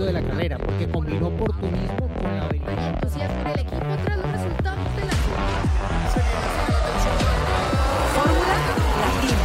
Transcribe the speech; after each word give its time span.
momento 0.00 0.04
de 0.06 0.12
la 0.12 0.22
carrera, 0.22 0.58
porque 0.58 0.88
combinó 0.88 1.28
oportunismo 1.28 2.08
con 2.14 2.36
la 2.36 2.44
habilidad. 2.44 2.94
entusiasmo 2.94 3.48
el 3.48 3.60
equipo 3.60 3.96
tras 4.04 4.16
los 4.16 4.32
resultados 4.32 4.96
de 4.96 5.04
la 5.04 5.12
Fórmula 8.14 8.54
Latina. 9.00 9.38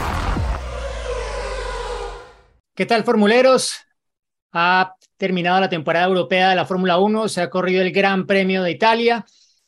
¿Qué 2.73 2.85
tal, 2.85 3.03
formuleros? 3.03 3.73
Ha 4.51 4.95
terminado 5.17 5.59
la 5.59 5.69
temporada 5.69 6.07
europea 6.07 6.49
de 6.49 6.55
la 6.55 6.65
Fórmula 6.65 6.97
1, 6.99 7.27
se 7.29 7.41
ha 7.41 7.49
corrido 7.49 7.81
el 7.81 7.91
Gran 7.91 8.25
Premio 8.25 8.63
de 8.63 8.71
Italia 8.71 9.25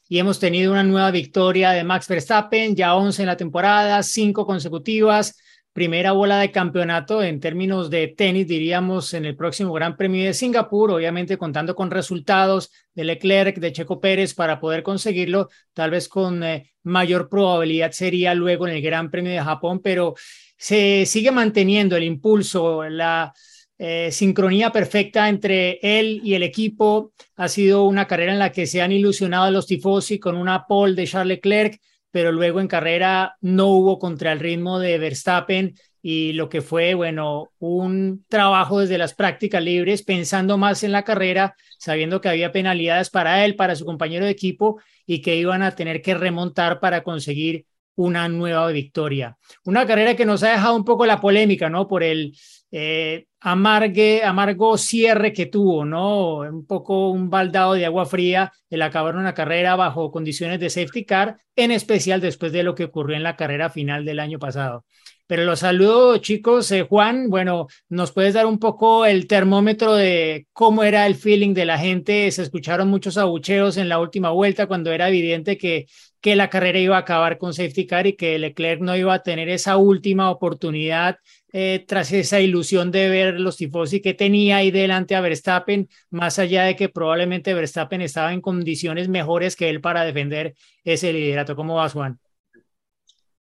y 0.10 0.20
hemos 0.20 0.40
tenido 0.40 0.72
una 0.72 0.84
nueva 0.84 1.12
victoria 1.12 1.72
de 1.72 1.84
Max 1.84 2.08
Verstappen, 2.08 2.76
ya 2.76 2.96
11 2.96 3.24
en 3.24 3.28
la 3.28 3.36
temporada, 3.36 4.02
5 4.04 4.46
consecutivas, 4.46 5.38
primera 5.78 6.12
bola 6.12 6.40
de 6.40 6.50
campeonato 6.50 7.22
en 7.22 7.40
términos 7.40 7.92
de 7.92 8.08
tenis, 8.08 8.48
diríamos, 8.48 9.14
en 9.14 9.26
el 9.26 9.36
próximo 9.36 9.72
Gran 9.74 9.96
Premio 9.96 10.26
de 10.26 10.34
Singapur, 10.34 10.90
obviamente 10.90 11.38
contando 11.38 11.76
con 11.76 11.92
resultados 11.92 12.72
de 12.96 13.04
Leclerc, 13.04 13.60
de 13.60 13.72
Checo 13.72 14.00
Pérez 14.00 14.34
para 14.34 14.60
poder 14.60 14.82
conseguirlo, 14.82 15.50
tal 15.76 15.92
vez 15.92 16.10
con 16.10 16.44
eh, 16.44 16.72
mayor 16.82 17.30
probabilidad 17.30 17.92
sería 17.92 18.34
luego 18.34 18.68
en 18.68 18.74
el 18.74 18.82
Gran 18.82 19.12
Premio 19.12 19.32
de 19.32 19.40
Japón, 19.40 19.80
pero 19.84 20.16
se 20.58 21.06
sigue 21.06 21.30
manteniendo 21.30 21.96
el 21.96 22.06
impulso, 22.06 22.90
la 22.90 23.32
eh, 23.78 24.10
sincronía 24.12 24.72
perfecta 24.72 25.30
entre 25.30 25.78
él 25.84 26.22
y 26.24 26.34
el 26.34 26.42
equipo. 26.42 27.14
Ha 27.36 27.48
sido 27.50 27.84
una 27.84 28.08
carrera 28.08 28.34
en 28.34 28.40
la 28.40 28.52
que 28.52 28.66
se 28.66 28.82
han 28.82 28.92
ilusionado 28.92 29.52
los 29.52 29.68
tifosi 29.68 30.18
con 30.18 30.38
una 30.38 30.66
pole 30.66 30.96
de 30.96 31.06
Charles 31.06 31.38
Leclerc, 31.38 31.80
pero 32.18 32.32
luego 32.32 32.60
en 32.60 32.68
carrera 32.68 33.38
no 33.42 33.68
hubo 33.68 34.00
contra 34.00 34.32
el 34.32 34.40
ritmo 34.40 34.80
de 34.80 34.98
Verstappen 34.98 35.76
y 36.02 36.34
lo 36.34 36.50
que 36.50 36.64
fue, 36.64 36.96
bueno, 36.96 37.52
un 37.60 38.26
trabajo 38.28 38.80
desde 38.80 38.98
las 38.98 39.14
prácticas 39.14 39.62
libres, 39.62 40.02
pensando 40.02 40.58
más 40.58 40.82
en 40.82 40.94
la 40.94 41.04
carrera, 41.04 41.56
sabiendo 41.78 42.20
que 42.20 42.30
había 42.30 42.52
penalidades 42.52 43.12
para 43.12 43.46
él, 43.46 43.56
para 43.56 43.76
su 43.76 43.86
compañero 43.86 44.26
de 44.26 44.32
equipo 44.32 44.82
y 45.06 45.22
que 45.22 45.36
iban 45.36 45.62
a 45.62 45.76
tener 45.76 46.02
que 46.02 46.16
remontar 46.16 46.80
para 46.80 47.04
conseguir 47.04 47.68
una 47.94 48.28
nueva 48.30 48.66
victoria. 48.72 49.38
Una 49.64 49.86
carrera 49.86 50.16
que 50.16 50.26
nos 50.26 50.42
ha 50.42 50.54
dejado 50.54 50.76
un 50.76 50.86
poco 50.86 51.06
la 51.06 51.22
polémica, 51.22 51.70
¿no? 51.70 51.88
Por 51.88 52.02
el 52.02 52.36
eh, 52.72 53.26
amargue, 53.40 54.24
amargo 54.24 54.78
cierre 54.78 55.32
que 55.34 55.46
tuvo, 55.46 55.86
¿no? 55.86 56.38
Un 56.40 56.66
poco 56.66 57.10
un 57.12 57.30
baldado 57.30 57.74
de 57.74 57.86
agua 57.86 58.06
fría 58.06 58.52
el 58.70 58.82
acabar 58.82 59.16
una 59.16 59.34
carrera 59.34 59.76
bajo 59.76 60.12
condiciones 60.12 60.60
de 60.60 60.70
safety 60.70 61.06
car, 61.06 61.38
en 61.56 61.72
especial 61.72 62.20
después 62.22 62.52
de 62.52 62.64
lo 62.64 62.76
que 62.76 62.86
ocurrió 62.86 63.16
en 63.16 63.24
la 63.24 63.36
carrera 63.36 63.70
final 63.70 64.06
del 64.06 64.20
año 64.20 64.40
pasado. 64.40 64.86
Pero 65.28 65.44
los 65.44 65.60
saludo, 65.60 66.18
chicos. 66.20 66.72
Eh, 66.72 66.84
Juan, 66.84 67.30
bueno, 67.30 67.68
¿nos 67.90 68.14
puedes 68.14 68.34
dar 68.34 68.46
un 68.46 68.60
poco 68.60 69.06
el 69.06 69.28
termómetro 69.28 69.94
de 69.94 70.48
cómo 70.54 70.84
era 70.84 71.06
el 71.06 71.16
feeling 71.16 71.54
de 71.54 71.66
la 71.66 71.78
gente? 71.78 72.32
Se 72.32 72.44
escucharon 72.44 72.88
muchos 72.90 73.18
abucheos 73.18 73.76
en 73.76 73.90
la 73.90 74.00
última 74.00 74.30
vuelta 74.32 74.68
cuando 74.68 74.92
era 74.92 75.10
evidente 75.10 75.58
que, 75.58 75.86
que 76.22 76.38
la 76.38 76.50
carrera 76.50 76.80
iba 76.80 76.96
a 76.96 77.00
acabar 77.00 77.38
con 77.38 77.54
safety 77.54 77.86
car 77.86 78.08
y 78.08 78.14
que 78.16 78.40
Leclerc 78.40 78.82
no 78.82 78.96
iba 78.96 79.14
a 79.14 79.24
tener 79.24 79.50
esa 79.50 79.76
última 79.78 80.32
oportunidad 80.32 81.18
eh, 81.54 81.86
tras 81.88 82.12
esa 82.12 82.40
ilusión 82.40 82.92
de 82.92 83.10
ver 83.10 83.40
los 83.40 83.58
tifosi 83.58 84.02
que 84.02 84.14
tenía 84.14 84.58
ahí 84.58 84.72
delante 84.72 85.16
a 85.16 85.22
Verstappen, 85.22 85.88
más 86.10 86.40
allá 86.40 86.64
de 86.64 86.76
que 86.76 86.90
probablemente 86.90 87.54
Verstappen 87.54 88.02
estaba 88.02 88.34
en 88.34 88.42
condiciones 88.42 89.08
mejores 89.08 89.56
que 89.56 89.70
él 89.70 89.82
para 89.82 90.04
defender 90.04 90.56
ese 90.84 91.14
liderato. 91.14 91.56
¿Cómo 91.56 91.76
vas, 91.76 91.94
Juan? 91.94 92.20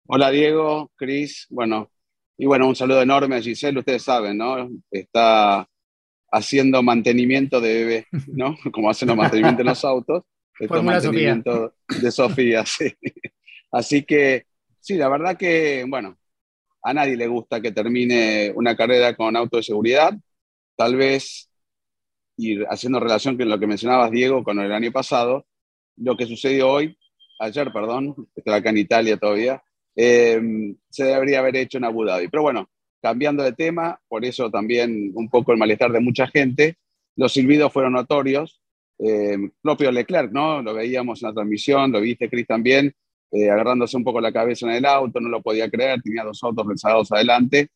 Hola 0.05 0.31
Diego, 0.31 0.91
Cris, 0.95 1.47
bueno, 1.49 1.89
y 2.37 2.45
bueno, 2.45 2.67
un 2.67 2.75
saludo 2.75 3.01
enorme 3.01 3.37
a 3.37 3.41
Giselle, 3.41 3.79
ustedes 3.79 4.03
saben, 4.03 4.37
¿no? 4.37 4.69
Está 4.91 5.67
haciendo 6.31 6.83
mantenimiento 6.83 7.61
de 7.61 7.73
bebé, 7.73 8.07
¿no? 8.27 8.57
Como 8.73 8.89
hacen 8.89 9.07
los 9.07 9.17
mantenimientos 9.17 9.61
en 9.61 9.67
los 9.67 9.85
autos. 9.85 10.23
Esto 10.59 10.83
mantenimiento 10.83 11.75
de 12.01 12.11
Sofía, 12.11 12.65
sí. 12.65 12.93
Así 13.71 14.03
que, 14.03 14.45
sí, 14.79 14.95
la 14.95 15.09
verdad 15.09 15.37
que, 15.37 15.85
bueno, 15.87 16.17
a 16.83 16.93
nadie 16.93 17.15
le 17.15 17.27
gusta 17.27 17.61
que 17.61 17.71
termine 17.71 18.51
una 18.55 18.75
carrera 18.75 19.15
con 19.15 19.35
auto 19.35 19.57
de 19.57 19.63
seguridad. 19.63 20.13
Tal 20.75 20.95
vez, 20.95 21.49
ir 22.37 22.65
haciendo 22.69 22.99
relación 22.99 23.37
con 23.37 23.49
lo 23.49 23.59
que 23.59 23.67
mencionabas, 23.67 24.11
Diego, 24.11 24.43
con 24.43 24.59
el 24.59 24.71
año 24.71 24.91
pasado, 24.91 25.45
lo 25.97 26.17
que 26.17 26.25
sucedió 26.25 26.69
hoy, 26.69 26.97
ayer, 27.39 27.71
perdón, 27.71 28.15
estoy 28.35 28.53
acá 28.53 28.69
en 28.69 28.77
Italia 28.77 29.17
todavía, 29.17 29.63
eh, 29.95 30.41
se 30.89 31.05
debería 31.05 31.39
haber 31.39 31.55
hecho 31.55 31.77
en 31.77 31.85
Abu 31.85 32.03
Dhabi. 32.03 32.27
Pero 32.27 32.43
bueno, 32.43 32.69
cambiando 33.01 33.43
de 33.43 33.53
tema, 33.53 33.99
por 34.07 34.25
eso 34.25 34.49
también 34.49 35.11
un 35.13 35.29
poco 35.29 35.51
el 35.51 35.57
malestar 35.57 35.91
de 35.91 35.99
mucha 35.99 36.27
gente, 36.27 36.77
los 37.15 37.33
silbidos 37.33 37.71
fueron 37.71 37.93
notorios. 37.93 38.59
Eh, 38.99 39.37
propio 39.61 39.91
Leclerc, 39.91 40.31
¿no? 40.31 40.61
Lo 40.61 40.73
veíamos 40.73 41.21
en 41.21 41.29
la 41.29 41.33
transmisión, 41.33 41.91
lo 41.91 41.99
viste, 41.99 42.29
Chris, 42.29 42.47
también, 42.47 42.93
eh, 43.33 43.49
agarrándose 43.49 43.97
un 43.97 44.03
poco 44.03 44.21
la 44.21 44.31
cabeza 44.31 44.67
en 44.67 44.73
el 44.73 44.85
auto, 44.85 45.19
no 45.19 45.27
lo 45.27 45.41
podía 45.41 45.69
creer, 45.69 46.01
tenía 46.01 46.23
dos 46.23 46.43
autos 46.43 46.67
rezagados 46.67 47.11
adelante. 47.11 47.69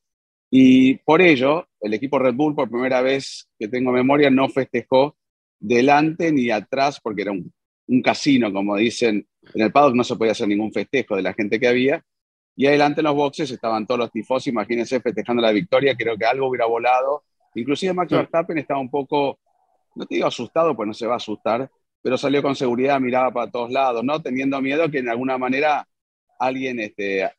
Y 0.52 0.96
por 1.00 1.22
ello, 1.22 1.68
el 1.82 1.96
equipo 1.96 2.20
Red 2.20 2.36
Bull, 2.36 2.56
por 2.56 2.70
primera 2.70 3.02
vez 3.02 3.50
que 3.58 3.68
tengo 3.68 3.92
memoria, 3.92 4.30
no 4.30 4.48
festejó 4.50 5.18
delante 5.60 6.32
ni 6.32 6.52
atrás, 6.52 7.00
porque 7.02 7.24
era 7.24 7.32
un, 7.32 7.52
un 7.88 8.02
casino, 8.04 8.54
como 8.54 8.76
dicen 8.76 9.28
en 9.54 9.62
el 9.62 9.72
paddock, 9.72 9.96
no 9.96 10.04
se 10.04 10.16
podía 10.16 10.34
hacer 10.34 10.48
ningún 10.48 10.72
festejo 10.72 11.16
de 11.16 11.24
la 11.24 11.34
gente 11.34 11.60
que 11.60 11.68
había. 11.68 12.04
Y 12.56 12.68
adelante 12.68 13.02
en 13.02 13.06
los 13.06 13.16
boxes 13.16 13.50
estaban 13.50 13.88
todos 13.88 14.00
los 14.00 14.12
tifos, 14.12 14.46
imagínense, 14.48 15.00
festejando 15.00 15.42
la 15.42 15.52
victoria, 15.52 15.96
creo 15.96 16.18
que 16.18 16.26
algo 16.26 16.50
hubiera 16.50 16.66
volado. 16.66 17.24
Inclusive 17.56 17.94
Max 17.94 18.12
Verstappen 18.12 18.58
estaba 18.60 18.80
un 18.80 18.90
poco, 18.90 19.40
no 19.96 20.06
te 20.06 20.16
digo 20.16 20.28
asustado, 20.28 20.76
pues 20.76 20.88
no 20.88 20.94
se 20.94 21.08
va 21.08 21.14
a 21.14 21.18
asustar, 21.18 21.70
pero 22.08 22.18
salió 22.18 22.42
con 22.42 22.56
seguridad, 22.56 23.02
miraba 23.02 23.32
para 23.32 23.52
todos 23.52 23.70
lados, 23.70 24.02
¿no? 24.02 24.22
Teniendo 24.22 24.62
miedo 24.62 24.90
que 24.90 25.00
en 25.00 25.10
alguna 25.10 25.38
manera 25.38 25.86
alguien 26.40 26.80
este, 26.80 27.30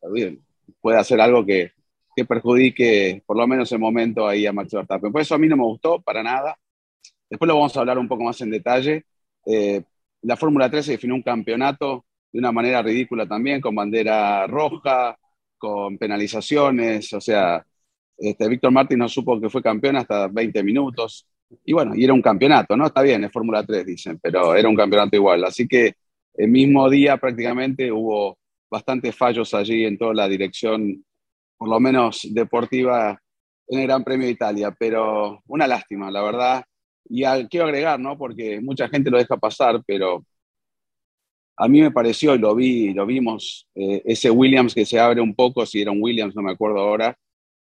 pueda 0.78 1.00
hacer 1.00 1.22
algo 1.22 1.46
que, 1.46 1.72
que 2.14 2.26
perjudique, 2.26 3.22
por 3.24 3.38
lo 3.38 3.46
menos 3.46 3.72
en 3.72 3.80
momento, 3.80 4.28
ahí 4.28 4.44
a 4.44 4.52
Max 4.52 4.74
Verstappen. 4.74 5.10
Por 5.10 5.22
eso 5.22 5.34
a 5.34 5.38
mí 5.38 5.48
no 5.48 5.56
me 5.56 5.62
gustó 5.62 6.02
para 6.02 6.22
nada. 6.22 6.58
Después 7.30 7.48
lo 7.48 7.54
vamos 7.54 7.74
a 7.74 7.80
hablar 7.80 7.98
un 7.98 8.08
poco 8.08 8.24
más 8.24 8.38
en 8.42 8.50
detalle. 8.50 9.06
Eh, 9.46 9.82
la 10.20 10.36
Fórmula 10.36 10.70
3 10.70 10.84
se 10.84 10.92
definió 10.92 11.14
un 11.14 11.22
campeonato 11.22 12.04
de 12.30 12.38
una 12.38 12.52
manera 12.52 12.82
ridícula 12.82 13.26
también, 13.26 13.62
con 13.62 13.74
bandera 13.74 14.46
roja, 14.46 15.18
con 15.56 15.96
penalizaciones, 15.96 17.10
o 17.14 17.22
sea, 17.22 17.66
este, 18.18 18.46
Víctor 18.46 18.72
Martín 18.72 18.98
no 18.98 19.08
supo 19.08 19.40
que 19.40 19.48
fue 19.48 19.62
campeón 19.62 19.96
hasta 19.96 20.28
20 20.28 20.62
minutos, 20.62 21.26
y 21.64 21.72
bueno, 21.72 21.94
y 21.94 22.04
era 22.04 22.12
un 22.12 22.22
campeonato, 22.22 22.76
¿no? 22.76 22.86
Está 22.86 23.02
bien, 23.02 23.24
es 23.24 23.32
Fórmula 23.32 23.64
3, 23.64 23.86
dicen, 23.86 24.18
pero 24.22 24.54
era 24.54 24.68
un 24.68 24.76
campeonato 24.76 25.16
igual, 25.16 25.44
así 25.44 25.66
que 25.66 25.94
el 26.34 26.48
mismo 26.48 26.88
día 26.90 27.16
prácticamente 27.16 27.90
hubo 27.90 28.38
bastantes 28.70 29.16
fallos 29.16 29.54
allí 29.54 29.84
en 29.84 29.98
toda 29.98 30.14
la 30.14 30.28
dirección, 30.28 31.04
por 31.56 31.68
lo 31.68 31.80
menos 31.80 32.26
deportiva, 32.30 33.18
en 33.68 33.80
el 33.80 33.86
Gran 33.86 34.04
Premio 34.04 34.26
de 34.26 34.32
Italia, 34.32 34.74
pero 34.78 35.42
una 35.46 35.66
lástima, 35.66 36.10
la 36.10 36.22
verdad, 36.22 36.64
y 37.08 37.24
al, 37.24 37.48
quiero 37.48 37.66
agregar, 37.66 37.98
¿no? 38.00 38.16
Porque 38.18 38.60
mucha 38.60 38.88
gente 38.88 39.10
lo 39.10 39.18
deja 39.18 39.36
pasar, 39.36 39.82
pero 39.86 40.24
a 41.56 41.68
mí 41.68 41.80
me 41.80 41.90
pareció, 41.90 42.34
y 42.34 42.38
lo 42.38 42.54
vi, 42.54 42.94
lo 42.94 43.04
vimos, 43.04 43.66
eh, 43.74 44.02
ese 44.04 44.30
Williams 44.30 44.74
que 44.74 44.86
se 44.86 45.00
abre 45.00 45.20
un 45.20 45.34
poco, 45.34 45.66
si 45.66 45.80
era 45.82 45.90
un 45.90 46.02
Williams, 46.02 46.34
no 46.36 46.42
me 46.42 46.52
acuerdo 46.52 46.78
ahora, 46.80 47.16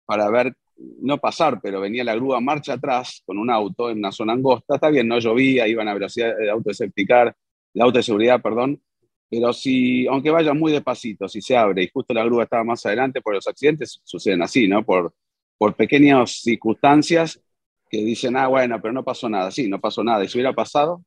para 0.07 0.29
ver, 0.31 0.55
no 1.01 1.19
pasar, 1.19 1.61
pero 1.63 1.81
venía 1.81 2.05
la 2.05 2.15
grúa 2.15 2.41
marcha 2.41 2.75
atrás 2.75 3.23
con 3.27 3.39
un 3.39 3.51
auto 3.51 3.91
en 3.91 3.99
una 3.99 4.13
zona 4.13 4.33
angosta. 4.33 4.77
Está 4.77 4.91
bien, 4.91 5.09
no 5.09 5.19
llovía, 5.19 5.69
iban 5.69 5.89
a 5.89 5.95
velocidad 5.95 6.37
de 6.37 6.51
auto 6.51 6.71
de 6.71 6.75
septicar, 6.75 7.37
de 7.75 7.83
auto 7.83 7.99
de 7.99 8.03
seguridad, 8.03 8.41
perdón. 8.41 8.81
Pero 9.29 9.53
si, 9.53 10.07
aunque 10.07 10.31
vaya 10.31 10.55
muy 10.55 10.73
despacito, 10.73 11.29
si 11.29 11.41
se 11.41 11.57
abre 11.57 11.85
y 11.85 11.91
justo 11.93 12.13
la 12.15 12.25
grúa 12.25 12.45
estaba 12.45 12.65
más 12.65 12.85
adelante, 12.87 13.21
por 13.21 13.35
los 13.35 13.47
accidentes 13.47 14.01
suceden 14.05 14.43
así, 14.43 14.67
¿no? 14.67 14.85
Por, 14.85 15.15
por 15.57 15.75
pequeñas 15.75 16.41
circunstancias 16.43 17.41
que 17.89 17.99
dicen, 17.99 18.37
ah, 18.37 18.49
bueno, 18.49 18.81
pero 18.81 18.93
no 18.93 19.05
pasó 19.05 19.29
nada. 19.29 19.51
Sí, 19.51 19.69
no 19.69 19.81
pasó 19.81 20.03
nada. 20.03 20.25
Y 20.25 20.29
si 20.29 20.39
hubiera 20.39 20.53
pasado, 20.53 21.03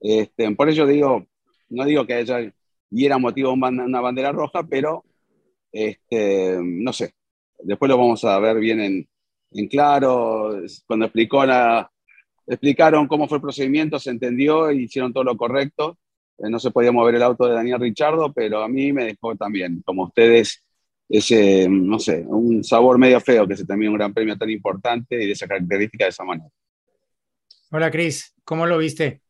este, 0.00 0.50
por 0.56 0.68
ello 0.68 0.86
digo, 0.86 1.26
no 1.68 1.84
digo 1.84 2.06
que 2.06 2.14
haya 2.14 2.52
y 2.90 3.06
era 3.06 3.18
motivo 3.18 3.52
una 3.52 4.00
bandera 4.00 4.32
roja, 4.32 4.64
pero 4.64 5.04
este, 5.72 6.58
no 6.60 6.92
sé. 6.92 7.14
Después 7.62 7.88
lo 7.88 7.98
vamos 7.98 8.24
a 8.24 8.38
ver 8.38 8.58
bien 8.58 8.80
en, 8.80 9.08
en 9.52 9.68
claro. 9.68 10.60
Cuando 10.86 11.06
explicó 11.06 11.44
la, 11.44 11.90
explicaron 12.46 13.06
cómo 13.06 13.28
fue 13.28 13.38
el 13.38 13.42
procedimiento, 13.42 13.98
se 13.98 14.10
entendió 14.10 14.70
y 14.72 14.84
hicieron 14.84 15.12
todo 15.12 15.24
lo 15.24 15.36
correcto. 15.36 15.98
Eh, 16.38 16.50
no 16.50 16.58
se 16.58 16.70
podía 16.70 16.92
mover 16.92 17.14
el 17.14 17.22
auto 17.22 17.46
de 17.46 17.54
Daniel 17.54 17.80
Richardo, 17.80 18.32
pero 18.32 18.62
a 18.62 18.68
mí 18.68 18.92
me 18.92 19.04
dejó 19.04 19.36
también, 19.36 19.82
como 19.84 20.04
ustedes, 20.04 20.64
ese, 21.08 21.68
no 21.68 21.98
sé, 21.98 22.24
un 22.26 22.64
sabor 22.64 22.98
medio 22.98 23.20
feo 23.20 23.46
que 23.46 23.56
se 23.56 23.64
termine 23.64 23.90
un 23.90 23.96
gran 23.96 24.12
premio 24.12 24.36
tan 24.36 24.50
importante 24.50 25.22
y 25.22 25.26
de 25.26 25.32
esa 25.32 25.46
característica 25.46 26.04
de 26.04 26.10
esa 26.10 26.24
manera. 26.24 26.48
Hola, 27.70 27.90
Cris, 27.90 28.34
¿cómo 28.44 28.66
lo 28.66 28.78
viste? 28.78 29.22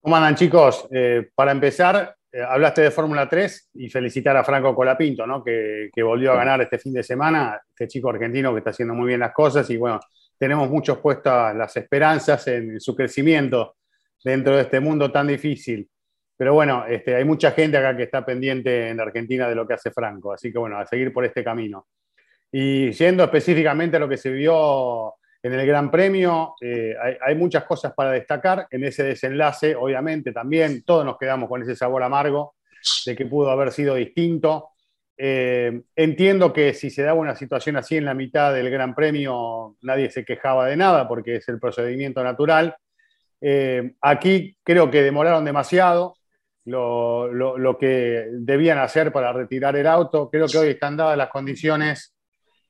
¿Cómo 0.00 0.16
andan, 0.16 0.34
chicos? 0.34 0.86
Eh, 0.90 1.28
para 1.34 1.52
empezar, 1.52 2.16
eh, 2.34 2.42
hablaste 2.42 2.82
de 2.82 2.90
Fórmula 2.90 3.28
3 3.28 3.70
y 3.74 3.88
felicitar 3.88 4.36
a 4.36 4.42
Franco 4.42 4.74
Colapinto, 4.74 5.24
¿no? 5.24 5.44
Que, 5.44 5.88
que, 5.94 6.02
volvió 6.02 6.32
a 6.32 6.36
ganar 6.36 6.60
este 6.62 6.78
fin 6.80 6.92
de 6.92 7.04
semana, 7.04 7.60
este 7.68 7.86
chico 7.86 8.10
argentino 8.10 8.52
que 8.52 8.58
está 8.58 8.70
haciendo 8.70 8.92
muy 8.92 9.06
bien 9.06 9.20
las 9.20 9.32
cosas 9.32 9.70
y 9.70 9.76
bueno, 9.76 10.00
tenemos 10.36 10.68
muchos 10.68 10.98
puestas 10.98 11.54
las 11.54 11.76
esperanzas 11.76 12.48
en 12.48 12.80
su 12.80 12.96
crecimiento 12.96 13.76
dentro 14.24 14.56
de 14.56 14.62
este 14.62 14.80
mundo 14.80 15.12
tan 15.12 15.28
difícil. 15.28 15.88
Pero 16.36 16.54
bueno, 16.54 16.84
este, 16.88 17.14
hay 17.14 17.24
mucha 17.24 17.52
gente 17.52 17.76
acá 17.76 17.96
que 17.96 18.02
está 18.02 18.26
pendiente 18.26 18.88
en 18.88 18.98
Argentina 18.98 19.48
de 19.48 19.54
lo 19.54 19.64
que 19.64 19.74
hace 19.74 19.92
Franco, 19.92 20.32
así 20.32 20.50
que 20.50 20.58
bueno, 20.58 20.76
a 20.76 20.86
seguir 20.86 21.12
por 21.12 21.24
este 21.24 21.44
camino. 21.44 21.86
Y 22.50 22.90
yendo 22.90 23.22
específicamente 23.22 23.96
a 23.96 24.00
lo 24.00 24.08
que 24.08 24.16
se 24.16 24.30
vio 24.30 25.14
en 25.44 25.52
el 25.52 25.66
Gran 25.66 25.90
Premio, 25.90 26.54
eh, 26.58 26.94
hay, 27.20 27.34
muchas 27.34 27.64
cosas 27.64 27.92
para 27.92 28.12
destacar. 28.12 28.66
En 28.70 28.82
ese 28.82 29.02
desenlace, 29.02 29.76
obviamente, 29.76 30.32
también 30.32 30.82
todos 30.84 31.04
nos 31.04 31.18
quedamos 31.18 31.50
con 31.50 31.62
ese 31.62 31.76
sabor 31.76 32.02
amargo 32.02 32.54
de 33.04 33.14
que 33.14 33.26
pudo 33.26 33.50
haber 33.50 33.70
sido 33.70 33.94
distinto. 33.94 34.70
Eh, 35.18 35.82
entiendo 35.94 36.50
que 36.50 36.72
si 36.72 36.88
se 36.88 37.02
daba 37.02 37.20
una 37.20 37.36
situación 37.36 37.76
así 37.76 37.98
en 37.98 38.06
la 38.06 38.14
mitad 38.14 38.54
del 38.54 38.70
Gran 38.70 38.94
Premio, 38.94 39.76
nadie 39.82 40.10
se 40.10 40.24
quejaba 40.24 40.66
de 40.66 40.78
nada 40.78 41.06
porque 41.06 41.36
es 41.36 41.48
el 41.50 41.60
procedimiento 41.60 42.24
natural. 42.24 42.74
Eh, 43.38 43.96
aquí 44.00 44.56
creo 44.62 44.90
que 44.90 45.02
demoraron 45.02 45.44
demasiado 45.44 46.14
lo, 46.64 47.76
que 47.78 48.28
debían 48.30 48.78
hacer 48.78 49.12
para 49.12 49.30
retirar 49.34 49.76
el 49.76 49.86
auto. 49.86 50.30
Creo 50.30 50.46
que 50.46 50.56
hoy 50.56 50.68
están 50.68 50.96
dadas 50.96 51.18
las 51.18 51.28
condiciones 51.28 52.13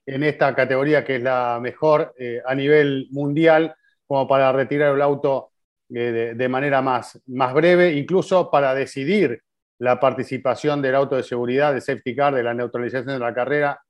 en 0.06 0.22
esta 0.22 0.54
categoría 0.54 1.04
que 1.04 1.16
es 1.16 1.22
la 1.22 1.58
mejor 1.60 2.14
eh, 2.18 2.42
a 2.44 2.54
nivel 2.54 3.08
mundial, 3.10 3.74
como 4.06 4.28
para 4.28 4.52
retirar 4.52 4.94
el 4.94 5.02
auto 5.02 5.50
eh, 5.88 6.34
de, 6.36 6.48
manera 6.48 6.82
más, 6.82 7.20
más 7.26 7.54
breve, 7.54 7.92
incluso 7.92 8.50
para 8.50 8.74
decidir 8.74 9.42
la 9.78 9.98
participación 9.98 10.82
del 10.82 10.94
auto 10.94 11.16
de 11.16 11.22
seguridad, 11.22 11.72
de 11.72 11.80
safety 11.80 12.14
car, 12.14 12.34
de 12.34 12.42
la 12.42 12.54
neutralización 12.54 13.06
de 13.06 13.18
la 13.18 13.34
carrera, 13.34 13.80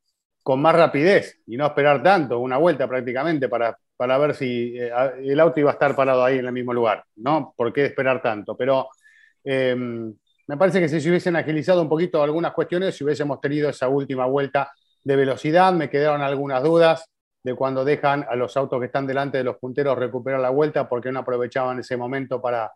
con 0.43 0.61
más 0.61 0.75
rapidez 0.75 1.41
y 1.47 1.57
no 1.57 1.67
esperar 1.67 2.03
tanto, 2.03 2.39
una 2.39 2.59
vuelta 2.59 2.87
prácticamente, 2.89 3.49
para, 3.49 3.77
para 3.97 4.19
ver 4.19 4.35
si 4.35 4.79
eh, 4.79 4.91
el 5.23 5.41
auto 5.41 5.61
iba 5.61 5.71
a 5.71 5.75
estar 5.75 5.97
parado 5.97 6.25
ahí 6.25 6.39
en 6.39 6.47
el 6.47 6.53
mismo 6.53 6.73
lugar, 6.73 7.05
¿no? 7.17 7.55
¿Por 7.57 7.73
qué 7.73 7.87
esperar 7.87 8.23
tanto? 8.23 8.57
Pero 8.57 8.89
me 10.47 10.57
parece 10.57 10.81
que 10.81 10.89
si 10.89 11.01
se 11.01 11.09
hubiesen 11.09 11.37
agilizado 11.37 11.83
un 11.83 11.89
poquito 11.89 12.23
algunas 12.23 12.53
cuestiones, 12.53 12.97
si 12.97 13.05
hubiésemos 13.05 13.41
tenido 13.41 13.69
esa 13.69 13.89
última 13.89 14.25
vuelta 14.27 14.73
de 15.05 15.17
velocidad. 15.17 15.73
Me 15.73 15.91
quedaron 15.91 16.23
algunas 16.23 16.63
dudas 16.63 17.05
de 17.45 17.55
cuando 17.55 17.85
dejan 17.85 18.25
a 18.29 18.35
los 18.37 18.57
autos 18.57 18.81
que 18.81 18.87
están 18.87 19.07
delante 19.07 19.39
de 19.39 19.45
los 19.45 19.59
punteros 19.59 19.99
recuperar 19.99 20.41
la 20.41 20.51
vuelta, 20.51 20.89
porque 20.89 21.13
no 21.13 21.21
aprovechaban 21.21 21.79
ese 21.79 21.97
momento 21.97 22.41
para 22.41 22.73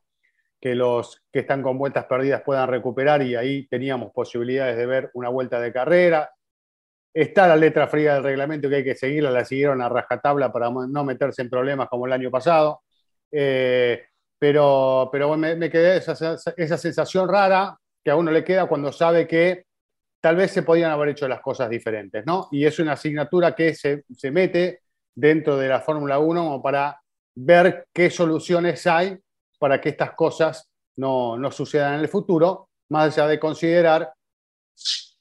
que 0.61 0.75
los 0.75 1.23
que 1.33 1.41
están 1.41 1.63
con 1.63 1.79
vueltas 1.79 2.05
perdidas 2.05 2.43
puedan 2.43 2.69
recuperar 2.69 3.23
y 3.23 3.35
ahí 3.35 3.67
teníamos 3.69 4.13
posibilidades 4.13 4.77
de 4.77 4.87
ver 4.87 5.11
una 5.15 5.31
vuelta 5.31 5.59
de 5.61 5.73
carrera. 5.73 6.31
Está 7.15 7.49
la 7.49 7.57
letra 7.57 7.89
fría 7.89 8.15
del 8.15 8.25
reglamento 8.25 8.69
que 8.69 8.77
hay 8.77 8.85
que 8.85 8.95
seguirla, 8.95 9.31
la 9.31 9.45
siguieron 9.45 9.81
a 9.81 9.89
rajatabla 9.89 10.53
para 10.53 10.71
no 10.71 11.05
meterse 11.05 11.43
en 11.43 11.51
problemas 11.51 11.89
como 11.89 12.07
el 12.07 12.13
año 12.13 12.31
pasado. 12.31 12.83
Eh, 13.31 14.05
pero 14.39 15.09
pero 15.11 15.37
me, 15.37 15.57
me 15.57 15.71
quedé 15.71 15.97
esa, 15.97 16.13
esa 16.57 16.79
sensación 16.79 17.29
rara 17.29 17.77
que 18.05 18.11
a 18.11 18.17
uno 18.17 18.31
le 18.31 18.45
queda 18.45 18.67
cuando 18.67 18.93
sabe 18.93 19.27
que 19.27 19.65
tal 20.21 20.37
vez 20.37 20.51
se 20.51 20.63
podían 20.63 20.91
haber 20.91 21.11
hecho 21.11 21.29
las 21.29 21.41
cosas 21.41 21.71
diferentes, 21.71 22.25
¿no? 22.27 22.49
Y 22.51 22.65
es 22.65 22.79
una 22.79 22.93
asignatura 22.93 23.55
que 23.55 23.75
se, 23.75 24.05
mete 24.31 24.83
dentro 25.15 25.57
de 25.57 25.69
la 25.69 25.81
Fórmula 25.81 26.19
1 26.19 26.45
como 26.45 26.63
para 26.63 27.01
ver 27.35 27.87
qué 27.93 28.11
soluciones 28.11 28.87
hay 28.87 29.17
para 29.59 29.81
que 29.81 29.91
estas 29.91 30.13
cosas 30.13 30.69
no, 30.97 31.39
sucedan 31.51 31.95
en 31.95 32.01
el 32.01 32.09
futuro, 32.09 32.69
más 32.89 33.17
allá 33.17 33.29
de 33.29 33.39
considerar 33.39 34.13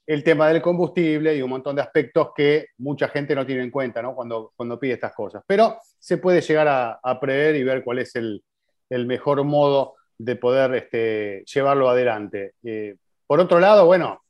el 0.05 0.23
tema 0.23 0.47
del 0.47 0.61
combustible 0.61 1.35
y 1.35 1.41
un 1.41 1.49
montón 1.49 1.75
de 1.75 1.81
aspectos 1.81 2.29
que 2.35 2.67
mucha 2.77 3.09
gente 3.09 3.35
no 3.35 3.45
tiene 3.45 3.63
en 3.63 3.71
cuenta 3.71 4.01
¿no? 4.01 4.15
Cuando, 4.15 4.53
cuando 4.55 4.79
pide 4.79 4.93
estas 4.93 5.13
cosas. 5.13 5.43
Pero 5.45 5.77
se 5.99 6.17
puede 6.17 6.41
llegar 6.41 6.67
a, 7.03 7.19
prever 7.19 7.55
y 7.55 7.63
ver 7.63 7.83
cuál 7.83 7.99
es 7.99 8.15
el, 8.15 8.41
mejor 8.89 9.43
modo 9.43 9.95
de 10.17 10.35
poder 10.37 10.73
este, 10.75 11.43
llevarlo 11.53 11.89
adelante. 11.89 12.53
Eh, 12.63 12.95
por 13.27 13.39
otro 13.39 13.59
lado, 13.59 13.85
bueno, 13.85 14.21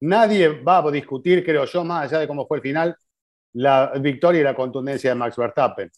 Nadie 0.00 0.48
va 0.48 0.78
a 0.78 0.90
discutir, 0.90 1.44
creo 1.44 1.64
yo, 1.64 1.84
más 1.84 2.04
allá 2.04 2.20
de 2.20 2.28
cómo 2.28 2.46
fue 2.46 2.58
el 2.58 2.62
final, 2.62 2.96
la 3.54 3.92
victoria 4.00 4.40
y 4.40 4.44
la 4.44 4.54
contundencia 4.54 5.10
de 5.10 5.16
Max 5.16 5.36
Verstappen. 5.36 5.90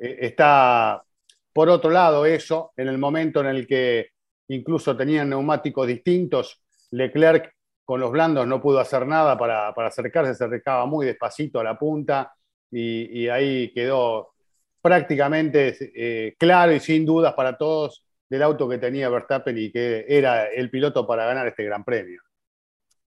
Eh, 0.00 0.18
está, 0.20 1.02
por 1.52 1.68
otro 1.68 1.90
lado, 1.90 2.24
eso, 2.26 2.72
en 2.76 2.88
el 2.88 2.98
momento 2.98 3.40
en 3.40 3.46
el 3.46 3.66
que 3.66 4.10
incluso 4.48 4.96
tenían 4.96 5.30
neumáticos 5.30 5.86
distintos, 5.86 6.60
Leclerc 6.92 7.52
con 7.84 8.00
los 8.00 8.12
blandos 8.12 8.46
no 8.46 8.60
pudo 8.60 8.78
hacer 8.78 9.06
nada 9.06 9.36
para, 9.36 9.68
acercarse, 9.70 10.34
se 10.34 10.44
acercaba 10.44 10.86
muy 10.86 11.06
despacito 11.06 11.58
a 11.58 11.64
la 11.64 11.76
punta 11.78 12.32
y, 12.70 13.26
ahí 13.28 13.72
quedó 13.72 14.34
prácticamente 14.80 15.76
eh, 15.94 16.36
claro 16.38 16.72
y 16.72 16.78
sin 16.78 17.04
dudas 17.04 17.34
para 17.34 17.58
todos 17.58 18.04
del 18.28 18.44
auto 18.44 18.68
que 18.68 18.78
tenía 18.78 19.08
Verstappen 19.08 19.58
y 19.58 19.72
que 19.72 20.04
era 20.08 20.46
el 20.46 20.70
piloto 20.70 21.04
para 21.04 21.26
ganar 21.26 21.48
este 21.48 21.64
Gran 21.64 21.82
Premio. 21.82 22.22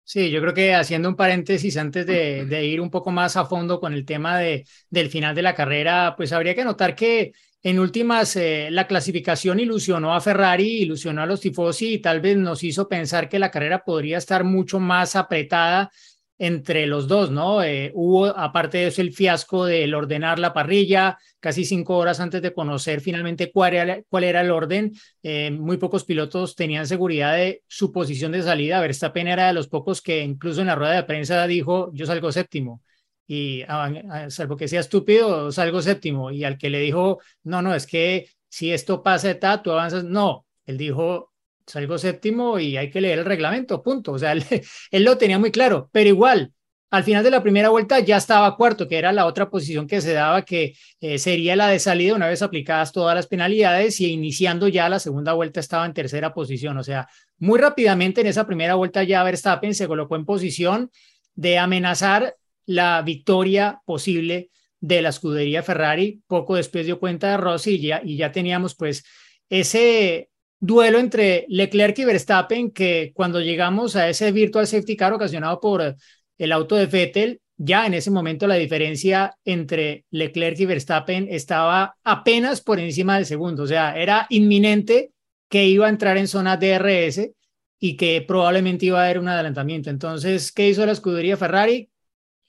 Sí, 0.09 0.31
yo 0.31 0.39
creo 0.39 0.53
que 0.53 0.73
haciendo 0.73 1.09
un 1.09 1.17
paréntesis 1.17 1.75
antes 1.75 2.05
de, 2.05 2.65
ir 2.65 2.79
un 2.79 2.89
poco 2.89 3.11
más 3.11 3.35
a 3.35 3.43
fondo 3.45 3.77
con 3.81 3.93
el 3.93 4.05
tema 4.05 4.37
de, 4.39 4.65
del 4.89 5.09
final 5.09 5.35
de 5.35 5.41
la 5.41 5.53
carrera, 5.53 6.13
pues 6.15 6.31
habría 6.31 6.55
que 6.55 6.63
notar 6.63 6.95
que 6.95 7.33
en 7.61 7.77
últimas 7.77 8.37
eh, 8.37 8.69
la 8.71 8.87
clasificación 8.87 9.59
ilusionó 9.59 10.15
a 10.15 10.21
Ferrari, 10.21 10.83
ilusionó 10.83 11.23
a 11.23 11.25
los 11.25 11.41
tifosi 11.41 11.95
y 11.95 11.99
tal 11.99 12.21
vez 12.21 12.37
nos 12.37 12.63
hizo 12.63 12.87
pensar 12.87 13.27
que 13.27 13.37
la 13.37 13.51
carrera 13.51 13.83
podría 13.83 14.17
estar 14.17 14.45
mucho 14.45 14.79
más 14.79 15.17
apretada 15.17 15.91
entre 16.39 16.85
los 16.85 17.07
dos, 17.07 17.31
¿no? 17.31 17.63
Eh, 17.63 17.91
hubo, 17.95 18.27
aparte 18.27 18.77
de 18.77 18.87
eso, 18.87 19.01
el 19.01 19.13
fiasco 19.13 19.65
del 19.65 19.95
ordenar 19.95 20.37
la 20.39 20.53
parrilla, 20.53 21.17
casi 21.39 21.65
cinco 21.65 21.97
horas 21.97 22.19
antes 22.19 22.41
de 22.41 22.53
conocer 22.53 23.01
finalmente 23.01 23.51
cuál 23.51 23.73
era, 23.73 24.41
el 24.41 24.51
orden. 24.51 24.93
Eh, 25.23 25.51
muy 25.51 25.77
pocos 25.77 26.05
pilotos 26.05 26.55
tenían 26.55 26.87
seguridad 26.87 27.35
de 27.35 27.63
su 27.67 27.91
posición 27.91 28.31
de 28.33 28.43
salida. 28.43 28.79
Verstappen 28.79 29.27
era 29.27 29.47
de 29.47 29.53
los 29.53 29.67
pocos 29.67 30.01
que 30.01 30.21
incluso 30.23 30.61
en 30.61 30.67
la 30.67 30.75
rueda 30.75 30.93
de 30.93 31.03
prensa 31.03 31.47
dijo, 31.47 31.91
yo 31.93 32.05
salgo 32.05 32.31
séptimo. 32.31 32.81
Y 33.27 33.63
ah, 33.67 33.91
ah, 34.09 34.29
salvo 34.29 34.55
que 34.55 34.67
sea 34.67 34.79
estúpido, 34.79 35.51
salgo 35.51 35.81
séptimo. 35.81 36.31
Y 36.31 36.43
al 36.43 36.57
que 36.57 36.69
le 36.69 36.79
dijo, 36.79 37.19
no, 37.43 37.61
no, 37.61 37.73
es 37.75 37.87
que 37.87 38.29
si 38.47 38.71
esto 38.71 39.03
pasa 39.03 39.37
tú 39.61 39.71
avanzas. 39.71 40.03
No, 40.03 40.45
él 40.65 40.77
dijo, 40.77 41.33
salgo 41.67 41.97
séptimo 41.97 42.59
y 42.59 42.77
hay 42.77 42.89
que 42.89 43.01
leer 43.01 43.19
el 43.19 43.25
reglamento, 43.25 43.83
punto. 43.83 44.13
O 44.13 44.19
sea, 44.19 44.31
él, 44.91 45.03
lo 45.03 45.17
tenía 45.17 45.37
muy 45.37 45.51
claro, 45.51 45.89
pero 45.91 46.09
igual, 46.09 46.53
al 46.89 47.03
final 47.03 47.23
de 47.23 47.31
la 47.31 47.43
primera 47.43 47.69
vuelta 47.69 47.99
ya 47.99 48.17
estaba 48.17 48.55
cuarto, 48.55 48.87
que 48.87 48.97
era 48.97 49.11
la 49.11 49.25
otra 49.25 49.49
posición 49.49 49.87
que 49.87 49.99
se 49.99 50.13
daba, 50.13 50.43
que 50.45 50.75
eh, 51.01 51.19
sería 51.19 51.57
la 51.57 51.67
de 51.67 51.79
salida 51.79 52.15
una 52.15 52.27
vez 52.27 52.41
aplicadas 52.41 52.93
todas 52.93 53.13
las 53.13 53.27
penalidades 53.27 53.99
y 53.99 54.07
iniciando 54.11 54.69
ya 54.69 54.87
la 54.87 54.99
segunda 54.99 55.33
vuelta 55.33 55.59
estaba 55.59 55.85
en 55.85 55.93
tercera 55.93 56.33
posición. 56.33 56.77
O 56.77 56.83
sea, 56.83 57.09
muy 57.37 57.59
rápidamente 57.59 58.21
en 58.21 58.27
esa 58.27 58.47
primera 58.47 58.75
vuelta 58.75 59.03
ya 59.03 59.23
Verstappen 59.23 59.75
se 59.75 59.87
colocó 59.87 60.15
en 60.15 60.25
posición 60.25 60.89
de 61.35 61.57
amenazar 61.57 62.35
la 62.65 63.01
victoria 63.01 63.81
posible 63.85 64.49
de 64.79 65.01
la 65.01 65.09
escudería 65.09 65.63
Ferrari. 65.63 66.21
Poco 66.27 66.55
después 66.55 66.85
dio 66.85 66.99
cuenta 66.99 67.31
de 67.31 67.37
Rossi 67.37 67.75
y 67.75 67.81
ya, 67.81 68.01
y 68.03 68.15
ya 68.15 68.31
teníamos 68.31 68.75
pues 68.75 69.03
ese 69.49 70.29
duelo 70.59 70.99
entre 70.99 71.45
Leclerc 71.49 71.99
y 71.99 72.05
Verstappen 72.05 72.71
que 72.71 73.11
cuando 73.13 73.41
llegamos 73.41 73.95
a 73.95 74.09
ese 74.09 74.31
virtual 74.31 74.67
safety 74.67 74.95
car 74.95 75.13
ocasionado 75.13 75.59
por 75.59 75.95
el 76.37 76.51
auto 76.51 76.75
de 76.75 76.85
Vettel, 76.85 77.41
ya 77.57 77.85
en 77.85 77.95
ese 77.95 78.11
momento 78.11 78.47
la 78.47 78.55
diferencia 78.55 79.35
entre 79.43 80.05
Leclerc 80.11 80.59
y 80.59 80.65
Verstappen 80.65 81.27
estaba 81.29 81.95
apenas 82.03 82.61
por 82.61 82.79
encima 82.79 83.15
del 83.15 83.25
segundo, 83.25 83.63
o 83.63 83.67
sea, 83.67 83.97
era 83.97 84.27
inminente 84.29 85.11
que 85.49 85.65
iba 85.65 85.87
a 85.87 85.89
entrar 85.89 86.17
en 86.17 86.27
zona 86.27 86.57
DRS 86.57 87.31
y 87.79 87.95
que 87.95 88.23
probablemente 88.27 88.87
iba 88.87 88.99
a 88.99 89.05
haber 89.05 89.19
un 89.19 89.27
adelantamiento. 89.27 89.89
Entonces, 89.89 90.51
¿qué 90.51 90.67
hizo 90.69 90.85
la 90.85 90.91
escudería 90.91 91.37
Ferrari? 91.37 91.89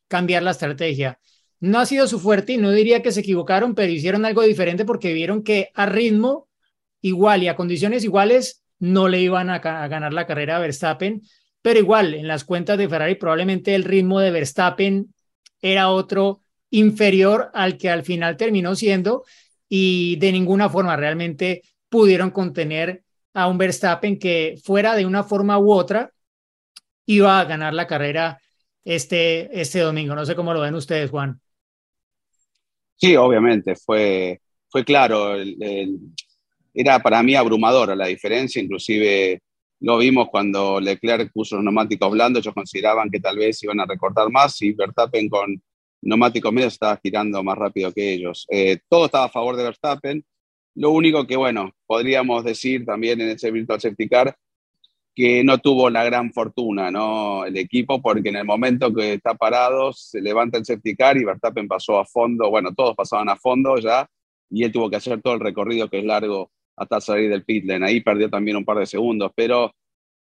Cambiar 0.08 0.42
la 0.42 0.52
estrategia. 0.52 1.20
No 1.60 1.78
ha 1.80 1.86
sido 1.86 2.06
su 2.06 2.18
fuerte 2.18 2.54
y 2.54 2.56
no 2.56 2.70
diría 2.70 3.02
que 3.02 3.12
se 3.12 3.20
equivocaron, 3.20 3.74
pero 3.74 3.92
hicieron 3.92 4.24
algo 4.24 4.42
diferente 4.42 4.84
porque 4.84 5.12
vieron 5.12 5.42
que 5.42 5.70
a 5.74 5.86
ritmo 5.86 6.47
igual 7.00 7.42
y 7.42 7.48
a 7.48 7.56
condiciones 7.56 8.04
iguales 8.04 8.62
no 8.78 9.08
le 9.08 9.20
iban 9.20 9.50
a, 9.50 9.58
ganar 9.58 10.12
la 10.12 10.26
carrera 10.26 10.56
a 10.56 10.60
Verstappen, 10.60 11.22
pero 11.62 11.78
igual 11.78 12.14
en 12.14 12.28
las 12.28 12.44
cuentas 12.44 12.78
de 12.78 12.88
Ferrari 12.88 13.16
probablemente 13.16 13.74
el 13.74 13.84
ritmo 13.84 14.20
de 14.20 14.30
Verstappen 14.30 15.14
era 15.60 15.90
otro 15.90 16.40
inferior 16.70 17.50
al 17.54 17.76
que 17.76 17.90
al 17.90 18.04
final 18.04 18.36
terminó 18.36 18.74
siendo 18.74 19.24
y 19.68 20.16
de 20.16 20.32
ninguna 20.32 20.68
forma 20.68 20.96
realmente 20.96 21.62
pudieron 21.88 22.30
contener 22.30 23.02
a 23.34 23.48
un 23.48 23.58
Verstappen 23.58 24.18
que 24.18 24.58
fuera 24.62 24.94
de 24.94 25.06
una 25.06 25.24
forma 25.24 25.58
u 25.58 25.72
otra 25.72 26.12
iba 27.06 27.40
a 27.40 27.44
ganar 27.44 27.74
la 27.74 27.86
carrera 27.86 28.38
este, 28.84 29.60
este 29.60 29.80
domingo. 29.80 30.14
No 30.14 30.24
sé 30.24 30.34
cómo 30.34 30.52
lo 30.52 30.60
ven 30.60 30.74
ustedes, 30.74 31.10
Juan. 31.10 31.40
Sí, 32.96 33.16
obviamente, 33.16 33.76
fue, 33.76 34.40
fue 34.68 34.84
claro. 34.84 35.34
el, 35.34 35.56
era 36.74 37.00
para 37.00 37.22
mí 37.22 37.34
abrumadora 37.34 37.94
la 37.96 38.06
diferencia, 38.06 38.62
inclusive 38.62 39.40
lo 39.80 39.98
vimos 39.98 40.28
cuando 40.30 40.80
Leclerc 40.80 41.32
puso 41.32 41.56
los 41.56 41.64
neumáticos 41.64 42.10
blandos, 42.10 42.42
ellos 42.42 42.54
consideraban 42.54 43.10
que 43.10 43.20
tal 43.20 43.36
vez 43.36 43.62
iban 43.62 43.80
a 43.80 43.86
recortar 43.86 44.30
más 44.30 44.60
y 44.62 44.72
Verstappen 44.72 45.28
con 45.28 45.62
neumáticos 46.02 46.52
medios 46.52 46.74
estaba 46.74 46.98
girando 47.02 47.42
más 47.42 47.56
rápido 47.56 47.92
que 47.92 48.12
ellos. 48.12 48.46
Eh, 48.50 48.78
todo 48.88 49.06
estaba 49.06 49.24
a 49.24 49.30
favor 49.30 49.56
de 49.56 49.64
Verstappen. 49.64 50.24
Lo 50.74 50.90
único 50.90 51.26
que, 51.26 51.36
bueno, 51.36 51.72
podríamos 51.86 52.44
decir 52.44 52.84
también 52.84 53.20
en 53.20 53.30
ese 53.30 53.50
Virtual 53.50 53.80
Safety 53.80 54.08
Car 54.08 54.36
que 55.18 55.42
no 55.42 55.58
tuvo 55.58 55.90
la 55.90 56.04
gran 56.04 56.32
fortuna, 56.32 56.92
¿no? 56.92 57.44
El 57.44 57.56
equipo, 57.56 58.00
porque 58.00 58.28
en 58.28 58.36
el 58.36 58.44
momento 58.44 58.94
que 58.94 59.14
está 59.14 59.34
parado, 59.34 59.92
se 59.92 60.20
levanta 60.20 60.58
el 60.58 60.64
safety 60.64 60.94
car 60.94 61.16
y 61.16 61.24
Verstappen 61.24 61.66
pasó 61.66 61.98
a 61.98 62.04
fondo, 62.04 62.48
bueno, 62.50 62.72
todos 62.72 62.94
pasaban 62.94 63.28
a 63.28 63.34
fondo 63.34 63.78
ya, 63.78 64.08
y 64.48 64.62
él 64.62 64.70
tuvo 64.70 64.88
que 64.88 64.94
hacer 64.94 65.20
todo 65.20 65.34
el 65.34 65.40
recorrido 65.40 65.90
que 65.90 65.98
es 65.98 66.04
largo 66.04 66.52
hasta 66.78 67.00
salir 67.00 67.30
del 67.30 67.44
pit 67.44 67.64
lane. 67.64 67.86
Ahí 67.86 68.00
perdió 68.00 68.30
también 68.30 68.56
un 68.56 68.64
par 68.64 68.78
de 68.78 68.86
segundos, 68.86 69.32
pero 69.34 69.72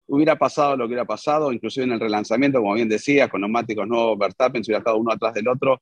hubiera 0.07 0.38
pasado 0.38 0.75
lo 0.75 0.83
que 0.83 0.89
hubiera 0.89 1.05
pasado, 1.05 1.51
inclusive 1.51 1.86
en 1.86 1.93
el 1.93 2.00
relanzamiento, 2.00 2.60
como 2.60 2.74
bien 2.75 2.89
decía, 2.89 3.29
con 3.29 3.41
neumáticos 3.41 3.88
nuevos, 3.88 4.17
Verstappen 4.17 4.63
se 4.63 4.72
hubiera 4.72 4.79
estado 4.79 4.98
uno 4.98 5.12
atrás 5.12 5.33
del 5.33 5.48
otro. 5.48 5.81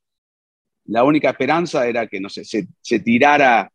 La 0.86 1.04
única 1.04 1.30
esperanza 1.30 1.88
era 1.88 2.08
que, 2.08 2.20
no 2.20 2.30
sé, 2.30 2.44
se, 2.46 2.68
se 2.82 3.00
tirara 3.00 3.72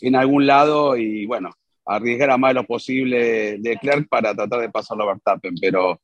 en 0.00 0.16
algún 0.16 0.46
lado 0.46 0.96
y, 0.96 1.26
bueno, 1.26 1.50
arriesgar 1.84 2.30
a 2.30 2.38
más 2.38 2.54
lo 2.54 2.64
posible 2.64 3.58
Leclerc 3.58 4.08
para 4.08 4.34
tratar 4.34 4.60
de 4.60 4.70
pasarlo 4.70 5.04
a 5.04 5.12
Verstappen, 5.12 5.54
pero 5.60 6.00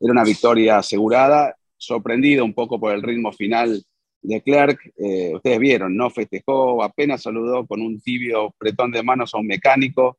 era 0.00 0.12
una 0.12 0.24
victoria 0.24 0.78
asegurada, 0.78 1.54
sorprendido 1.76 2.44
un 2.44 2.54
poco 2.54 2.80
por 2.80 2.94
el 2.94 3.02
ritmo 3.02 3.32
final 3.32 3.82
de 4.24 4.34
Leclerc, 4.36 4.92
eh, 4.96 5.32
ustedes 5.34 5.58
vieron, 5.58 5.96
no 5.96 6.10
festejó, 6.10 6.82
apenas 6.82 7.22
saludó 7.22 7.66
con 7.66 7.80
un 7.80 8.00
tibio 8.00 8.54
pretón 8.58 8.90
de 8.90 9.02
manos 9.02 9.34
a 9.34 9.38
un 9.38 9.46
mecánico, 9.46 10.18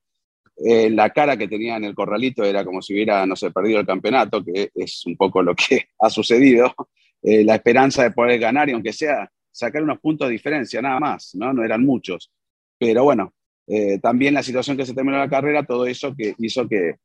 eh, 0.57 0.89
la 0.89 1.09
cara 1.09 1.35
que 1.35 1.49
tenía 1.49 1.75
en 1.75 1.83
el 1.83 1.93
corralito 1.93 2.43
era 2.43 2.63
como 2.63 2.81
si 2.81 2.93
hubiera, 2.93 3.25
no 3.25 3.35
sé, 3.35 3.51
perdido 3.51 3.79
el 3.79 3.85
campeonato, 3.85 4.43
que 4.43 4.71
es 4.73 5.05
un 5.05 5.17
poco 5.17 5.41
lo 5.41 5.53
que 5.53 5.89
ha 5.99 6.09
sucedido, 6.09 6.73
eh, 7.21 7.43
la 7.43 7.55
esperanza 7.55 8.03
de 8.03 8.11
poder 8.11 8.39
ganar 8.39 8.69
y 8.69 8.71
aunque 8.71 8.93
sea 8.93 9.29
sacar 9.51 9.83
unos 9.83 9.99
puntos 9.99 10.27
de 10.27 10.33
diferencia, 10.33 10.81
nada 10.81 10.99
más, 10.99 11.35
¿no? 11.35 11.53
No 11.53 11.63
eran 11.63 11.85
muchos. 11.85 12.31
Pero 12.77 13.03
bueno, 13.03 13.33
eh, 13.67 13.99
también 13.99 14.33
la 14.33 14.43
situación 14.43 14.77
que 14.77 14.85
se 14.85 14.93
terminó 14.93 15.17
la 15.17 15.29
carrera, 15.29 15.65
todo 15.65 15.85
eso 15.85 16.15
que 16.15 16.35
hizo 16.39 16.67
que, 16.67 16.95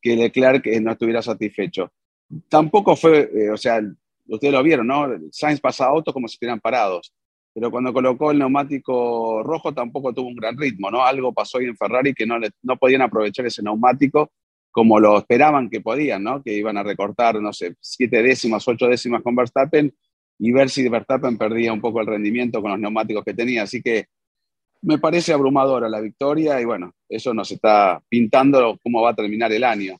que 0.00 0.16
Leclerc 0.16 0.66
no 0.80 0.92
estuviera 0.92 1.22
satisfecho. 1.22 1.92
Tampoco 2.48 2.96
fue, 2.96 3.50
o 3.52 3.56
sea, 3.56 3.80
ustedes 4.28 4.52
lo 4.52 4.62
vieron, 4.62 4.86
¿no? 4.86 5.08
Sainz 5.30 5.60
pasa 5.60 5.86
autos 5.86 6.12
como 6.12 6.28
si 6.28 6.34
estuvieran 6.34 6.60
parados, 6.60 7.12
pero 7.54 7.70
cuando 7.70 7.92
colocó 7.92 8.30
el 8.30 8.38
neumático 8.38 9.42
rojo 9.42 9.72
tampoco 9.72 10.12
tuvo 10.12 10.28
un 10.28 10.36
gran 10.36 10.56
ritmo, 10.56 10.90
¿no? 10.90 11.04
Algo 11.04 11.32
pasó 11.32 11.58
ahí 11.58 11.64
en 11.66 11.76
Ferrari 11.76 12.12
que 12.14 12.26
no, 12.26 12.36
no 12.62 12.76
podían 12.76 13.02
aprovechar 13.02 13.46
ese 13.46 13.62
neumático 13.62 14.30
como 14.70 15.00
lo 15.00 15.16
esperaban 15.16 15.70
que 15.70 15.80
podían, 15.80 16.22
¿no? 16.22 16.42
Que 16.42 16.52
iban 16.52 16.76
a 16.76 16.82
recortar, 16.82 17.40
no 17.40 17.50
sé, 17.54 17.76
siete 17.80 18.22
décimas, 18.22 18.68
ocho 18.68 18.86
décimas 18.88 19.22
con 19.22 19.34
Verstappen 19.34 19.90
y 20.38 20.52
ver 20.52 20.68
si 20.68 20.86
Verstappen 20.86 21.38
perdía 21.38 21.72
un 21.72 21.80
poco 21.80 22.02
el 22.02 22.06
rendimiento 22.06 22.60
con 22.60 22.72
los 22.72 22.80
neumáticos 22.80 23.24
que 23.24 23.32
tenía. 23.32 23.62
Así 23.62 23.80
que 23.80 24.04
me 24.82 24.98
parece 24.98 25.32
abrumadora 25.32 25.88
la 25.88 26.00
victoria 26.00 26.60
y 26.60 26.66
bueno, 26.66 26.92
eso 27.08 27.32
nos 27.32 27.50
está 27.50 28.02
pintando 28.08 28.78
cómo 28.82 29.00
va 29.00 29.10
a 29.10 29.16
terminar 29.16 29.50
el 29.52 29.64
año. 29.64 29.96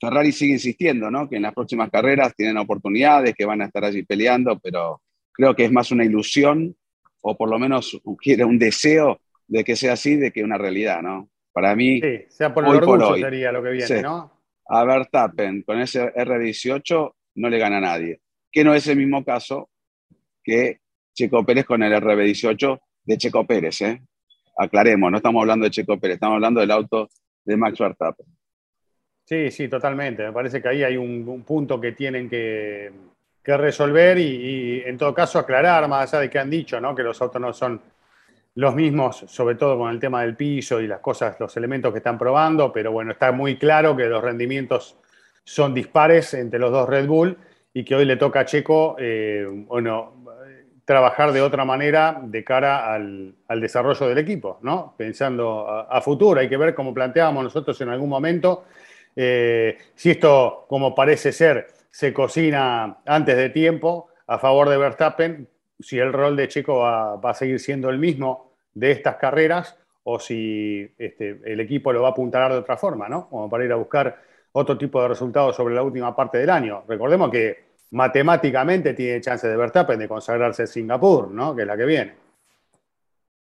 Ferrari 0.00 0.32
sigue 0.32 0.54
insistiendo, 0.54 1.10
¿no? 1.10 1.28
Que 1.28 1.36
en 1.36 1.42
las 1.42 1.54
próximas 1.54 1.90
carreras 1.90 2.34
tienen 2.36 2.56
oportunidades, 2.56 3.34
que 3.34 3.44
van 3.44 3.62
a 3.62 3.66
estar 3.66 3.84
allí 3.84 4.04
peleando, 4.04 4.58
pero 4.58 5.02
creo 5.32 5.54
que 5.54 5.64
es 5.64 5.72
más 5.72 5.90
una 5.90 6.04
ilusión 6.04 6.76
o 7.20 7.36
por 7.36 7.50
lo 7.50 7.58
menos 7.58 8.00
quiere 8.20 8.44
un 8.44 8.58
deseo 8.58 9.20
de 9.46 9.64
que 9.64 9.76
sea 9.76 9.94
así, 9.94 10.16
de 10.16 10.30
que 10.30 10.44
una 10.44 10.58
realidad, 10.58 11.02
¿no? 11.02 11.28
Para 11.52 11.74
mí, 11.74 12.00
sí, 12.00 12.24
sea 12.28 12.54
por 12.54 12.64
el 12.64 12.76
orgullo 12.76 13.16
sería 13.16 13.50
lo 13.50 13.62
que 13.62 13.70
viene, 13.70 14.02
¿no? 14.02 14.32
A 14.68 14.84
Verstappen 14.84 15.62
con 15.62 15.80
ese 15.80 16.12
R18 16.14 17.12
no 17.36 17.48
le 17.48 17.58
gana 17.58 17.78
a 17.78 17.80
nadie. 17.80 18.20
Que 18.52 18.62
no 18.62 18.74
es 18.74 18.86
el 18.86 18.96
mismo 18.96 19.24
caso 19.24 19.70
que 20.44 20.80
Checo 21.14 21.44
Pérez 21.44 21.64
con 21.64 21.82
el 21.82 21.92
RB18 21.92 22.78
de 23.04 23.18
Checo 23.18 23.46
Pérez, 23.46 23.80
¿eh? 23.80 24.02
Aclaremos, 24.56 25.10
no 25.10 25.16
estamos 25.16 25.40
hablando 25.40 25.64
de 25.64 25.70
Checo 25.70 25.98
Pérez, 25.98 26.14
estamos 26.14 26.36
hablando 26.36 26.60
del 26.60 26.70
auto 26.70 27.08
de 27.44 27.56
Max 27.56 27.78
Verstappen. 27.78 28.26
Sí, 29.28 29.50
sí, 29.50 29.68
totalmente. 29.68 30.24
Me 30.24 30.32
parece 30.32 30.62
que 30.62 30.68
ahí 30.68 30.82
hay 30.82 30.96
un, 30.96 31.44
punto 31.46 31.78
que 31.78 31.92
tienen 31.92 32.30
que, 32.30 32.90
resolver 33.44 34.16
y, 34.18 34.82
en 34.86 34.96
todo 34.96 35.12
caso 35.12 35.38
aclarar, 35.38 35.86
más 35.86 36.14
allá 36.14 36.22
de 36.22 36.30
que 36.30 36.38
han 36.38 36.48
dicho, 36.48 36.80
¿no? 36.80 36.94
Que 36.94 37.02
los 37.02 37.20
autos 37.20 37.38
no 37.38 37.52
son 37.52 37.78
los 38.54 38.74
mismos, 38.74 39.24
sobre 39.28 39.56
todo 39.56 39.76
con 39.76 39.90
el 39.90 40.00
tema 40.00 40.22
del 40.22 40.34
piso 40.34 40.80
y 40.80 40.86
las 40.86 41.00
cosas, 41.00 41.38
los 41.38 41.54
elementos 41.58 41.92
que 41.92 41.98
están 41.98 42.16
probando, 42.16 42.72
pero 42.72 42.90
bueno, 42.90 43.12
está 43.12 43.30
muy 43.30 43.58
claro 43.58 43.94
que 43.94 44.06
los 44.06 44.22
rendimientos 44.22 44.96
son 45.44 45.74
dispares 45.74 46.32
entre 46.32 46.58
los 46.58 46.72
dos 46.72 46.88
Red 46.88 47.06
Bull 47.06 47.36
y 47.74 47.84
que 47.84 47.96
hoy 47.96 48.06
le 48.06 48.16
toca 48.16 48.40
a 48.40 48.44
Checo, 48.46 48.96
eh, 48.98 49.46
bueno, 49.46 50.24
trabajar 50.86 51.32
de 51.32 51.42
otra 51.42 51.66
manera 51.66 52.18
de 52.22 52.42
cara 52.42 52.94
al, 52.94 53.34
desarrollo 53.60 54.08
del 54.08 54.16
equipo, 54.16 54.58
¿no? 54.62 54.94
Pensando 54.96 55.68
a, 55.68 56.00
futuro, 56.00 56.40
hay 56.40 56.48
que 56.48 56.56
ver 56.56 56.74
cómo 56.74 56.94
planteábamos 56.94 57.44
nosotros 57.44 57.78
en 57.82 57.90
algún 57.90 58.08
momento, 58.08 58.64
eh, 59.20 59.76
si 59.96 60.10
esto, 60.10 60.64
como 60.68 60.94
parece 60.94 61.32
ser, 61.32 61.66
se 61.90 62.14
cocina 62.14 62.98
antes 63.04 63.36
de 63.36 63.50
tiempo 63.50 64.10
a 64.28 64.38
favor 64.38 64.68
de 64.68 64.76
Verstappen, 64.78 65.48
si 65.80 65.98
el 65.98 66.12
rol 66.12 66.36
de 66.36 66.46
Checo 66.46 66.78
va, 66.78 67.14
a 67.14 67.34
seguir 67.34 67.58
siendo 67.58 67.90
el 67.90 67.98
mismo 67.98 68.52
de 68.74 68.92
estas 68.92 69.16
carreras 69.16 69.76
o 70.04 70.20
si 70.20 70.88
este, 70.96 71.40
el 71.44 71.58
equipo 71.58 71.92
lo 71.92 72.02
va 72.02 72.08
a 72.08 72.10
apuntalar 72.12 72.52
de 72.52 72.58
otra 72.58 72.76
forma, 72.76 73.08
¿no? 73.08 73.28
Como 73.28 73.50
para 73.50 73.64
ir 73.64 73.72
a 73.72 73.74
buscar 73.74 74.22
otro 74.52 74.78
tipo 74.78 75.02
de 75.02 75.08
resultados 75.08 75.56
sobre 75.56 75.74
la 75.74 75.82
última 75.82 76.14
parte 76.14 76.38
del 76.38 76.50
año. 76.50 76.84
Recordemos 76.86 77.28
que 77.28 77.64
matemáticamente 77.90 78.94
tiene 78.94 79.20
chance 79.20 79.48
de 79.48 79.56
Verstappen 79.56 79.98
de 79.98 80.06
consagrarse 80.06 80.62
en 80.62 80.68
Singapur, 80.68 81.28
¿no? 81.32 81.56
Que 81.56 81.62
es 81.62 81.66
la 81.66 81.76
que 81.76 81.86
viene. 81.86 82.14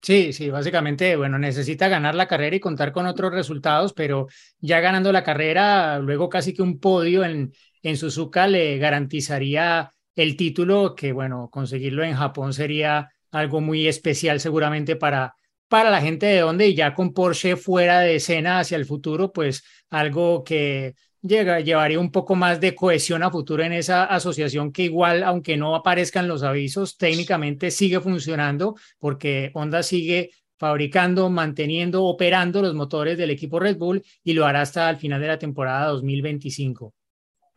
Sí, 0.02 0.32
sí, 0.32 0.50
básicamente, 0.50 1.16
bueno, 1.18 1.38
necesita 1.38 1.90
ganar 1.90 2.16
la 2.16 2.28
carrera 2.28 2.56
y 2.56 2.60
contar 2.62 2.94
con 2.94 3.06
otros 3.06 3.34
resultados, 3.34 3.94
pero 3.94 4.28
ya 4.60 4.80
ganando 4.80 5.12
la 5.12 5.24
carrera, 5.24 6.00
luego 6.00 6.30
casi 6.30 6.54
que 6.54 6.62
un 6.62 6.80
podio 6.80 7.24
en, 7.26 7.52
en 7.84 7.98
Suzuka 7.98 8.48
le 8.48 8.78
garantizaría 8.78 9.92
el 10.16 10.38
título, 10.38 10.96
que 10.96 11.12
bueno, 11.12 11.50
conseguirlo 11.52 12.04
en 12.04 12.16
Japón 12.16 12.54
sería 12.54 13.10
algo 13.32 13.60
muy 13.62 13.88
especial 13.88 14.40
seguramente 14.40 14.96
para, 14.96 15.36
para 15.68 15.90
la 15.90 16.02
gente 16.02 16.26
de 16.28 16.40
donde 16.40 16.68
y 16.68 16.76
ya 16.76 16.94
con 16.96 17.14
Porsche 17.14 17.58
fuera 17.58 18.00
de 18.00 18.16
escena 18.16 18.60
hacia 18.60 18.78
el 18.78 18.86
futuro, 18.86 19.34
pues 19.34 19.64
algo 19.90 20.44
que 20.46 20.96
llega, 21.22 21.60
llevaría 21.60 22.00
un 22.00 22.12
poco 22.12 22.36
más 22.36 22.60
de 22.60 22.76
cohesión 22.76 23.24
a 23.24 23.32
futuro 23.32 23.64
en 23.64 23.74
esa 23.74 24.06
asociación 24.06 24.72
que 24.72 24.84
igual, 24.84 25.24
aunque 25.24 25.58
no 25.58 25.76
aparezcan 25.76 26.28
los 26.28 26.44
avisos, 26.44 26.98
técnicamente 26.98 27.72
sigue 27.72 28.00
funcionando 28.00 28.76
porque 29.00 29.52
Honda 29.54 29.84
sigue 29.84 30.32
fabricando, 30.58 31.30
manteniendo, 31.30 32.04
operando 32.04 32.62
los 32.62 32.74
motores 32.74 33.18
del 33.18 33.30
equipo 33.30 33.60
Red 33.60 33.78
Bull 33.78 34.04
y 34.24 34.34
lo 34.34 34.46
hará 34.46 34.62
hasta 34.62 34.90
el 34.90 34.98
final 34.98 35.22
de 35.22 35.28
la 35.28 35.40
temporada 35.40 35.88
2025. 35.88 36.94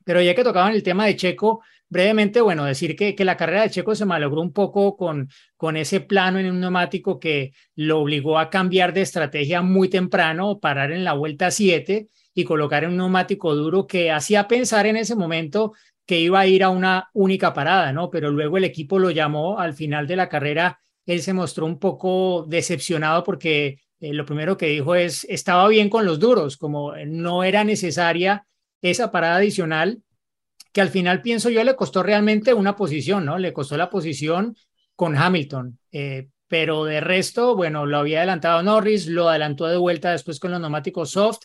Pero 0.04 0.21
ya 0.21 0.35
que 0.35 0.45
tocaban 0.45 0.73
el 0.73 0.83
tema 0.83 1.07
de 1.07 1.16
Checo, 1.16 1.62
brevemente, 1.88 2.40
bueno, 2.40 2.64
decir 2.64 2.97
que, 2.97 3.14
que 3.14 3.25
la 3.25 3.37
carrera 3.37 3.62
de 3.62 3.71
Checo 3.71 3.95
se 3.95 4.04
malogró 4.04 4.40
un 4.40 4.52
poco 4.52 4.97
con, 4.97 5.28
con 5.57 5.76
ese 5.76 6.00
plano 6.00 6.38
en 6.38 6.50
un 6.50 6.61
neumático 6.61 7.21
que 7.21 7.52
lo 7.76 8.00
obligó 8.00 8.38
a 8.38 8.50
cambiar 8.50 8.92
de 8.92 9.02
estrategia 9.02 9.62
muy 9.62 9.88
temprano, 9.88 10.59
parar 10.59 10.92
en 10.92 11.04
la 11.04 11.12
vuelta 11.12 11.50
7 11.50 12.09
y 12.34 12.44
colocar 12.44 12.86
un 12.86 12.96
neumático 12.96 13.54
duro 13.54 13.86
que 13.86 14.10
hacía 14.10 14.48
pensar 14.48 14.86
en 14.86 14.96
ese 14.96 15.14
momento 15.14 15.72
que 16.06 16.20
iba 16.20 16.40
a 16.40 16.46
ir 16.46 16.64
a 16.64 16.70
una 16.70 17.10
única 17.12 17.52
parada, 17.52 17.92
¿no? 17.92 18.10
Pero 18.10 18.30
luego 18.30 18.56
el 18.56 18.64
equipo 18.64 18.98
lo 18.98 19.10
llamó 19.10 19.58
al 19.58 19.74
final 19.74 20.06
de 20.06 20.16
la 20.16 20.28
carrera, 20.28 20.80
él 21.06 21.22
se 21.22 21.32
mostró 21.32 21.66
un 21.66 21.78
poco 21.78 22.44
decepcionado 22.48 23.22
porque 23.24 23.78
eh, 24.00 24.12
lo 24.12 24.24
primero 24.24 24.56
que 24.56 24.66
dijo 24.66 24.94
es, 24.94 25.24
estaba 25.28 25.68
bien 25.68 25.88
con 25.88 26.04
los 26.04 26.18
duros, 26.18 26.56
como 26.56 26.94
no 27.06 27.44
era 27.44 27.64
necesaria 27.64 28.46
esa 28.80 29.12
parada 29.12 29.36
adicional, 29.36 30.02
que 30.72 30.80
al 30.80 30.88
final 30.88 31.22
pienso 31.22 31.50
yo 31.50 31.62
le 31.62 31.76
costó 31.76 32.02
realmente 32.02 32.54
una 32.54 32.74
posición, 32.74 33.24
¿no? 33.24 33.38
Le 33.38 33.52
costó 33.52 33.76
la 33.76 33.90
posición 33.90 34.56
con 34.96 35.16
Hamilton. 35.16 35.78
Eh, 35.92 36.28
pero 36.48 36.84
de 36.84 37.00
resto, 37.00 37.56
bueno, 37.56 37.86
lo 37.86 37.98
había 37.98 38.18
adelantado 38.18 38.62
Norris, 38.62 39.06
lo 39.06 39.28
adelantó 39.28 39.66
de 39.68 39.76
vuelta 39.76 40.10
después 40.10 40.38
con 40.38 40.50
los 40.50 40.60
neumáticos 40.60 41.10
soft, 41.10 41.44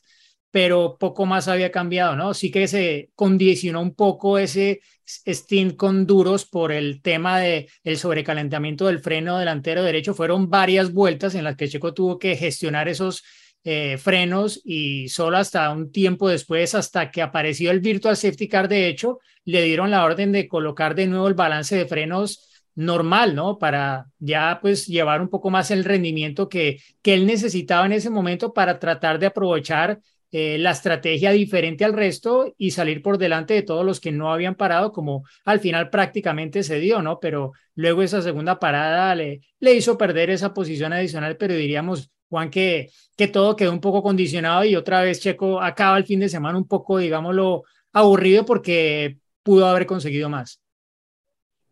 pero 0.51 0.97
poco 0.99 1.25
más 1.25 1.47
había 1.47 1.71
cambiado, 1.71 2.15
¿no? 2.15 2.33
Sí 2.33 2.51
que 2.51 2.67
se 2.67 3.09
condicionó 3.15 3.81
un 3.81 3.93
poco 3.93 4.37
ese 4.37 4.81
stint 5.05 5.75
con 5.75 6.05
duros 6.05 6.45
por 6.45 6.71
el 6.71 7.01
tema 7.01 7.39
de 7.39 7.69
el 7.83 7.97
sobrecalentamiento 7.97 8.87
del 8.87 8.99
freno 8.99 9.37
delantero 9.37 9.83
derecho. 9.83 10.13
Fueron 10.13 10.49
varias 10.49 10.91
vueltas 10.91 11.35
en 11.35 11.43
las 11.43 11.55
que 11.55 11.67
Checo 11.67 11.93
tuvo 11.93 12.17
que 12.19 12.35
gestionar 12.35 12.87
esos 12.87 13.23
eh, 13.63 13.97
frenos 13.97 14.61
y 14.63 15.09
solo 15.09 15.37
hasta 15.37 15.69
un 15.71 15.91
tiempo 15.91 16.29
después, 16.29 16.73
hasta 16.75 17.11
que 17.11 17.21
apareció 17.21 17.71
el 17.71 17.81
Virtual 17.81 18.15
Safety 18.15 18.47
Car, 18.47 18.69
de 18.69 18.87
hecho, 18.87 19.19
le 19.43 19.63
dieron 19.63 19.91
la 19.91 20.05
orden 20.05 20.31
de 20.31 20.47
colocar 20.47 20.95
de 20.95 21.07
nuevo 21.07 21.27
el 21.27 21.33
balance 21.33 21.75
de 21.75 21.85
frenos 21.85 22.63
normal, 22.75 23.35
¿no? 23.35 23.57
Para 23.57 24.05
ya 24.19 24.59
pues 24.61 24.85
llevar 24.87 25.21
un 25.21 25.29
poco 25.29 25.49
más 25.49 25.71
el 25.71 25.83
rendimiento 25.83 26.47
que, 26.47 26.79
que 27.01 27.13
él 27.13 27.25
necesitaba 27.25 27.85
en 27.85 27.93
ese 27.93 28.09
momento 28.09 28.53
para 28.53 28.79
tratar 28.79 29.19
de 29.19 29.25
aprovechar 29.25 29.99
eh, 30.31 30.57
la 30.57 30.71
estrategia 30.71 31.31
diferente 31.31 31.85
al 31.85 31.93
resto 31.93 32.53
y 32.57 32.71
salir 32.71 33.01
por 33.01 33.17
delante 33.17 33.53
de 33.53 33.61
todos 33.61 33.85
los 33.85 33.99
que 33.99 34.11
no 34.11 34.31
habían 34.31 34.55
parado, 34.55 34.91
como 34.91 35.23
al 35.45 35.59
final 35.59 35.89
prácticamente 35.89 36.63
se 36.63 36.79
dio, 36.79 37.01
¿no? 37.01 37.19
Pero 37.19 37.53
luego 37.75 38.01
esa 38.01 38.21
segunda 38.21 38.59
parada 38.59 39.15
le, 39.15 39.41
le 39.59 39.73
hizo 39.73 39.97
perder 39.97 40.29
esa 40.29 40.53
posición 40.53 40.93
adicional, 40.93 41.37
pero 41.37 41.53
diríamos, 41.53 42.11
Juan, 42.29 42.49
que, 42.49 42.89
que 43.15 43.27
todo 43.27 43.55
quedó 43.55 43.71
un 43.71 43.79
poco 43.79 44.03
condicionado 44.03 44.65
y 44.65 44.75
otra 44.75 45.01
vez 45.01 45.21
Checo 45.21 45.61
acaba 45.61 45.97
el 45.97 46.05
fin 46.05 46.19
de 46.19 46.29
semana 46.29 46.57
un 46.57 46.67
poco, 46.67 46.97
digámoslo, 46.97 47.63
aburrido 47.93 48.45
porque 48.45 49.17
pudo 49.43 49.65
haber 49.67 49.85
conseguido 49.85 50.29
más. 50.29 50.61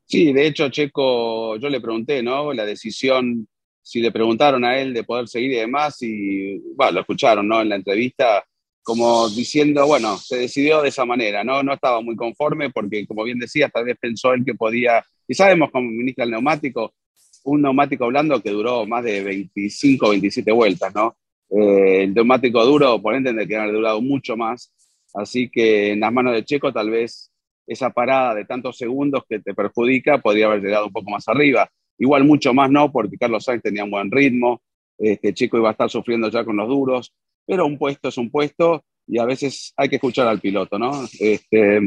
Sí, 0.06 0.32
de 0.34 0.48
hecho, 0.48 0.70
Checo, 0.70 1.58
yo 1.58 1.68
le 1.68 1.82
pregunté, 1.82 2.22
¿no? 2.22 2.54
La 2.54 2.66
decisión, 2.66 3.48
si 3.86 4.02
le 4.02 4.12
preguntaron 4.12 4.66
a 4.66 4.80
él 4.80 4.96
de 4.96 5.04
poder 5.04 5.28
seguir 5.28 5.52
y 5.52 5.58
demás, 5.58 6.02
y 6.02 6.58
bueno, 6.76 6.94
lo 6.94 7.00
escucharon, 7.02 7.48
¿no? 7.48 7.62
En 7.62 7.70
la 7.70 7.76
entrevista, 7.76 8.44
como 8.82 9.30
diciendo, 9.30 9.86
bueno, 9.86 10.18
se 10.18 10.38
decidió 10.38 10.82
de 10.82 10.90
esa 10.90 11.06
manera, 11.06 11.44
¿no? 11.44 11.62
No 11.62 11.72
estaba 11.72 12.02
muy 12.02 12.16
conforme 12.16 12.72
porque, 12.72 13.06
como 13.06 13.24
bien 13.24 13.38
decía, 13.38 13.70
tal 13.70 13.86
vez 13.86 13.96
pensó 14.02 14.34
él 14.34 14.44
que 14.44 14.56
podía, 14.56 15.06
y 15.28 15.36
sabemos 15.36 15.70
cómo 15.72 15.88
ministra 15.88 16.26
el 16.26 16.32
neumático, 16.32 16.96
un 17.44 17.62
neumático 17.62 18.08
blando 18.08 18.42
que 18.42 18.50
duró 18.50 18.88
más 18.88 19.04
de 19.04 19.24
25, 19.24 20.10
27 20.10 20.52
vueltas, 20.52 20.96
¿no? 20.96 21.16
Eh, 21.52 22.06
el 22.06 22.14
neumático 22.16 22.66
duro, 22.66 23.00
por 23.00 23.14
entender 23.14 23.48
que 23.48 23.56
ha 23.56 23.68
durado 23.68 24.02
mucho 24.02 24.36
más, 24.36 24.74
así 25.14 25.48
que 25.48 25.92
en 25.92 26.00
las 26.00 26.12
manos 26.12 26.34
de 26.34 26.44
Checo 26.44 26.74
tal 26.74 26.90
vez 26.90 27.32
esa 27.68 27.92
parada 27.92 28.34
de 28.34 28.46
tantos 28.46 28.78
segundos 28.78 29.24
que 29.30 29.40
te 29.42 29.54
perjudica 29.54 30.18
podría 30.18 30.48
haber 30.48 30.62
llegado 30.62 30.88
un 30.88 30.92
poco 30.92 31.12
más 31.12 31.28
arriba. 31.28 31.70
Igual 31.98 32.26
mucho 32.26 32.54
más 32.54 32.70
no, 32.70 32.92
porque 32.92 33.18
Carlos 33.18 33.44
Sainz 33.44 33.64
tenía 33.64 33.84
un 33.84 33.92
buen 33.92 34.12
ritmo, 34.12 34.62
este 34.98 35.34
chico 35.34 35.58
iba 35.58 35.70
a 35.70 35.72
estar 35.72 35.90
sufriendo 35.90 36.30
ya 36.30 36.44
con 36.44 36.58
los 36.58 36.68
duros, 36.68 37.14
pero 37.46 37.66
un 37.66 37.78
puesto 37.78 38.10
es 38.10 38.18
un 38.18 38.30
puesto 38.30 38.84
y 39.08 39.20
a 39.20 39.26
veces 39.26 39.74
hay 39.78 39.90
que 39.90 39.96
escuchar 39.96 40.28
al 40.28 40.40
piloto, 40.40 40.80
¿no? 40.80 41.06
Este, 41.20 41.80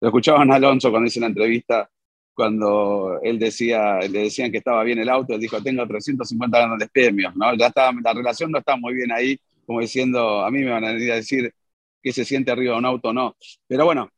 lo 0.00 0.08
escuchaban 0.08 0.50
a 0.50 0.56
Alonso 0.56 0.90
cuando 0.90 1.06
hice 1.06 1.20
la 1.20 1.26
entrevista, 1.26 1.88
cuando 2.34 3.20
él 3.22 3.38
decía, 3.38 3.98
le 4.00 4.24
decían 4.24 4.50
que 4.50 4.58
estaba 4.58 4.82
bien 4.84 4.98
el 4.98 5.08
auto, 5.08 5.34
él 5.34 5.40
dijo, 5.40 5.62
tengo 5.62 5.86
350 5.86 6.58
grandes 6.58 6.90
premios, 6.90 7.36
¿no? 7.36 7.52
La 7.52 8.12
relación 8.14 8.50
no 8.50 8.58
está 8.58 8.76
muy 8.76 8.94
bien 8.94 9.12
ahí, 9.12 9.38
como 9.66 9.80
diciendo, 9.80 10.40
a 10.44 10.50
mí 10.50 10.60
me 10.60 10.70
van 10.70 10.84
a 10.84 10.92
decir 10.92 11.52
que 12.02 12.12
se 12.12 12.24
siente 12.24 12.50
arriba 12.50 12.72
de 12.72 12.78
un 12.78 12.86
auto, 12.86 13.12
no. 13.12 13.36
Pero 13.68 13.84
bueno, 13.84 14.10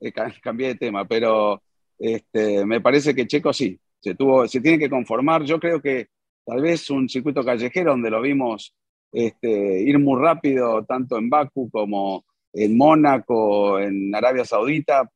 eh, 0.00 0.12
cambié 0.42 0.68
de 0.68 0.74
tema, 0.76 1.06
pero 1.06 1.62
este, 1.98 2.64
me 2.66 2.80
parece 2.80 3.14
que 3.14 3.26
Checo 3.26 3.52
sí, 3.52 3.78
se, 4.02 4.14
tuvo, 4.14 4.46
se 4.48 4.60
tiene 4.60 4.78
que 4.78 4.90
conformar. 4.90 5.44
Yo 5.44 5.60
creo 5.60 5.80
que 5.80 6.08
tal 6.44 6.60
vez 6.60 6.90
un 6.90 7.08
circuito 7.08 7.44
callejero 7.44 7.92
donde 7.92 8.10
lo 8.10 8.20
vimos 8.20 8.74
este, 9.12 9.82
ir 9.82 9.98
muy 9.98 10.20
rápido, 10.20 10.84
tanto 10.84 11.18
en 11.18 11.30
Baku 11.30 11.70
como 11.70 12.24
en 12.52 12.76
Mónaco, 12.76 13.78
en 13.78 14.14
Arabia 14.14 14.44
Saudita. 14.44 15.08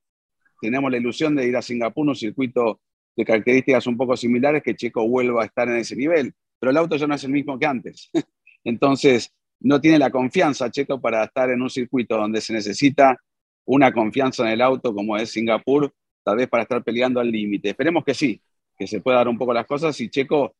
Tenemos 0.60 0.90
la 0.90 0.98
ilusión 0.98 1.34
de 1.34 1.46
ir 1.46 1.56
a 1.56 1.62
Singapur, 1.62 2.06
un 2.06 2.14
circuito 2.14 2.80
de 3.16 3.24
características 3.24 3.86
un 3.86 3.96
poco 3.96 4.16
similares, 4.16 4.62
que 4.62 4.74
Checo 4.74 5.08
vuelva 5.08 5.42
a 5.42 5.46
estar 5.46 5.68
en 5.68 5.76
ese 5.76 5.96
nivel, 5.96 6.32
pero 6.58 6.70
el 6.70 6.76
auto 6.76 6.96
ya 6.96 7.06
no 7.06 7.14
es 7.14 7.24
el 7.24 7.32
mismo 7.32 7.58
que 7.58 7.66
antes. 7.66 8.10
Entonces, 8.64 9.32
no 9.60 9.80
tiene 9.80 9.98
la 9.98 10.10
confianza 10.10 10.70
Checo 10.70 11.00
para 11.00 11.24
estar 11.24 11.50
en 11.50 11.62
un 11.62 11.70
circuito 11.70 12.16
donde 12.16 12.40
se 12.40 12.52
necesita 12.52 13.16
una 13.64 13.92
confianza 13.92 14.44
en 14.44 14.50
el 14.50 14.60
auto 14.60 14.94
como 14.94 15.16
es 15.16 15.30
Singapur, 15.30 15.92
tal 16.22 16.36
vez 16.36 16.48
para 16.48 16.64
estar 16.64 16.84
peleando 16.84 17.20
al 17.20 17.30
límite. 17.30 17.70
Esperemos 17.70 18.04
que 18.04 18.14
sí, 18.14 18.40
que 18.76 18.86
se 18.86 19.00
pueda 19.00 19.18
dar 19.18 19.28
un 19.28 19.38
poco 19.38 19.52
las 19.52 19.66
cosas 19.66 19.98
y 20.00 20.08
Checo, 20.08 20.54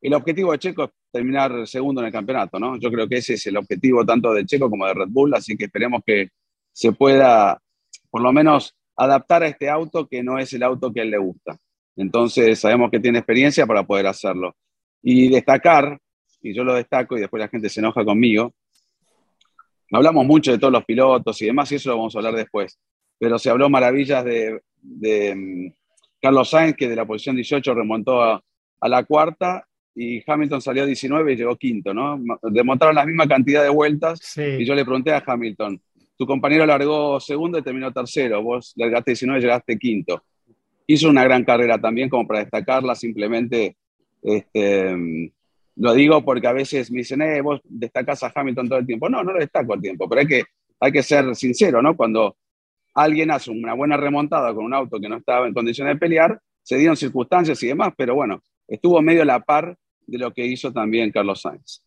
el 0.00 0.14
objetivo 0.14 0.52
de 0.52 0.58
Checo 0.58 0.84
es 0.84 0.90
terminar 1.10 1.66
segundo 1.66 2.00
en 2.00 2.08
el 2.08 2.12
campeonato, 2.12 2.58
¿no? 2.58 2.78
Yo 2.78 2.90
creo 2.90 3.08
que 3.08 3.16
ese 3.16 3.34
es 3.34 3.46
el 3.46 3.56
objetivo 3.56 4.04
tanto 4.04 4.32
de 4.32 4.44
Checo 4.44 4.70
como 4.70 4.86
de 4.86 4.94
Red 4.94 5.08
Bull, 5.08 5.34
así 5.34 5.56
que 5.56 5.64
esperemos 5.64 6.02
que 6.04 6.28
se 6.72 6.92
pueda 6.92 7.60
por 8.10 8.22
lo 8.22 8.32
menos 8.32 8.74
adaptar 8.96 9.42
a 9.42 9.48
este 9.48 9.68
auto 9.68 10.06
que 10.06 10.22
no 10.22 10.38
es 10.38 10.52
el 10.52 10.62
auto 10.62 10.92
que 10.92 11.00
a 11.00 11.02
él 11.02 11.10
le 11.10 11.18
gusta. 11.18 11.56
Entonces 11.96 12.58
sabemos 12.58 12.90
que 12.90 13.00
tiene 13.00 13.18
experiencia 13.18 13.66
para 13.66 13.84
poder 13.84 14.06
hacerlo. 14.06 14.54
Y 15.02 15.28
destacar, 15.28 15.98
y 16.42 16.54
yo 16.54 16.64
lo 16.64 16.74
destaco 16.74 17.16
y 17.16 17.20
después 17.20 17.40
la 17.40 17.48
gente 17.48 17.68
se 17.68 17.80
enoja 17.80 18.04
conmigo, 18.04 18.52
Hablamos 19.92 20.26
mucho 20.26 20.50
de 20.50 20.58
todos 20.58 20.72
los 20.72 20.84
pilotos 20.84 21.40
y 21.42 21.46
demás, 21.46 21.70
y 21.70 21.76
eso 21.76 21.90
lo 21.90 21.98
vamos 21.98 22.14
a 22.14 22.18
hablar 22.18 22.34
después. 22.34 22.78
Pero 23.18 23.38
se 23.38 23.50
habló 23.50 23.70
maravillas 23.70 24.24
de, 24.24 24.60
mm, 24.82 25.68
Carlos 26.26 26.50
Sainz, 26.50 26.74
que 26.74 26.88
de 26.88 26.96
la 26.96 27.04
posición 27.04 27.36
18 27.36 27.72
remontó 27.72 28.20
a, 28.20 28.42
la 28.82 29.04
cuarta, 29.04 29.64
y 29.94 30.20
Hamilton 30.28 30.60
salió 30.60 30.84
19 30.84 31.32
y 31.32 31.36
llegó 31.36 31.54
quinto, 31.54 31.94
¿no? 31.94 32.20
Demontaron 32.42 32.96
la 32.96 33.06
misma 33.06 33.28
cantidad 33.28 33.62
de 33.62 33.68
vueltas, 33.68 34.36
y 34.36 34.64
yo 34.64 34.74
le 34.74 34.84
pregunté 34.84 35.12
a 35.12 35.22
Hamilton, 35.24 35.80
tu 36.18 36.26
compañero 36.26 36.66
largó 36.66 37.20
segundo 37.20 37.58
y 37.58 37.62
terminó 37.62 37.92
tercero, 37.92 38.42
vos 38.42 38.72
largaste 38.74 39.12
19 39.12 39.38
y 39.38 39.42
llegaste 39.42 39.78
quinto. 39.78 40.24
Hizo 40.88 41.08
una 41.08 41.22
gran 41.22 41.44
carrera 41.44 41.80
también, 41.80 42.08
como 42.08 42.26
para 42.26 42.40
destacarla, 42.40 42.96
simplemente 42.96 43.76
este, 44.20 45.30
lo 45.76 45.94
digo 45.94 46.24
porque 46.24 46.48
a 46.48 46.52
veces 46.52 46.90
me 46.90 46.98
dicen, 46.98 47.22
eh, 47.22 47.40
vos 47.40 47.60
destacás 47.62 48.20
a 48.24 48.32
Hamilton 48.34 48.68
todo 48.68 48.80
el 48.80 48.86
tiempo. 48.86 49.08
No, 49.08 49.22
no 49.22 49.32
lo 49.32 49.38
destaco 49.38 49.74
al 49.74 49.80
tiempo, 49.80 50.08
pero 50.08 50.22
hay 50.22 50.26
que, 50.26 50.42
hay 50.80 50.90
que 50.90 51.04
ser 51.04 51.36
sincero, 51.36 51.80
¿no? 51.80 51.96
Cuando 51.96 52.36
alguien 52.96 53.30
hace 53.30 53.50
una 53.50 53.74
buena 53.74 53.96
remontada 53.96 54.54
con 54.54 54.64
un 54.64 54.74
auto 54.74 54.98
que 54.98 55.08
no 55.08 55.18
estaba 55.18 55.46
en 55.46 55.54
condiciones 55.54 55.94
de 55.94 56.00
pelear, 56.00 56.40
se 56.62 56.76
dieron 56.76 56.96
circunstancias 56.96 57.62
y 57.62 57.68
demás, 57.68 57.92
pero 57.96 58.14
bueno, 58.14 58.42
estuvo 58.66 59.00
medio 59.02 59.22
a 59.22 59.26
la 59.26 59.40
par 59.40 59.76
de 60.06 60.18
lo 60.18 60.32
que 60.32 60.44
hizo 60.44 60.72
también 60.72 61.12
Carlos 61.12 61.42
Sainz. 61.42 61.82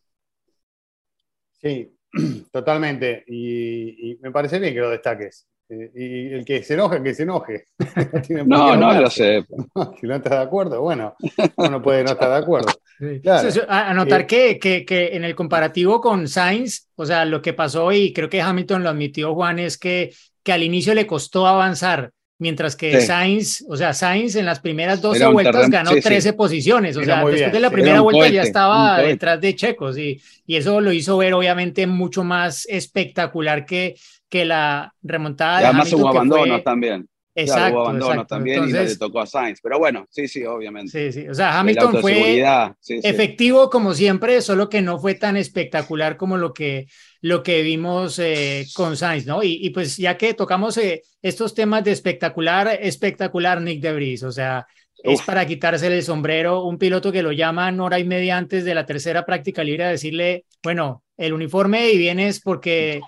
Sí, 1.60 1.92
totalmente. 2.52 3.24
Y, 3.26 4.12
y 4.12 4.18
me 4.22 4.30
parece 4.30 4.58
bien 4.58 4.72
que 4.72 4.80
lo 4.80 4.90
destaques. 4.90 5.46
Eh, 5.70 5.90
y 5.94 6.34
el 6.34 6.44
que 6.44 6.62
se 6.64 6.74
enoja, 6.74 7.02
que 7.02 7.14
se 7.14 7.22
enoje. 7.22 7.66
no, 8.46 8.76
no 8.76 9.00
lo 9.00 9.08
sé. 9.08 9.44
si 10.00 10.06
no 10.06 10.16
estás 10.16 10.32
de 10.32 10.38
acuerdo, 10.44 10.80
bueno, 10.80 11.14
uno 11.56 11.80
puede 11.80 12.02
no 12.02 12.12
estar 12.12 12.30
de 12.30 12.36
acuerdo. 12.36 12.72
Anotar 13.68 14.26
eh, 14.28 14.58
que, 14.58 14.84
que, 14.84 15.16
en 15.16 15.24
el 15.24 15.34
comparativo 15.34 16.00
con 16.00 16.26
Sainz, 16.26 16.88
o 16.96 17.06
sea, 17.06 17.24
lo 17.24 17.40
que 17.40 17.52
pasó, 17.52 17.92
y 17.92 18.12
creo 18.12 18.28
que 18.28 18.42
Hamilton 18.42 18.82
lo 18.82 18.90
admitió, 18.90 19.34
Juan, 19.34 19.58
es 19.60 19.78
que, 19.78 20.12
que 20.42 20.52
al 20.52 20.62
inicio 20.62 20.94
le 20.94 21.06
costó 21.06 21.46
avanzar. 21.46 22.12
Mientras 22.38 22.74
que 22.74 23.02
Sainz, 23.02 23.62
o 23.68 23.76
sea, 23.76 23.92
Sainz 23.92 24.34
en 24.34 24.46
las 24.46 24.60
primeras 24.60 25.02
12 25.02 25.26
vueltas 25.26 25.68
ganó 25.68 25.90
13 25.90 26.32
posiciones. 26.32 26.96
O 26.96 27.04
sea, 27.04 27.22
después 27.22 27.52
de 27.52 27.60
la 27.60 27.68
primera 27.68 28.00
vuelta 28.00 28.30
ya 28.30 28.42
estaba 28.42 28.98
detrás 29.02 29.42
de 29.42 29.54
Checos 29.54 29.98
y, 29.98 30.18
y 30.46 30.56
eso 30.56 30.80
lo 30.80 30.90
hizo 30.90 31.18
ver 31.18 31.34
obviamente 31.34 31.86
mucho 31.86 32.24
más 32.24 32.66
espectacular 32.66 33.66
que, 33.66 33.94
que 34.30 34.46
la 34.46 34.94
remontada. 35.02 35.60
Y 35.60 35.64
además 35.66 35.92
hubo 35.92 36.08
abandonos 36.08 36.64
también. 36.64 37.06
Exacto. 37.42 37.90
hubo 37.90 38.26
también 38.26 38.68
y 38.68 38.72
le 38.72 38.96
tocó 38.96 39.20
a 39.20 39.26
Sainz. 39.26 39.60
Pero 39.62 39.78
bueno, 39.78 40.06
sí, 40.10 40.28
sí, 40.28 40.44
obviamente. 40.44 41.12
Sí, 41.12 41.20
sí. 41.20 41.28
O 41.28 41.34
sea, 41.34 41.58
Hamilton 41.58 42.00
fue 42.00 42.44
efectivo 42.88 43.70
como 43.70 43.94
siempre, 43.94 44.40
solo 44.40 44.68
que 44.68 44.82
no 44.82 44.98
fue 44.98 45.14
tan 45.14 45.36
espectacular 45.36 46.16
como 46.16 46.36
lo 46.36 46.52
que, 46.52 46.86
lo 47.20 47.42
que 47.42 47.62
vimos 47.62 48.18
eh, 48.18 48.66
con 48.74 48.96
Sainz, 48.96 49.26
¿no? 49.26 49.42
Y, 49.42 49.58
y, 49.62 49.70
pues 49.70 49.96
ya 49.96 50.16
que 50.16 50.34
tocamos 50.34 50.76
eh, 50.78 51.02
estos 51.22 51.54
temas 51.54 51.84
de 51.84 51.92
espectacular, 51.92 52.78
espectacular 52.80 53.60
Nick 53.60 53.80
de 53.80 53.92
Vries, 53.92 54.22
o 54.22 54.32
sea, 54.32 54.66
es 55.02 55.22
para 55.22 55.46
quitarse 55.46 55.86
el 55.86 56.02
sombrero, 56.02 56.64
un 56.64 56.78
piloto 56.78 57.12
que 57.12 57.22
lo 57.22 57.32
llaman 57.32 57.80
hora 57.80 57.98
y 57.98 58.04
media 58.04 58.36
antes 58.36 58.64
de 58.64 58.74
la 58.74 58.86
tercera 58.86 59.24
práctica 59.24 59.64
libre 59.64 59.84
a 59.84 59.90
decirle, 59.90 60.44
bueno, 60.62 61.04
el 61.16 61.32
uniforme 61.32 61.90
y 61.90 61.98
vienes 61.98 62.40
porque 62.40 63.00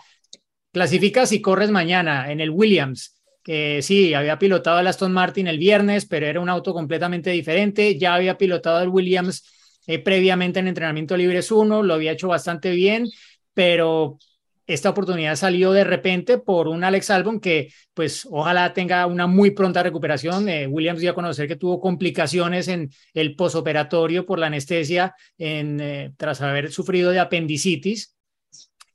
clasificas 0.73 1.33
y 1.33 1.41
corres 1.41 1.71
mañana 1.71 2.33
en 2.33 2.41
el 2.41 2.51
Williams, 2.51 3.22
que 3.43 3.83
sí, 3.83 4.15
había 4.15 4.39
pilotado 4.39 4.79
el 4.81 4.87
Aston 4.87 5.13
Martin 5.13 5.49
el 5.49 5.59
viernes, 5.59 6.07
pero 6.07 6.27
era 6.27 6.41
un 6.41 6.49
auto 6.49 6.73
completamente 6.73 7.31
diferente. 7.31 7.99
Ya 7.99 8.15
había 8.15 8.39
pilotado 8.39 8.83
el 8.83 8.89
Williams 8.89 9.45
eh, 9.87 9.99
previamente 9.99 10.61
en 10.61 10.69
entrenamiento 10.69 11.17
libres 11.17 11.51
1, 11.51 11.83
lo 11.83 11.95
había 11.95 12.13
hecho 12.13 12.29
bastante 12.29 12.71
bien, 12.71 13.09
pero 13.53 14.19
esta 14.67 14.91
oportunidad 14.91 15.35
salió 15.35 15.73
de 15.73 15.83
repente 15.83 16.39
por 16.39 16.69
un 16.69 16.85
Alex 16.85 17.11
Albon 17.11 17.41
que 17.41 17.73
pues 17.93 18.27
ojalá 18.31 18.73
tenga 18.73 19.07
una 19.07 19.27
muy 19.27 19.51
pronta 19.51 19.83
recuperación. 19.83 20.49
Eh, 20.49 20.69
Williams 20.69 21.01
dio 21.01 21.11
a 21.11 21.15
conocer 21.15 21.49
que 21.49 21.57
tuvo 21.57 21.81
complicaciones 21.81 22.69
en 22.69 22.91
el 23.13 23.35
posoperatorio 23.35 24.25
por 24.25 24.39
la 24.39 24.47
anestesia 24.47 25.15
en, 25.37 25.81
eh, 25.81 26.13
tras 26.17 26.41
haber 26.43 26.71
sufrido 26.71 27.11
de 27.11 27.19
apendicitis, 27.19 28.15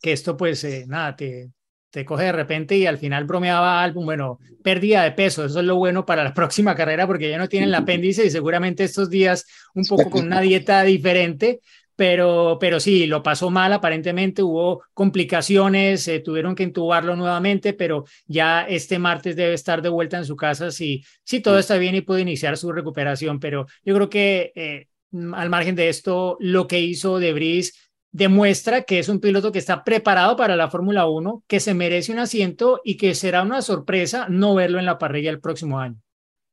que 0.01 0.13
esto 0.13 0.37
pues 0.37 0.65
nada, 0.87 1.15
te, 1.17 1.49
te 1.89 2.05
coge 2.05 2.25
de 2.25 2.31
repente 2.31 2.77
y 2.77 2.85
al 2.85 2.97
final 2.97 3.25
bromeaba 3.25 3.81
álbum, 3.83 4.05
bueno, 4.05 4.39
pérdida 4.63 5.03
de 5.03 5.11
peso, 5.11 5.45
eso 5.45 5.59
es 5.59 5.65
lo 5.65 5.75
bueno 5.75 6.05
para 6.05 6.23
la 6.23 6.33
próxima 6.33 6.75
carrera 6.75 7.07
porque 7.07 7.29
ya 7.29 7.37
no 7.37 7.47
tienen 7.49 7.69
el 7.69 7.75
apéndice 7.75 8.25
y 8.25 8.29
seguramente 8.29 8.83
estos 8.83 9.09
días 9.09 9.45
un 9.73 9.85
poco 9.85 10.09
con 10.09 10.25
una 10.25 10.41
dieta 10.41 10.83
diferente, 10.83 11.61
pero, 11.95 12.57
pero 12.59 12.79
sí, 12.79 13.07
lo 13.07 13.23
pasó 13.23 13.49
mal 13.49 13.73
aparentemente, 13.73 14.43
hubo 14.43 14.83
complicaciones, 14.93 16.07
eh, 16.07 16.19
tuvieron 16.19 16.53
que 16.53 16.63
intubarlo 16.63 17.15
nuevamente, 17.15 17.73
pero 17.73 18.05
ya 18.27 18.61
este 18.67 18.99
martes 18.99 19.35
debe 19.35 19.53
estar 19.53 19.81
de 19.81 19.89
vuelta 19.89 20.17
en 20.17 20.25
su 20.25 20.35
casa 20.35 20.69
si, 20.69 21.03
si 21.23 21.39
todo 21.39 21.57
está 21.57 21.77
bien 21.77 21.95
y 21.95 22.01
puede 22.01 22.21
iniciar 22.21 22.55
su 22.57 22.71
recuperación, 22.71 23.39
pero 23.39 23.65
yo 23.83 23.95
creo 23.95 24.09
que 24.09 24.51
eh, 24.55 24.87
al 25.33 25.49
margen 25.49 25.75
de 25.75 25.89
esto, 25.89 26.37
lo 26.39 26.67
que 26.67 26.79
hizo 26.79 27.17
De 27.17 27.27
Debris 27.27 27.86
demuestra 28.11 28.83
que 28.83 28.99
es 28.99 29.09
un 29.09 29.19
piloto 29.19 29.51
que 29.51 29.59
está 29.59 29.83
preparado 29.83 30.35
para 30.35 30.55
la 30.55 30.69
Fórmula 30.69 31.07
1, 31.07 31.43
que 31.47 31.59
se 31.59 31.73
merece 31.73 32.11
un 32.11 32.19
asiento 32.19 32.81
y 32.83 32.97
que 32.97 33.15
será 33.15 33.41
una 33.41 33.61
sorpresa 33.61 34.27
no 34.29 34.55
verlo 34.55 34.79
en 34.79 34.85
la 34.85 34.97
parrilla 34.97 35.29
el 35.29 35.39
próximo 35.39 35.79
año. 35.79 35.97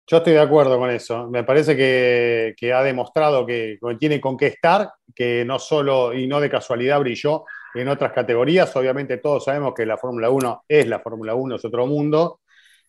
Yo 0.07 0.19
estoy 0.19 0.35
de 0.35 0.41
acuerdo 0.41 0.79
con 0.79 0.91
eso. 0.91 1.29
Me 1.31 1.45
parece 1.45 1.77
que, 1.77 2.73
ha 2.73 2.83
demostrado 2.83 3.47
que 3.47 3.79
tiene 3.99 4.21
con 4.21 4.37
qué 4.37 4.49
estar, 4.49 4.91
que 5.15 5.45
no 5.47 5.59
solo 5.59 6.13
y 6.13 6.27
no 6.27 6.41
de 6.41 6.51
casualidad 6.51 7.01
brilló 7.01 7.45
en 7.75 7.89
otras 7.89 8.13
categorías. 8.13 8.75
Obviamente 8.77 9.17
todos 9.17 9.45
sabemos 9.45 9.73
que 9.75 9.87
la 9.87 9.97
Fórmula 9.97 10.29
1 10.29 10.65
es 10.69 10.87
la 10.87 11.01
Fórmula 11.01 11.35
1, 11.35 11.57
es 11.57 11.65
otro 11.65 11.87
mundo, 11.87 12.41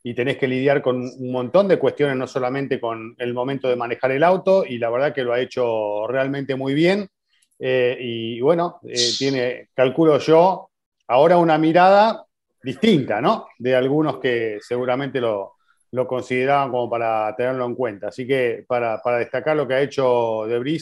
y 0.04 0.14
tenés 0.14 0.38
que 0.38 0.48
lidiar 0.48 0.82
con 0.82 0.98
un 0.98 1.32
montón 1.32 1.70
de 1.70 1.80
cuestiones, 1.80 2.18
no 2.18 2.28
solamente 2.28 2.82
con 2.82 3.16
el 3.18 3.34
momento 3.34 3.70
de 3.70 3.78
manejar 3.78 4.12
el 4.12 4.24
auto, 4.24 4.66
y 4.66 4.78
la 4.78 4.90
verdad 4.90 5.14
que 5.14 5.24
lo 5.24 5.32
ha 5.32 5.40
hecho 5.40 6.08
realmente 6.08 6.56
muy 6.56 6.74
bien. 6.74 7.08
Eh, 7.60 7.98
y 8.00 8.42
bueno, 8.42 8.80
eh, 8.84 9.12
tiene, 9.18 9.70
calculo 9.74 10.18
yo, 10.20 10.70
ahora 11.08 11.38
una 11.38 11.58
mirada 11.58 12.26
distinta, 12.62 13.22
¿no? 13.22 13.48
De 13.60 13.76
algunos 13.76 14.20
que 14.20 14.58
seguramente 14.62 15.22
lo, 15.22 15.56
lo 15.92 16.08
consideraban 16.08 16.72
como 16.72 16.90
para 16.90 17.34
tenerlo 17.36 17.66
en 17.66 17.76
cuenta. 17.76 18.08
Así 18.10 18.28
que 18.28 18.66
para, 18.68 19.02
destacar 19.18 19.56
lo 19.56 19.68
que 19.68 19.76
ha 19.76 19.82
hecho 19.82 20.46
De 20.48 20.80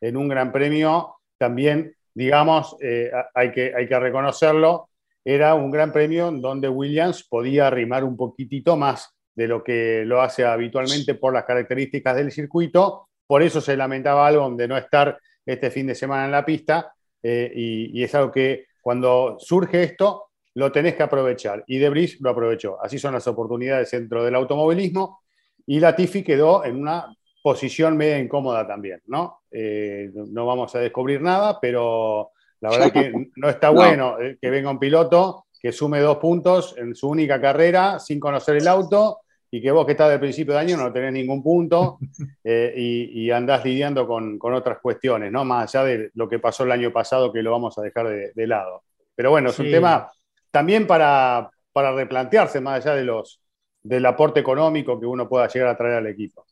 en 0.00 0.16
un 0.16 0.28
gran 0.28 0.52
premio, 0.52 1.16
también, 1.38 1.94
digamos, 2.12 2.76
eh, 2.80 3.10
hay, 3.34 3.52
que, 3.52 3.72
hay 3.74 3.88
que 3.88 3.98
reconocerlo, 3.98 4.90
era 5.24 5.54
un 5.54 5.70
gran 5.70 5.90
premio 5.90 6.30
donde 6.30 6.68
Williams 6.68 7.24
podía 7.24 7.66
arrimar 7.66 8.04
un 8.04 8.16
poquitito 8.16 8.76
más 8.76 9.10
de 9.34 9.48
lo 9.48 9.64
que 9.64 10.02
lo 10.04 10.20
hace 10.20 10.44
habitualmente 10.44 11.14
por 11.14 11.32
las 11.32 11.44
características 11.44 12.16
del 12.16 12.30
circuito. 12.30 13.08
Por 13.26 13.42
eso 13.42 13.60
se 13.60 13.76
lamentaba 13.76 14.26
algo 14.26 14.50
de 14.50 14.68
no 14.68 14.76
estar 14.76 15.18
este 15.46 15.70
fin 15.70 15.86
de 15.86 15.94
semana 15.94 16.26
en 16.26 16.32
la 16.32 16.44
pista. 16.44 16.92
Eh, 17.22 17.50
y, 17.54 17.98
y 17.98 18.04
es 18.04 18.14
algo 18.14 18.30
que 18.30 18.66
cuando 18.82 19.36
surge 19.38 19.82
esto, 19.82 20.26
lo 20.54 20.72
tenés 20.72 20.94
que 20.94 21.02
aprovechar. 21.02 21.64
Y 21.66 21.78
Debris 21.78 22.20
lo 22.20 22.30
aprovechó. 22.30 22.78
Así 22.82 22.98
son 22.98 23.14
las 23.14 23.26
oportunidades 23.26 23.90
dentro 23.90 24.24
del 24.24 24.34
automovilismo. 24.34 25.20
Y 25.66 25.80
Latifi 25.80 26.22
quedó 26.22 26.64
en 26.64 26.76
una 26.76 27.06
posición 27.42 27.96
media 27.96 28.18
incómoda 28.18 28.66
también, 28.66 29.00
¿no? 29.06 29.42
Eh, 29.52 30.10
no 30.14 30.46
vamos 30.46 30.74
a 30.74 30.80
descubrir 30.80 31.20
nada, 31.20 31.60
pero 31.60 32.32
la 32.60 32.70
verdad 32.70 32.92
que 32.92 33.12
no 33.36 33.48
está 33.48 33.70
bueno 33.70 34.20
eh, 34.20 34.36
que 34.40 34.50
venga 34.50 34.68
un 34.68 34.80
piloto 34.80 35.46
que 35.60 35.70
sume 35.70 36.00
dos 36.00 36.16
puntos 36.18 36.74
en 36.76 36.94
su 36.94 37.08
única 37.08 37.40
carrera 37.40 38.00
sin 38.00 38.18
conocer 38.18 38.56
el 38.56 38.66
auto 38.66 39.20
y 39.56 39.62
que 39.62 39.70
vos 39.70 39.86
que 39.86 39.92
estás 39.92 40.10
del 40.10 40.20
principio 40.20 40.52
de 40.52 40.60
año 40.60 40.76
no 40.76 40.92
tenés 40.92 41.14
ningún 41.14 41.42
punto 41.42 41.98
eh, 42.44 42.74
y, 42.76 43.30
andás 43.30 43.64
lidiando 43.64 44.06
con, 44.06 44.38
otras 44.40 44.78
cuestiones, 44.80 45.32
¿no? 45.32 45.44
Más 45.44 45.74
allá 45.74 45.84
de 45.84 46.10
lo 46.14 46.28
que 46.28 46.38
pasó 46.38 46.64
el 46.64 46.72
año 46.72 46.92
pasado, 46.92 47.32
que 47.32 47.42
lo 47.42 47.52
vamos 47.52 47.76
a 47.78 47.82
dejar 47.82 48.08
de, 48.34 48.46
lado. 48.46 48.82
Pero 49.14 49.30
bueno, 49.30 49.48
es 49.48 49.58
un 49.58 49.70
tema 49.70 50.10
también 50.50 50.86
para, 50.86 51.50
para 51.72 51.94
replantearse 51.94 52.60
más 52.60 52.84
allá 52.84 52.96
de 52.96 53.04
los, 53.04 53.40
del 53.82 54.04
aporte 54.04 54.40
económico 54.40 55.00
que 55.00 55.06
uno 55.06 55.26
pueda 55.26 55.48
llegar 55.48 55.70
a 55.70 55.76
traer 55.76 55.94
al 55.94 56.06
equipo. 56.06 56.44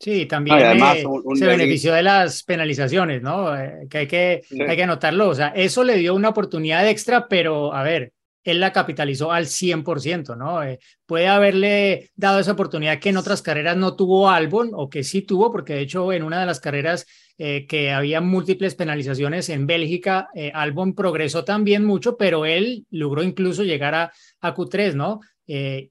Sí, 0.00 0.26
también 0.26 0.56
además, 0.56 0.98
se 1.34 1.46
benefició 1.46 1.92
de 1.92 2.02
las 2.02 2.42
penalizaciones, 2.42 3.22
¿no? 3.22 3.56
Eh, 3.56 3.86
que, 3.88 3.98
hay 3.98 4.06
que 4.08 4.42
hay 4.66 4.76
que 4.76 4.82
anotarlo. 4.82 5.28
O 5.28 5.34
sea, 5.34 5.48
eso 5.48 5.84
le 5.84 5.96
dio 5.96 6.14
una 6.14 6.30
oportunidad 6.30 6.88
extra, 6.88 7.28
pero 7.28 7.72
a 7.72 7.84
ver, 7.84 8.12
él 8.44 8.60
la 8.60 8.72
capitalizó 8.72 9.32
al 9.32 9.46
100%, 9.46 10.36
¿no? 10.36 10.62
Eh, 10.62 10.78
puede 11.06 11.28
haberle 11.28 12.10
dado 12.16 12.40
esa 12.40 12.52
oportunidad 12.52 12.98
que 12.98 13.10
en 13.10 13.16
otras 13.16 13.42
carreras 13.42 13.76
no 13.76 13.96
tuvo 13.96 14.30
Albon 14.30 14.70
o 14.72 14.88
que 14.88 15.04
sí 15.04 15.22
tuvo, 15.22 15.52
porque 15.52 15.74
de 15.74 15.80
hecho 15.80 16.12
en 16.12 16.22
una 16.22 16.40
de 16.40 16.46
las 16.46 16.60
carreras 16.60 17.06
eh, 17.36 17.66
que 17.66 17.90
había 17.90 18.20
múltiples 18.20 18.74
penalizaciones 18.74 19.48
en 19.48 19.66
Bélgica, 19.66 20.28
eh, 20.34 20.50
Albon 20.54 20.94
progresó 20.94 21.44
también 21.44 21.84
mucho, 21.84 22.16
pero 22.16 22.46
él 22.46 22.86
logró 22.90 23.22
incluso 23.22 23.64
llegar 23.64 23.94
a, 23.94 24.12
a 24.40 24.54
Q3, 24.54 24.94
¿no? 24.94 25.20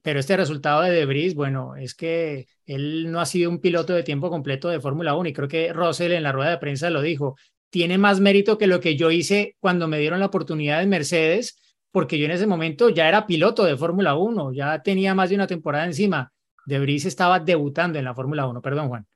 pero 0.02 0.20
este 0.20 0.36
resultado 0.36 0.82
de 0.82 0.92
Debris, 0.92 1.34
bueno, 1.34 1.74
es 1.74 1.96
que 1.96 2.46
él 2.64 3.10
no 3.10 3.20
ha 3.20 3.26
sido 3.26 3.50
un 3.50 3.60
piloto 3.60 3.92
de 3.92 4.04
tiempo 4.04 4.30
completo 4.30 4.68
de 4.68 4.78
Fórmula 4.78 5.16
1 5.16 5.30
y 5.30 5.32
creo 5.32 5.48
que 5.48 5.72
Russell 5.72 6.12
en 6.12 6.22
la 6.22 6.30
rueda 6.30 6.50
de 6.50 6.58
prensa 6.58 6.90
lo 6.90 7.02
dijo, 7.02 7.34
tiene 7.68 7.98
más 7.98 8.20
mérito 8.20 8.56
que 8.56 8.68
lo 8.68 8.78
que 8.78 8.94
yo 8.94 9.10
hice 9.10 9.56
cuando 9.58 9.88
me 9.88 9.98
dieron 9.98 10.20
la 10.20 10.26
oportunidad 10.26 10.80
en 10.80 10.90
Mercedes 10.90 11.58
porque 11.90 12.18
yo 12.18 12.26
en 12.26 12.32
ese 12.32 12.46
momento 12.46 12.90
ya 12.90 13.08
era 13.08 13.26
piloto 13.26 13.64
de 13.64 13.76
Fórmula 13.76 14.16
1, 14.16 14.52
ya 14.52 14.82
tenía 14.82 15.14
más 15.14 15.30
de 15.30 15.36
una 15.36 15.46
temporada 15.46 15.84
encima. 15.84 16.32
De 16.66 16.78
Vries 16.78 17.06
estaba 17.06 17.40
debutando 17.40 17.98
en 17.98 18.04
la 18.04 18.14
Fórmula 18.14 18.46
1. 18.46 18.60
Perdón, 18.60 18.88
Juan. 18.88 19.06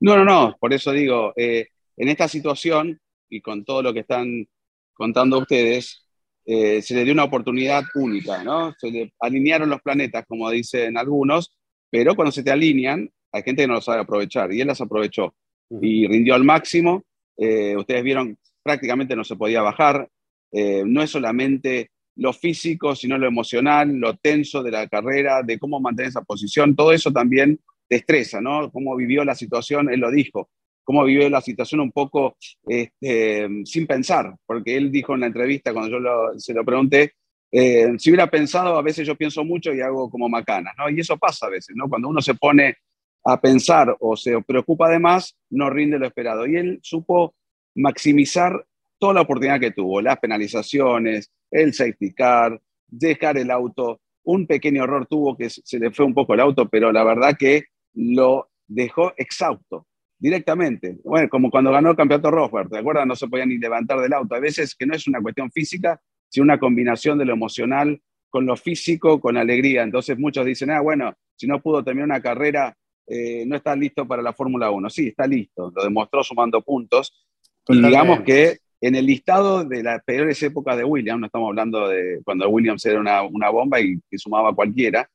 No, 0.00 0.16
no, 0.16 0.24
no, 0.24 0.56
por 0.60 0.74
eso 0.74 0.92
digo, 0.92 1.32
eh, 1.36 1.68
en 1.96 2.08
esta 2.08 2.28
situación 2.28 3.00
y 3.30 3.40
con 3.40 3.64
todo 3.64 3.82
lo 3.82 3.94
que 3.94 4.00
están 4.00 4.46
contando 4.92 5.38
ustedes, 5.38 6.06
eh, 6.44 6.82
se 6.82 6.94
le 6.94 7.04
dio 7.04 7.12
una 7.12 7.24
oportunidad 7.24 7.84
única, 7.94 8.44
¿no? 8.44 8.74
Se 8.78 8.90
le 8.90 9.14
alinearon 9.20 9.70
los 9.70 9.80
planetas, 9.80 10.24
como 10.26 10.50
dicen 10.50 10.96
algunos, 10.96 11.56
pero 11.90 12.14
cuando 12.14 12.30
se 12.32 12.42
te 12.42 12.50
alinean, 12.50 13.10
hay 13.32 13.42
gente 13.42 13.62
que 13.62 13.68
no 13.68 13.74
lo 13.74 13.80
sabe 13.80 14.00
aprovechar 14.00 14.52
y 14.52 14.60
él 14.60 14.66
las 14.68 14.80
aprovechó 14.80 15.34
y 15.80 16.06
rindió 16.06 16.34
al 16.34 16.44
máximo. 16.44 17.04
Eh, 17.36 17.76
ustedes 17.76 18.02
vieron, 18.02 18.38
prácticamente 18.62 19.16
no 19.16 19.24
se 19.24 19.36
podía 19.36 19.62
bajar, 19.62 20.08
eh, 20.52 20.82
no 20.86 21.02
es 21.02 21.10
solamente 21.10 21.90
lo 22.16 22.32
físico, 22.32 22.94
sino 22.94 23.18
lo 23.18 23.26
emocional, 23.26 23.94
lo 23.94 24.16
tenso 24.16 24.62
de 24.62 24.70
la 24.70 24.88
carrera, 24.88 25.42
de 25.42 25.58
cómo 25.58 25.80
mantener 25.80 26.08
esa 26.08 26.22
posición, 26.22 26.74
todo 26.74 26.92
eso 26.92 27.12
también 27.12 27.60
te 27.88 27.96
estresa, 27.96 28.40
¿no? 28.40 28.70
Cómo 28.72 28.96
vivió 28.96 29.24
la 29.24 29.34
situación, 29.34 29.90
él 29.90 30.00
lo 30.00 30.10
dijo, 30.10 30.48
cómo 30.82 31.04
vivió 31.04 31.28
la 31.28 31.40
situación 31.40 31.80
un 31.80 31.92
poco 31.92 32.36
este, 32.66 33.48
sin 33.64 33.86
pensar, 33.86 34.34
porque 34.46 34.76
él 34.76 34.90
dijo 34.90 35.14
en 35.14 35.20
la 35.20 35.26
entrevista 35.26 35.72
cuando 35.72 35.98
yo 35.98 36.38
se 36.38 36.54
lo 36.54 36.64
pregunté, 36.64 37.12
eh, 37.52 37.94
si 37.98 38.10
hubiera 38.10 38.28
pensado, 38.28 38.76
a 38.76 38.82
veces 38.82 39.06
yo 39.06 39.14
pienso 39.16 39.44
mucho 39.44 39.72
y 39.72 39.80
hago 39.80 40.10
como 40.10 40.28
macanas, 40.28 40.74
¿no? 40.78 40.88
Y 40.90 41.00
eso 41.00 41.16
pasa 41.16 41.46
a 41.46 41.50
veces, 41.50 41.76
¿no? 41.76 41.88
Cuando 41.88 42.08
uno 42.08 42.20
se 42.20 42.34
pone 42.34 42.76
a 43.24 43.40
pensar 43.40 43.96
o 44.00 44.16
se 44.16 44.40
preocupa 44.42 44.88
de 44.88 44.98
más, 44.98 45.36
no 45.50 45.68
rinde 45.70 45.98
lo 45.98 46.06
esperado. 46.06 46.46
Y 46.46 46.56
él 46.56 46.78
supo 46.82 47.34
maximizar 47.74 48.64
toda 48.98 49.14
la 49.14 49.20
oportunidad 49.22 49.60
que 49.60 49.70
tuvo, 49.70 50.00
las 50.00 50.18
penalizaciones, 50.18 51.32
el 51.50 51.74
safety 51.74 52.12
car, 52.14 52.60
dejar 52.86 53.38
el 53.38 53.50
auto. 53.50 54.00
Un 54.24 54.46
pequeño 54.46 54.84
error 54.84 55.06
tuvo 55.06 55.36
que 55.36 55.50
se 55.50 55.78
le 55.78 55.90
fue 55.90 56.04
un 56.04 56.14
poco 56.14 56.34
el 56.34 56.40
auto, 56.40 56.68
pero 56.68 56.92
la 56.92 57.04
verdad 57.04 57.36
que 57.38 57.64
lo 57.94 58.50
dejó 58.66 59.12
exhausto 59.16 59.86
directamente. 60.18 60.96
Bueno, 61.04 61.28
como 61.28 61.50
cuando 61.50 61.70
ganó 61.70 61.90
el 61.90 61.96
campeonato 61.96 62.30
Rosberg, 62.30 62.70
¿te 62.70 62.78
acuerdas? 62.78 63.06
No 63.06 63.16
se 63.16 63.28
podía 63.28 63.46
ni 63.46 63.58
levantar 63.58 64.00
del 64.00 64.12
auto. 64.12 64.34
A 64.34 64.40
veces 64.40 64.74
que 64.74 64.86
no 64.86 64.94
es 64.94 65.06
una 65.06 65.20
cuestión 65.20 65.50
física, 65.50 66.00
sino 66.28 66.44
una 66.44 66.58
combinación 66.58 67.18
de 67.18 67.24
lo 67.24 67.34
emocional 67.34 68.00
con 68.28 68.46
lo 68.46 68.56
físico, 68.56 69.20
con 69.20 69.36
alegría. 69.36 69.82
Entonces 69.82 70.18
muchos 70.18 70.44
dicen, 70.44 70.70
ah, 70.70 70.80
bueno, 70.80 71.14
si 71.36 71.46
no 71.46 71.62
pudo 71.62 71.84
terminar 71.84 72.06
una 72.06 72.20
carrera, 72.20 72.76
eh, 73.06 73.44
no 73.46 73.56
está 73.56 73.76
listo 73.76 74.06
para 74.06 74.22
la 74.22 74.32
Fórmula 74.32 74.70
1. 74.70 74.90
Sí, 74.90 75.08
está 75.08 75.26
listo, 75.26 75.72
lo 75.74 75.82
demostró 75.82 76.22
sumando 76.22 76.60
puntos. 76.62 77.26
Y 77.68 77.80
digamos 77.80 78.20
que 78.20 78.58
en 78.86 78.94
el 78.94 79.04
listado 79.04 79.64
de 79.64 79.82
las 79.82 80.02
peores 80.04 80.40
épocas 80.44 80.76
de 80.76 80.84
Williams, 80.84 81.18
no 81.18 81.26
estamos 81.26 81.48
hablando 81.48 81.88
de 81.88 82.20
cuando 82.24 82.48
Williams 82.48 82.86
era 82.86 83.00
una, 83.00 83.50
bomba 83.50 83.80
y 83.80 83.98
que 84.08 84.16
sumaba 84.16 84.54
cualquiera, 84.54 85.08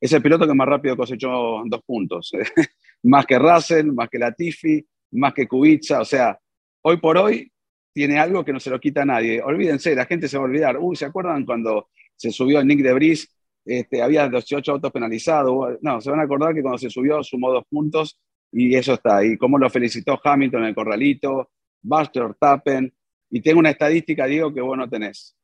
es 0.00 0.10
el 0.14 0.22
piloto 0.22 0.46
que 0.46 0.54
más 0.54 0.66
rápido 0.66 0.96
cosechó 0.96 1.62
dos 1.66 1.82
puntos. 1.84 2.32
más 3.02 3.26
que 3.26 3.38
Russell, 3.38 3.92
más 3.92 4.08
que 4.08 4.18
Latifi, 4.18 4.86
más 5.12 5.34
que 5.34 5.46
Kubica. 5.46 6.00
O 6.00 6.04
sea, 6.06 6.38
hoy 6.82 6.96
por 6.96 7.18
hoy 7.18 7.52
tiene 7.92 8.18
algo 8.18 8.42
que 8.42 8.54
no 8.54 8.60
se 8.60 8.70
lo 8.70 8.80
quita 8.80 9.02
a 9.02 9.04
nadie. 9.04 9.42
Olvídense, 9.42 9.94
la 9.94 10.06
gente 10.06 10.26
se 10.26 10.38
va 10.38 10.44
a 10.44 10.46
olvidar. 10.46 10.78
Uy, 10.78 10.96
¿se 10.96 11.04
acuerdan 11.04 11.44
cuando 11.44 11.90
se 12.16 12.30
subió 12.30 12.60
el 12.60 12.66
Nick 12.66 12.80
de 12.80 12.94
Bris? 12.94 13.36
Este, 13.66 14.00
había 14.00 14.30
18 14.30 14.72
autos 14.72 14.90
penalizados. 14.90 15.76
No, 15.82 16.00
se 16.00 16.10
van 16.10 16.20
a 16.20 16.22
acordar 16.22 16.54
que 16.54 16.62
cuando 16.62 16.78
se 16.78 16.88
subió 16.88 17.22
sumó 17.22 17.52
dos 17.52 17.64
puntos 17.68 18.18
y 18.50 18.74
eso 18.74 18.94
está. 18.94 19.22
Y 19.22 19.36
cómo 19.36 19.58
lo 19.58 19.68
felicitó 19.68 20.18
Hamilton 20.24 20.62
en 20.62 20.68
el 20.68 20.74
corralito, 20.74 21.50
Buster 21.82 22.34
Tappen. 22.40 22.90
Y 23.30 23.40
tengo 23.40 23.60
una 23.60 23.70
estadística, 23.70 24.26
Diego, 24.26 24.52
que 24.52 24.60
vos 24.60 24.76
no 24.76 24.88
tenés. 24.88 25.36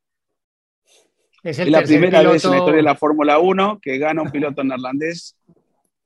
Es, 1.43 1.65
la 1.69 1.81
primera 1.81 2.21
vez 2.23 2.43
en 2.43 2.51
la 2.51 2.57
historia 2.57 2.77
de 2.77 2.83
la 2.83 2.95
Fórmula 2.95 3.39
1 3.39 3.79
que 3.81 3.97
gana 3.97 4.21
un 4.21 4.31
piloto 4.31 4.63
neerlandés 4.63 5.37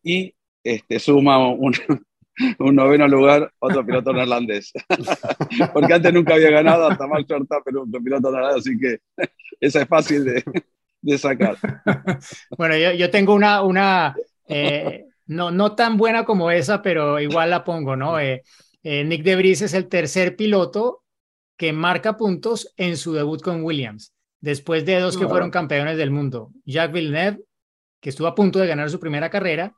y 0.03 0.35
este, 0.63 0.99
suma 0.99 1.39
un, 1.49 1.73
noveno 2.59 3.07
lugar 3.07 3.51
otro 3.59 3.83
piloto 3.85 4.13
neerlandés. 4.13 4.71
Porque 5.73 5.93
antes 5.93 6.13
nunca 6.13 6.35
había 6.35 6.51
ganado 6.51 6.87
hasta 6.87 7.07
Max 7.07 7.25
Verstappen 7.27 7.77
un 7.77 7.91
piloto 7.91 8.31
neerlandés, 8.31 8.59
así 8.59 8.77
que 8.77 8.99
esa 9.59 9.81
es 9.81 9.87
fácil 9.87 10.25
de, 10.25 11.17
sacar. 11.17 11.57
Bueno, 12.55 12.77
yo, 12.77 13.09
tengo 13.09 13.33
una, 13.33 13.63
una 13.63 14.15
eh, 14.47 15.05
no, 15.25 15.49
no 15.49 15.75
tan 15.75 15.97
buena 15.97 16.25
como 16.25 16.51
esa, 16.51 16.81
pero 16.81 17.19
igual 17.19 17.49
la 17.49 17.63
pongo, 17.63 17.95
¿no? 17.95 18.19
Eh, 18.19 18.43
eh, 18.83 19.03
Nick 19.03 19.23
De 19.23 19.35
Vries 19.35 19.61
es 19.61 19.73
el 19.73 19.87
tercer 19.87 20.35
piloto 20.35 21.00
que 21.62 21.74
marca 21.74 22.17
puntos 22.17 22.74
en 22.76 22.97
su 22.97 23.13
debut 23.13 23.39
con 23.39 23.63
Williams, 23.63 24.15
después 24.39 24.84
de 24.84 25.00
dos 25.00 25.15
que 25.15 25.28
fueron 25.28 25.52
campeones 25.52 25.95
del 25.95 26.10
mundo. 26.10 26.50
Jacques 26.65 26.91
Villeneuve, 26.91 27.43
que 28.00 28.10
estuvo 28.10 28.26
a 28.26 28.34
punto 28.34 28.58
de 28.58 28.65
ganar 28.65 28.89
su 28.89 29.00
primera 29.00 29.30
carrera, 29.30 29.76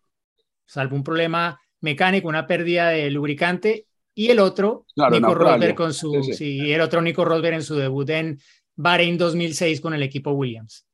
salvo 0.65 0.95
un 0.95 1.03
problema 1.03 1.59
mecánico, 1.81 2.29
una 2.29 2.47
pérdida 2.47 2.87
de 2.87 3.11
lubricante, 3.11 3.85
y 4.15 4.29
el 4.29 4.39
otro, 4.39 4.85
Claro, 4.95 5.13
Nico. 5.13 5.35
Rosberg 5.35 5.75
con 5.75 5.93
su, 5.93 6.13
Sí, 6.23 6.23
sí. 6.23 6.33
sí, 6.35 6.57
y 6.67 6.71
el 6.71 6.79
otro 6.79 7.01
Nico 7.01 7.25
Rosberg 7.25 7.55
en 7.55 7.63
su 7.63 7.75
debut 7.75 8.09
en 8.11 8.39
Bahrein 8.77 9.17
2006 9.17 9.81
con 9.81 9.93
el 9.93 10.03
equipo 10.03 10.31
Williams. 10.31 10.87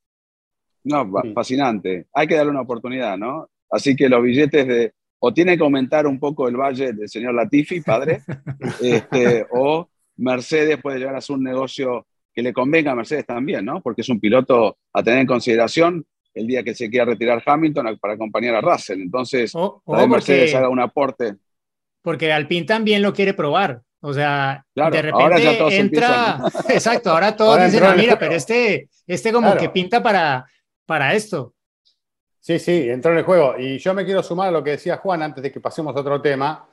No, 0.86 1.08
fascinante. 1.36 2.08
Hay 2.16 2.26
que 2.26 2.34
darle 2.34 2.50
una 2.50 2.62
oportunidad, 2.62 3.16
¿no? 3.16 3.48
Así 3.70 3.96
que 3.96 4.10
los 4.10 4.24
billetes 4.24 4.68
de. 4.68 4.94
O 5.20 5.32
tiene 5.32 5.56
que 5.56 5.64
aumentar 5.64 6.08
un 6.08 6.20
poco 6.20 6.48
el 6.48 6.58
valle 6.58 6.94
del 6.94 7.08
señor 7.08 7.36
Latifi, 7.36 7.82
padre, 7.82 8.24
este, 8.82 9.46
o 9.52 9.88
Mercedes 10.20 10.78
puede 10.82 11.00
llegar 11.00 11.16
a 11.16 11.22
ser 11.22 11.36
un 11.38 11.44
negocio 11.44 12.06
que 12.34 12.42
le 12.42 12.54
convenga 12.54 12.92
a 12.92 12.96
Mercedes 12.96 13.26
también, 13.26 13.66
¿no? 13.66 13.82
Porque 13.82 14.02
es 14.02 14.10
un 14.10 14.20
piloto 14.20 14.78
a 14.94 15.04
tener 15.04 15.20
en 15.20 15.28
consideración 15.28 16.06
el 16.34 16.48
día 16.48 16.64
que 16.64 16.76
se 16.76 16.90
quiera 16.90 17.06
retirar 17.06 17.42
Hamilton 17.46 17.98
para 18.00 18.14
acompañar 18.14 18.56
a 18.56 18.62
Russell. 18.62 19.02
Entonces, 19.02 19.52
O, 19.56 19.82
o 19.84 19.92
tal 19.94 20.02
vez 20.04 20.10
Mercedes 20.10 20.52
porque, 20.52 20.58
haga 20.58 20.70
un 20.70 20.80
aporte. 20.80 21.36
porque 22.02 22.32
Alpine 22.32 22.66
también 22.66 23.02
lo 23.02 23.14
quiere 23.14 23.34
probar. 23.34 23.82
O 24.02 24.14
sea, 24.14 24.64
Claro, 24.74 24.92
de 24.92 25.10
ahora 25.10 25.40
ya 25.40 25.50
repente 25.52 25.58
todos 25.58 25.74
entra, 25.74 26.40
exacto, 26.70 27.10
ahora 27.12 27.36
todos 27.36 27.52
Ahora 27.54 27.66
dicen, 27.66 27.84
"Ah, 27.84 27.90
mira, 27.96 28.02
juego". 28.16 28.20
pero 28.20 28.34
este, 28.36 28.88
este 29.08 29.34
como 29.34 29.48
Claro. 29.48 29.60
que 29.62 29.70
pinta 29.70 30.02
para, 30.02 30.46
para 30.86 31.14
esto. 31.16 31.54
Sí, 32.40 32.58
sí, 32.60 32.90
entró 32.90 33.12
en 33.12 33.18
el 33.18 33.24
juego. 33.26 33.56
Y 33.60 33.78
yo 33.80 33.94
me 33.94 34.06
quiero 34.06 34.24
sumar 34.24 34.48
a 34.48 34.52
lo 34.52 34.64
que 34.64 34.72
decía 34.72 34.96
Juan 34.98 35.22
antes 35.22 35.44
de 35.44 35.52
que 35.52 35.60
pasemos 35.60 35.94
a 35.96 36.00
otro 36.00 36.22
tema, 36.22 36.66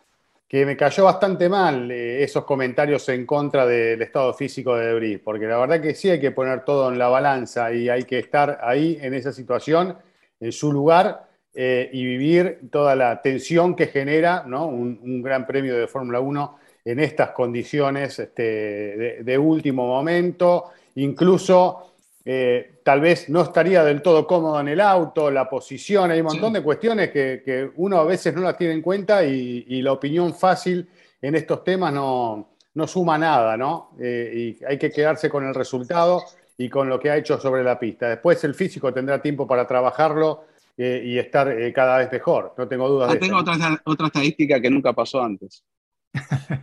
que 0.48 0.64
me 0.64 0.76
cayó 0.76 1.04
bastante 1.04 1.48
mal 1.48 1.90
eh, 1.90 2.22
esos 2.22 2.44
comentarios 2.44 3.08
en 3.08 3.26
contra 3.26 3.66
del 3.66 4.00
estado 4.02 4.32
físico 4.34 4.76
de 4.76 4.86
Debris, 4.86 5.20
porque 5.22 5.46
la 5.46 5.58
verdad 5.58 5.80
que 5.80 5.94
sí 5.94 6.08
hay 6.08 6.20
que 6.20 6.30
poner 6.30 6.64
todo 6.64 6.90
en 6.90 6.98
la 6.98 7.08
balanza 7.08 7.72
y 7.72 7.88
hay 7.88 8.04
que 8.04 8.18
estar 8.18 8.60
ahí 8.62 8.98
en 9.00 9.14
esa 9.14 9.32
situación, 9.32 9.96
en 10.38 10.52
su 10.52 10.72
lugar, 10.72 11.26
eh, 11.58 11.88
y 11.90 12.04
vivir 12.04 12.68
toda 12.70 12.94
la 12.94 13.22
tensión 13.22 13.74
que 13.74 13.86
genera 13.86 14.44
¿no? 14.46 14.66
un, 14.66 15.22
gran 15.22 15.46
premio 15.46 15.74
de 15.74 15.86
Fórmula 15.86 16.20
1 16.20 16.58
en 16.84 17.00
estas 17.00 17.30
condiciones 17.30 18.18
este, 18.18 19.22
de 19.22 19.38
último 19.38 19.86
momento, 19.86 20.66
incluso 20.96 21.95
eh, 22.28 22.80
tal 22.82 23.00
vez 23.00 23.28
no 23.28 23.40
estaría 23.42 23.84
del 23.84 24.02
todo 24.02 24.26
cómodo 24.26 24.58
en 24.60 24.66
el 24.66 24.80
auto, 24.80 25.30
la 25.30 25.48
posición, 25.48 26.10
hay 26.10 26.18
un 26.20 26.26
montón 26.26 26.52
de 26.54 26.60
cuestiones 26.62 27.10
que, 27.12 27.40
que 27.44 27.70
uno 27.76 27.98
a 27.98 28.04
veces 28.04 28.34
no 28.34 28.40
las 28.42 28.56
tiene 28.58 28.74
en 28.74 28.82
cuenta 28.82 29.24
y, 29.24 29.64
y 29.68 29.80
la 29.80 29.92
opinión 29.92 30.34
fácil 30.34 30.88
en 31.22 31.36
estos 31.36 31.62
temas 31.62 31.92
no, 31.92 32.56
no 32.74 32.86
suma 32.88 33.16
nada, 33.16 33.56
¿no? 33.56 33.90
Eh, 34.00 34.56
y 34.60 34.64
hay 34.64 34.76
que 34.76 34.90
quedarse 34.90 35.30
con 35.30 35.46
el 35.46 35.54
resultado 35.54 36.20
y 36.58 36.68
con 36.68 36.88
lo 36.88 36.98
que 36.98 37.10
ha 37.10 37.16
hecho 37.16 37.38
sobre 37.38 37.62
la 37.62 37.78
pista. 37.78 38.08
Después 38.08 38.42
el 38.42 38.54
físico 38.54 38.92
tendrá 38.92 39.22
tiempo 39.22 39.46
para 39.46 39.64
trabajarlo 39.64 40.46
eh, 40.76 41.02
y 41.04 41.18
estar 41.18 41.54
cada 41.72 41.98
vez 41.98 42.10
mejor, 42.10 42.54
no 42.58 42.66
tengo 42.66 42.88
dudas 42.88 43.10
Ah, 43.10 43.14
de 43.14 43.20
tengo 43.20 43.40
eso. 43.40 43.50
otra, 43.52 43.80
otra 43.84 44.06
estadística 44.08 44.60
que 44.60 44.68
nunca 44.68 44.92
pasó 44.92 45.22
antes. 45.22 45.62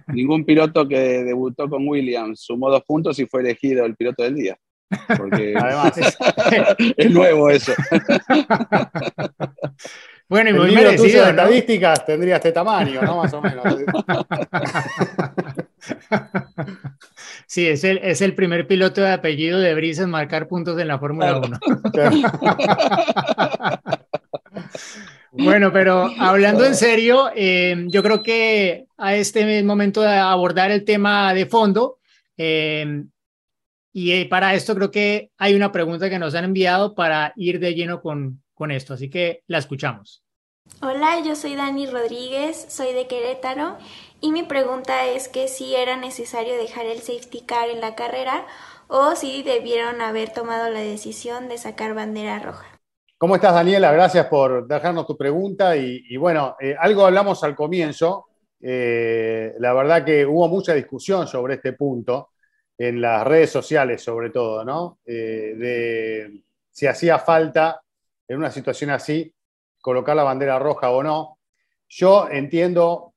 Ningún 0.08 0.44
piloto 0.46 0.88
que 0.88 1.24
debutó 1.24 1.70
con 1.70 1.88
Williams 1.88 2.42
sumó 2.42 2.70
dos 2.70 2.84
puntos 2.84 3.18
y 3.20 3.28
fue 3.28 3.42
elegido 3.42 3.86
el 3.86 3.96
piloto 3.96 4.24
del 4.24 4.36
día. 4.36 4.58
Porque 5.18 5.54
Además, 5.60 5.94
es 6.98 7.12
nuevo 7.12 7.50
eso. 7.50 7.74
Bueno, 10.30 10.50
y 10.50 10.54
el 10.54 10.60
muy 10.60 10.70
libro 10.70 10.84
tuyo 10.84 11.02
merecido, 11.02 11.26
de 11.26 11.34
¿no? 11.34 11.42
estadísticas 11.42 12.06
tendría 12.08 12.36
este 12.38 12.52
tamaño, 12.54 13.02
¿no? 13.04 13.18
Más 13.18 13.34
o 13.34 13.42
menos. 13.42 13.64
Sí, 17.46 17.68
es 17.68 17.84
el, 17.84 18.00
es 18.00 18.22
el 18.22 18.34
primer 18.34 18.66
piloto 18.66 19.02
de 19.02 19.12
apellido 19.12 19.60
de 19.60 19.76
Brisa 19.76 20.04
en 20.04 20.10
marcar 20.10 20.48
puntos 20.48 20.80
en 20.80 20.88
la 20.88 20.98
Fórmula 20.98 21.38
1. 21.38 21.60
Bueno, 25.34 25.72
pero 25.72 26.10
hablando 26.18 26.66
en 26.66 26.74
serio, 26.76 27.30
eh, 27.36 27.86
yo 27.90 28.02
creo 28.02 28.24
que 28.24 28.86
a 28.98 29.16
este 29.16 29.60
es 29.60 29.66
momento 29.66 30.02
de 30.02 30.16
abordar 30.16 30.72
el 30.72 30.84
tema 30.84 31.34
de 31.34 31.46
fondo. 31.46 32.00
eh, 32.38 33.04
y 33.94 34.12
eh, 34.12 34.28
para 34.28 34.56
esto 34.56 34.74
creo 34.74 34.90
que 34.90 35.30
hay 35.38 35.54
una 35.54 35.72
pregunta 35.72 36.10
que 36.10 36.18
nos 36.18 36.34
han 36.34 36.46
enviado 36.46 36.96
para 36.96 37.32
ir 37.36 37.60
de 37.60 37.76
lleno 37.76 38.02
con, 38.02 38.42
con 38.56 38.72
esto. 38.72 38.96
Así 38.96 39.10
que 39.10 39.44
la 39.48 39.60
escuchamos. 39.60 40.24
Hola, 40.82 41.20
yo 41.24 41.36
soy 41.36 41.56
Dani 41.56 41.86
Rodríguez, 41.86 42.66
soy 42.70 42.94
de 42.94 43.06
Querétaro 43.06 43.78
y 44.20 44.32
mi 44.32 44.44
pregunta 44.44 45.06
es 45.06 45.28
que 45.28 45.48
si 45.48 45.76
era 45.76 45.96
necesario 45.96 46.56
dejar 46.58 46.88
el 46.88 47.00
safety 47.00 47.42
car 47.42 47.70
en 47.70 47.82
la 47.82 47.94
carrera 47.94 48.48
o 48.88 49.16
si 49.16 49.44
debieron 49.44 50.02
haber 50.02 50.34
tomado 50.34 50.70
la 50.72 50.80
decisión 50.80 51.48
de 51.48 51.60
sacar 51.60 51.94
bandera 51.94 52.40
roja. 52.40 52.66
¿Cómo 53.20 53.36
estás, 53.36 53.54
Daniela? 53.54 53.92
Gracias 53.92 54.26
por 54.26 54.68
dejarnos 54.68 55.06
tu 55.06 55.16
pregunta. 55.16 55.78
Y, 55.78 56.04
y 56.10 56.18
bueno, 56.18 56.56
eh, 56.60 56.76
algo 56.80 57.06
hablamos 57.06 57.44
al 57.44 57.56
comienzo. 57.56 58.26
Eh, 58.60 59.54
la 59.60 59.74
verdad 59.74 60.04
que 60.04 60.26
hubo 60.26 60.48
mucha 60.48 60.74
discusión 60.74 61.28
sobre 61.28 61.56
este 61.56 61.74
punto 61.74 62.33
en 62.78 63.02
las 63.02 63.26
redes 63.26 63.52
sociales, 63.52 64.02
sobre 64.02 64.30
todo, 64.30 64.64
¿no? 64.66 65.00
Eh, 65.06 65.56
de 65.58 66.44
si 66.72 66.88
hacía 66.88 67.20
falta 67.20 67.82
en 68.28 68.38
una 68.38 68.52
situación 68.52 68.90
así 68.90 69.34
colocar 69.82 70.16
la 70.16 70.24
bandera 70.24 70.58
roja 70.60 70.90
o 70.90 71.04
no. 71.04 71.40
Yo 71.88 72.28
entiendo 72.30 73.14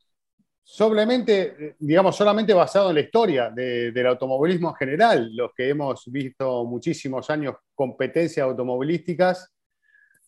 solamente, 0.63 1.57
eh, 1.59 1.77
digamos, 1.79 2.17
solamente 2.17 2.53
basado 2.53 2.91
en 2.91 2.97
la 2.97 3.01
historia 3.01 3.51
de- 3.51 3.93
del 3.93 4.07
automovilismo 4.09 4.71
en 4.71 4.75
general, 4.75 5.31
los 5.35 5.53
que 5.55 5.69
hemos 5.69 6.05
visto 6.11 6.65
muchísimos 6.65 7.31
años 7.31 7.55
competencias 7.75 8.45
automovilísticas, 8.45 9.53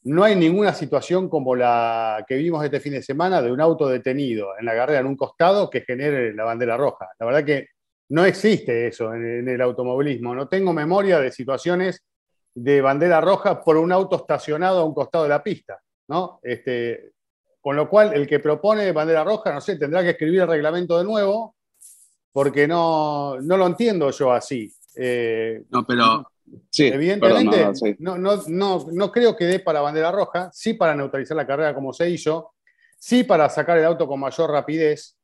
no 0.05 0.23
hay 0.23 0.37
ninguna 0.37 0.73
situación 0.73 1.29
como 1.29 1.57
la 1.57 2.25
que 2.27 2.37
vimos 2.37 2.65
este 2.65 2.79
fin 2.81 2.93
de 2.93 3.03
semana 3.03 3.43
de 3.43 3.51
un 3.51 3.61
auto 3.61 3.89
detenido 3.89 4.57
en 4.59 4.65
la 4.65 4.75
carrera 4.75 5.01
en 5.01 5.07
un 5.07 5.17
costado 5.17 5.69
que 5.69 5.81
genere 5.81 6.33
la 6.33 6.45
bandera 6.45 6.77
roja. 6.77 7.09
La 7.19 7.27
verdad 7.27 7.45
que 7.45 7.67
no 8.11 8.25
existe 8.25 8.87
eso 8.89 9.13
en, 9.15 9.25
en 9.41 9.49
el 9.49 9.61
automovilismo. 9.61 10.35
No 10.35 10.49
tengo 10.49 10.73
memoria 10.73 11.21
de 11.21 11.31
situaciones 11.31 12.05
de 12.55 12.81
bandera 12.81 13.21
roja 13.21 13.63
por 13.63 13.77
un 13.77 13.93
auto 13.93 14.17
estacionado 14.17 14.81
a 14.81 14.85
un 14.85 14.95
costado 14.95 15.25
de 15.25 15.31
la 15.31 15.43
pista, 15.43 15.81
¿no? 16.09 16.41
Este, 16.43 17.13
con 17.61 17.77
lo 17.77 17.89
cual, 17.89 18.15
el 18.15 18.27
que 18.27 18.41
propone 18.41 18.93
bandera 18.93 19.25
roja, 19.25 19.53
no 19.53 19.61
sé, 19.61 19.77
tendrá 19.77 20.03
que 20.03 20.11
escribir 20.11 20.41
el 20.41 20.49
reglamento 20.49 20.99
de 20.99 21.05
nuevo, 21.05 21.57
porque 22.33 22.67
no, 22.67 23.39
no 23.41 23.57
lo 23.57 23.67
entiendo 23.67 24.11
yo 24.11 24.33
así. 24.33 24.73
Eh, 24.97 25.65
No, 25.71 25.87
pero 25.87 26.27
sí, 26.71 26.87
Evidentemente, 26.87 27.57
perdón, 27.57 27.73
no, 27.73 27.75
sí. 27.75 27.97
no, 27.99 28.19
no, 28.19 28.43
no, 28.47 28.87
no 28.91 29.13
creo 29.13 29.37
que 29.37 29.45
dé 29.45 29.61
para 29.61 29.81
bandera 29.81 30.11
roja, 30.11 30.51
sí 30.53 30.75
para 30.75 30.95
neutralizar 30.95 31.37
la 31.37 31.47
carrera 31.47 31.75
como 31.75 31.93
se 31.93 32.09
hizo, 32.09 32.55
sí 32.99 33.25
para 33.25 33.49
sacar 33.49 33.79
el 33.79 33.85
auto 33.85 34.07
con 34.07 34.21
mayor 34.21 34.51
rapidez. 34.51 35.17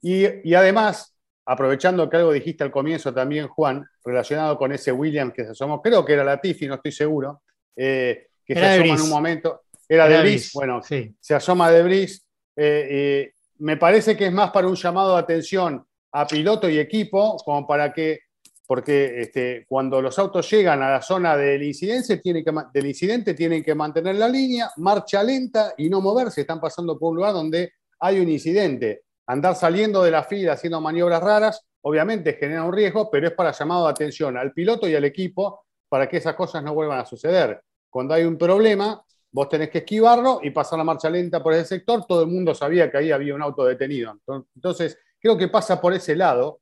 Y, 0.00 0.48
y 0.48 0.54
además, 0.54 1.13
aprovechando 1.46 2.08
que 2.08 2.16
algo 2.16 2.32
dijiste 2.32 2.64
al 2.64 2.70
comienzo 2.70 3.12
también, 3.12 3.48
Juan, 3.48 3.84
relacionado 4.04 4.56
con 4.56 4.72
ese 4.72 4.92
Williams 4.92 5.34
que 5.34 5.44
se 5.44 5.50
asomó, 5.50 5.82
creo 5.82 6.04
que 6.04 6.14
era 6.14 6.24
Latifi, 6.24 6.66
no 6.66 6.74
estoy 6.74 6.92
seguro, 6.92 7.42
eh, 7.76 8.28
que 8.44 8.52
Era 8.52 8.74
se 8.74 8.78
de 8.78 8.84
asoma 8.84 8.94
en 8.94 9.00
un 9.02 9.10
momento. 9.10 9.62
Era, 9.88 10.06
de 10.06 10.14
Era 10.14 10.22
Brice, 10.22 10.34
Brice, 10.34 10.50
bueno, 10.54 10.82
sí. 10.82 11.14
se 11.20 11.34
asoma 11.34 11.70
de 11.70 11.82
Brice. 11.82 12.22
eh, 12.56 12.88
eh, 12.90 13.32
me 13.58 13.76
parece 13.76 14.16
que 14.16 14.26
es 14.26 14.32
más 14.32 14.50
para 14.50 14.66
un 14.66 14.74
llamado 14.74 15.14
de 15.14 15.20
atención 15.20 15.84
a 16.12 16.26
piloto 16.26 16.68
y 16.68 16.78
equipo, 16.78 17.36
como 17.44 17.66
para 17.66 17.92
que, 17.92 18.20
porque 18.66 19.20
este, 19.20 19.64
cuando 19.68 20.00
los 20.00 20.18
autos 20.18 20.50
llegan 20.50 20.82
a 20.82 20.90
la 20.90 21.02
zona 21.02 21.36
del 21.36 21.62
incidente, 21.62 22.18
tienen 22.18 22.44
que, 22.44 22.52
del 22.72 22.86
incidente, 22.86 23.34
tienen 23.34 23.62
que 23.62 23.74
mantener 23.74 24.16
la 24.16 24.28
línea, 24.28 24.70
marcha 24.78 25.22
lenta 25.22 25.74
y 25.76 25.88
no 25.88 26.00
moverse. 26.00 26.42
Están 26.42 26.60
pasando 26.60 26.98
por 26.98 27.10
un 27.10 27.16
lugar 27.16 27.32
donde 27.32 27.72
hay 28.00 28.20
un 28.20 28.28
incidente. 28.28 29.02
Andar 29.26 29.54
saliendo 29.54 30.02
de 30.02 30.10
la 30.10 30.24
fila 30.24 30.52
haciendo 30.52 30.80
maniobras 30.80 31.22
raras, 31.22 31.66
obviamente 31.82 32.34
genera 32.34 32.64
un 32.64 32.72
riesgo, 32.72 33.10
pero 33.10 33.28
es 33.28 33.32
para 33.32 33.52
llamado 33.52 33.84
de 33.84 33.90
atención 33.90 34.36
al 34.36 34.52
piloto 34.52 34.88
y 34.88 34.94
al 34.94 35.04
equipo 35.04 35.64
para 35.88 36.08
que 36.08 36.16
esas 36.16 36.34
cosas 36.34 36.62
no 36.62 36.74
vuelvan 36.74 37.00
a 37.00 37.06
suceder. 37.06 37.62
Cuando 37.88 38.14
hay 38.14 38.24
un 38.24 38.36
problema, 38.36 39.04
vos 39.30 39.48
tenés 39.48 39.70
que 39.70 39.78
esquivarlo 39.78 40.40
y 40.42 40.50
pasar 40.50 40.78
la 40.78 40.84
marcha 40.84 41.08
lenta 41.10 41.42
por 41.42 41.52
ese 41.52 41.64
sector. 41.64 42.04
Todo 42.06 42.22
el 42.22 42.28
mundo 42.28 42.54
sabía 42.54 42.90
que 42.90 42.98
ahí 42.98 43.12
había 43.12 43.34
un 43.34 43.42
auto 43.42 43.64
detenido. 43.64 44.18
Entonces, 44.54 44.98
creo 45.20 45.36
que 45.36 45.48
pasa 45.48 45.80
por 45.80 45.92
ese 45.92 46.16
lado 46.16 46.60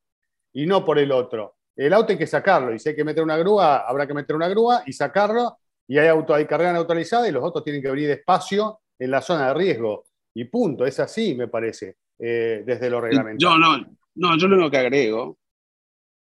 y 0.53 0.66
no 0.66 0.85
por 0.85 0.98
el 0.98 1.12
otro. 1.12 1.57
El 1.75 1.92
auto 1.94 2.12
hay 2.12 2.18
que 2.18 2.27
sacarlo 2.27 2.75
y 2.75 2.79
si 2.79 2.90
hay 2.90 2.96
que 2.96 3.05
meter 3.05 3.22
una 3.22 3.37
grúa, 3.37 3.79
habrá 3.79 4.07
que 4.07 4.14
meter 4.14 4.37
una 4.37 4.48
grúa 4.48 4.83
y 4.87 4.92
sacarlo. 4.92 5.59
Y 5.88 5.98
hay 5.98 6.09
auto, 6.09 6.35
hay 6.35 6.46
carrera 6.46 6.72
neutralizada 6.72 7.29
y 7.29 7.33
los 7.33 7.42
autos 7.42 7.64
tienen 7.64 7.83
que 7.83 7.88
abrir 7.88 8.11
espacio 8.11 8.81
en 8.98 9.11
la 9.11 9.20
zona 9.20 9.48
de 9.48 9.55
riesgo. 9.55 10.05
Y 10.35 10.44
punto, 10.44 10.87
es 10.87 10.98
así, 11.01 11.35
me 11.35 11.48
parece, 11.48 11.96
eh, 12.22 12.62
desde 12.64 12.88
lo 12.88 13.00
reglamentarios. 13.00 13.42
Yo 13.42 13.58
no, 13.58 13.78
no, 14.14 14.38
yo 14.38 14.48
lo 14.48 14.56
único 14.56 14.70
que 14.70 14.78
agrego, 14.78 15.37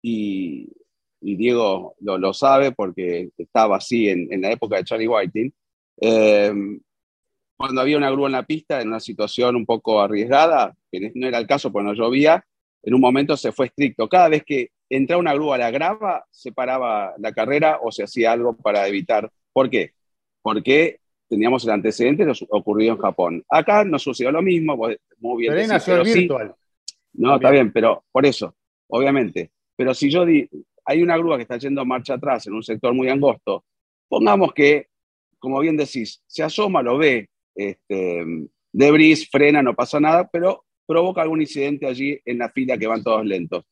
y, 0.03 0.67
y 1.21 1.37
Diego 1.37 1.95
lo, 2.01 2.17
lo 2.19 2.33
sabe 2.33 2.73
porque 2.73 3.31
estaba 3.37 3.77
así 3.77 4.09
en, 4.09 4.33
en 4.33 4.41
la 4.41 4.51
época 4.51 4.77
de 4.77 4.85
Charlie 4.85 5.07
Whiting, 5.07 5.53
eh, 6.01 6.53
cuando 7.57 7.83
había 7.83 7.99
una 7.99 8.11
grúa 8.11 8.29
en 8.29 8.33
la 8.33 8.47
pista, 8.47 8.81
en 8.81 8.89
una 8.89 9.01
situación 9.01 9.55
un 9.55 9.67
poco 9.67 10.01
arriesgada, 10.01 10.75
que 10.91 11.13
no 11.15 11.27
era 11.27 11.37
el 11.37 11.47
caso 11.47 11.71
porque 11.71 11.89
no 11.89 11.93
llovía, 11.93 12.43
en 12.83 12.95
un 12.95 13.03
momento 13.03 13.37
se 13.37 13.53
fue 13.53 13.67
estricto. 13.67 14.09
Cada 14.09 14.31
vez 14.31 14.45
que 14.47 14.71
entraba 14.89 15.21
una 15.21 15.35
grúa 15.35 15.57
a 15.57 15.59
la 15.59 15.71
grava, 15.71 16.25
se 16.31 16.53
paraba 16.53 17.13
la 17.19 17.33
carrera 17.33 17.79
o 17.83 17.93
se 17.93 18.05
hacía 18.05 18.33
algo 18.33 18.57
para 18.57 18.89
evitar. 18.89 19.31
¿Por 19.53 19.69
qué? 19.69 19.93
Porque 20.41 21.00
teníamos 21.31 21.65
el 21.65 21.71
antecedente 21.71 22.27
de 22.27 22.35
ocurrido 22.51 22.95
en 22.95 22.99
Japón. 22.99 23.45
Acá 23.49 23.85
nos 23.85 24.03
sucedió 24.03 24.33
lo 24.33 24.43
mismo, 24.43 24.77
muy 24.77 25.43
bien 25.43 25.53
Pero 25.53 25.55
decís, 25.55 25.69
nació 25.69 25.95
pero 25.95 26.05
sí, 26.05 26.19
virtual. 26.19 26.55
No, 27.13 27.37
está 27.37 27.51
bien, 27.51 27.73
pero 27.73 28.05
por 28.11 28.27
eso, 28.27 28.57
obviamente. 28.89 29.53
Pero 29.77 29.95
si 29.95 30.11
yo 30.11 30.27
di, 30.27 30.49
hay 30.85 31.03
una 31.03 31.17
grúa 31.17 31.37
que 31.37 31.43
está 31.43 31.57
yendo 31.57 31.85
marcha 31.85 32.15
atrás 32.15 32.49
en 32.49 32.55
un 32.55 32.65
sector 32.65 32.93
muy 32.93 33.09
angosto, 33.09 33.65
pongamos 34.09 34.53
que, 34.53 34.89
como 35.39 35.61
bien 35.61 35.77
decís, 35.77 36.21
se 36.27 36.43
asoma, 36.43 36.83
lo 36.83 36.99
ve, 36.99 37.29
este, 37.55 38.25
debris, 38.73 39.31
frena, 39.31 39.63
no 39.63 39.75
pasa 39.75 40.01
nada, 40.01 40.29
pero 40.33 40.65
provoca 40.85 41.23
algún 41.23 41.41
incidente 41.41 41.87
allí 41.87 42.21
en 42.25 42.39
la 42.39 42.51
fila 42.51 42.77
que 42.77 42.89
van 42.89 43.05
todos 43.05 43.25
lentos. 43.25 43.65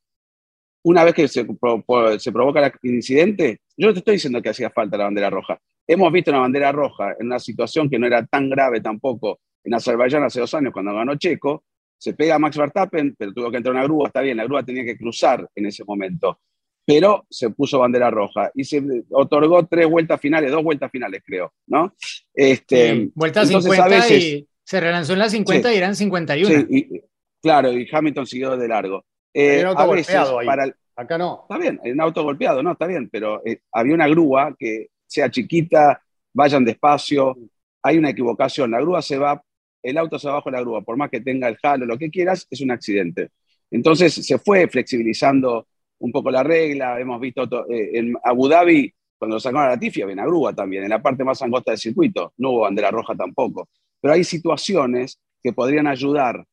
Una 0.85 1.03
vez 1.03 1.12
que 1.12 1.27
se, 1.27 1.44
se 1.44 2.33
provoca 2.33 2.73
el 2.83 2.94
incidente, 2.94 3.59
yo 3.77 3.88
no 3.88 3.92
te 3.92 3.99
estoy 3.99 4.14
diciendo 4.14 4.40
que 4.40 4.51
hacía 4.51 4.71
falta 4.71 4.97
la 4.97 5.05
bandera 5.05 5.29
roja. 5.29 5.61
Hemos 5.90 6.12
visto 6.12 6.31
una 6.31 6.40
bandera 6.40 6.70
roja 6.70 7.16
en 7.18 7.27
una 7.27 7.38
situación 7.38 7.88
que 7.88 7.98
no 7.98 8.07
era 8.07 8.24
tan 8.27 8.51
grave 8.51 8.83
tampoco 8.83 9.40
en 9.64 9.74
Azerbaiyán 9.74 10.22
hace 10.22 10.40
dos 10.40 10.53
años 10.55 10.72
cuando 10.72 10.94
ganó 10.94 11.16
Checo, 11.16 11.64
se 11.96 12.12
pega 12.12 12.35
a 12.35 12.38
Max 12.38 12.57
Verstappen, 12.59 13.16
pero 13.18 13.33
tuvo 13.33 13.51
que 13.51 13.57
entrar 13.57 13.74
una 13.74 13.85
grúa, 13.85 14.09
está 14.09 14.20
bien, 14.20 14.37
la 14.37 14.44
grúa 14.44 14.62
tenía 14.62 14.85
que 14.85 14.96
cruzar 14.96 15.48
en 15.55 15.66
ese 15.66 15.85
momento, 15.85 16.40
pero 16.85 17.27
se 17.29 17.51
puso 17.51 17.79
bandera 17.79 18.11
roja 18.11 18.51
y 18.55 18.64
se 18.64 18.83
otorgó 19.11 19.66
tres 19.66 19.88
vueltas 19.88 20.20
finales, 20.20 20.53
dos 20.53 20.62
vueltas 20.62 20.90
finales 20.90 21.22
creo, 21.24 21.55
¿no? 21.66 21.94
Este, 22.33 22.94
sí, 22.94 23.12
vuelta 23.14 23.44
50 23.46 24.09
y 24.14 24.48
se 24.62 24.81
relanzó 24.81 25.14
en 25.14 25.18
las 25.18 25.33
50 25.33 25.72
y 25.72 25.77
eran 25.77 25.96
51. 25.96 26.55
Sí, 26.55 26.66
y, 26.70 27.03
claro, 27.42 27.72
y 27.72 27.88
Hamilton 27.90 28.27
siguió 28.27 28.57
de 28.57 28.68
largo. 28.68 29.05
Eh, 29.33 29.64
a 29.64 29.87
veces, 29.87 30.16
para 30.44 30.70
Acá 30.98 31.16
no. 31.16 31.42
Está 31.42 31.59
bien, 31.59 31.81
en 31.85 32.01
auto 32.01 32.24
golpeado, 32.24 32.61
no, 32.61 32.72
está 32.72 32.88
bien, 32.88 33.09
pero 33.09 33.40
eh, 33.46 33.61
había 33.70 33.94
una 33.94 34.09
grúa 34.09 34.57
que 34.59 34.88
sea 35.09 35.29
chiquita, 35.31 36.01
vayan 36.33 36.64
despacio, 36.64 37.37
hay 37.83 37.99
una 37.99 38.11
equivocación, 38.11 38.71
la 38.71 38.81
grúa 38.81 39.03
se 39.03 39.18
va, 39.18 39.42
el 39.83 39.99
auto 39.99 40.18
se 40.18 40.29
va 40.29 40.35
bajo 40.35 40.51
la 40.51 40.61
grúa, 40.61 40.83
por 40.83 40.97
más 40.97 41.11
que 41.11 41.21
tenga 41.21 41.49
el 41.49 41.59
halo, 41.62 41.87
lo 41.87 41.99
que 41.99 42.11
quieras, 42.11 42.47
es 42.51 42.61
un 42.61 42.71
accidente. 42.71 43.31
Entonces 43.71 44.14
se 44.14 44.38
fue 44.38 44.68
flexibilizando 44.68 45.66
un 45.99 46.12
poco 46.12 46.31
la 46.31 46.44
regla, 46.44 47.01
hemos 47.01 47.21
visto 47.21 47.42
eh, 47.68 47.99
en 47.99 48.14
Abu 48.23 48.49
Dhabi, 48.49 48.94
cuando 49.18 49.40
sacaron 49.40 49.66
a 49.66 49.71
la 49.71 49.79
tifia, 49.81 50.05
había 50.05 50.14
una 50.14 50.27
grúa 50.27 50.55
también, 50.55 50.85
en 50.85 50.90
la 50.90 51.03
parte 51.03 51.25
más 51.25 51.42
angosta 51.42 51.73
del 51.73 51.79
circuito, 51.79 52.33
no 52.37 52.51
hubo 52.51 52.61
bandera 52.61 52.90
roja 52.90 53.16
tampoco. 53.16 53.68
Pero 54.01 54.14
hay 54.14 54.23
situaciones 54.23 55.18
que 55.42 55.53
podrían 55.53 55.88
ayudar 55.88 56.44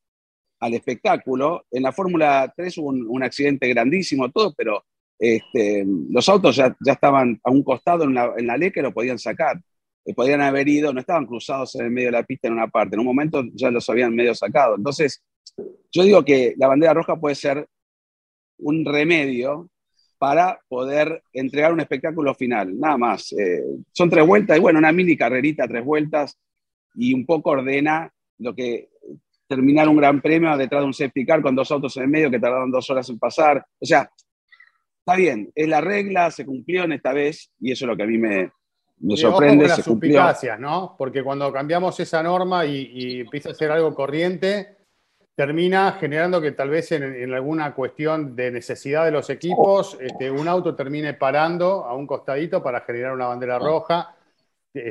al 0.60 0.74
espectáculo. 0.74 1.64
En 1.70 1.82
la 1.82 1.92
Fórmula 1.92 2.52
3 2.56 2.78
hubo 2.78 2.88
un, 2.88 3.22
accidente 3.22 3.68
grandísimo, 3.68 4.30
todo, 4.30 4.52
pero 4.56 4.84
este, 5.18 5.84
los 6.10 6.28
autos 6.28 6.56
ya, 6.56 6.76
ya, 6.84 6.92
estaban 6.92 7.40
a 7.42 7.50
un 7.50 7.62
costado 7.62 8.04
en 8.04 8.14
la, 8.14 8.32
en 8.36 8.46
la 8.46 8.56
ley 8.56 8.70
que 8.70 8.82
lo 8.82 8.92
podían 8.92 9.18
sacar. 9.18 9.60
Eh, 10.04 10.14
podían 10.14 10.40
haber 10.40 10.68
ido, 10.68 10.92
no 10.92 11.00
estaban 11.00 11.26
cruzados 11.26 11.74
en 11.74 11.86
el 11.86 11.90
medio 11.90 12.08
de 12.08 12.12
la 12.12 12.22
pista 12.22 12.48
en 12.48 12.54
una 12.54 12.68
parte, 12.68 12.94
en 12.94 13.00
un 13.00 13.06
momento 13.06 13.42
ya 13.54 13.70
los 13.70 13.88
habían 13.90 14.14
medio 14.14 14.34
sacado. 14.34 14.76
Entonces, 14.76 15.22
yo 15.90 16.04
digo 16.04 16.24
que 16.24 16.54
la 16.56 16.68
bandera 16.68 16.94
roja 16.94 17.16
puede 17.16 17.34
ser 17.34 17.66
un 18.58 18.84
remedio 18.84 19.68
para 20.18 20.60
poder 20.68 21.22
entregar 21.32 21.72
un 21.72 21.80
espectáculo 21.80 22.34
final, 22.34 22.78
nada 22.78 22.96
más. 22.96 23.32
Eh, 23.32 23.62
son 23.92 24.08
tres 24.08 24.26
vueltas 24.26 24.56
y 24.56 24.60
bueno, 24.60 24.78
una 24.78 24.92
mini 24.92 25.16
carrerita, 25.16 25.68
tres 25.68 25.84
vueltas 25.84 26.38
y 26.94 27.12
un 27.12 27.26
poco 27.26 27.50
ordena 27.50 28.10
lo 28.38 28.54
que 28.54 28.88
terminar 29.48 29.88
un 29.88 29.96
gran 29.96 30.20
premio 30.20 30.56
detrás 30.56 30.82
de 30.82 30.86
un 30.86 30.94
safety 30.94 31.24
car 31.24 31.42
con 31.42 31.54
dos 31.54 31.70
autos 31.70 31.96
en 31.96 32.04
el 32.04 32.08
medio 32.08 32.30
que 32.30 32.38
tardaron 32.38 32.70
dos 32.70 32.88
horas 32.90 33.08
en 33.10 33.18
pasar. 33.18 33.64
O 33.78 33.84
sea, 33.84 34.10
está 35.06 35.14
bien, 35.14 35.52
es 35.54 35.68
la 35.68 35.80
regla, 35.80 36.32
se 36.32 36.44
cumplió 36.44 36.82
en 36.82 36.92
esta 36.92 37.12
vez 37.12 37.52
y 37.60 37.70
eso 37.70 37.84
es 37.84 37.88
lo 37.88 37.96
que 37.96 38.02
a 38.02 38.06
mí 38.06 38.18
me, 38.18 38.50
me 38.98 39.16
sorprende. 39.16 39.68
Las 39.68 39.84
suspicacias, 39.84 40.58
¿no? 40.58 40.96
Porque 40.98 41.22
cuando 41.22 41.52
cambiamos 41.52 42.00
esa 42.00 42.24
norma 42.24 42.66
y, 42.66 43.20
empieza 43.20 43.50
a 43.50 43.54
ser 43.54 43.70
algo 43.70 43.94
corriente, 43.94 44.78
termina 45.36 45.92
generando 45.92 46.40
que 46.40 46.50
tal 46.50 46.70
vez 46.70 46.90
en, 46.90 47.32
alguna 47.32 47.72
cuestión 47.72 48.34
de 48.34 48.50
necesidad 48.50 49.04
de 49.04 49.12
los 49.12 49.30
equipos, 49.30 49.96
este, 50.00 50.28
un 50.28 50.48
auto 50.48 50.74
termine 50.74 51.14
parando 51.14 51.84
a 51.84 51.94
un 51.94 52.04
costadito 52.04 52.60
para 52.60 52.80
generar 52.80 53.12
una 53.12 53.26
bandera 53.26 53.60
roja 53.60 54.16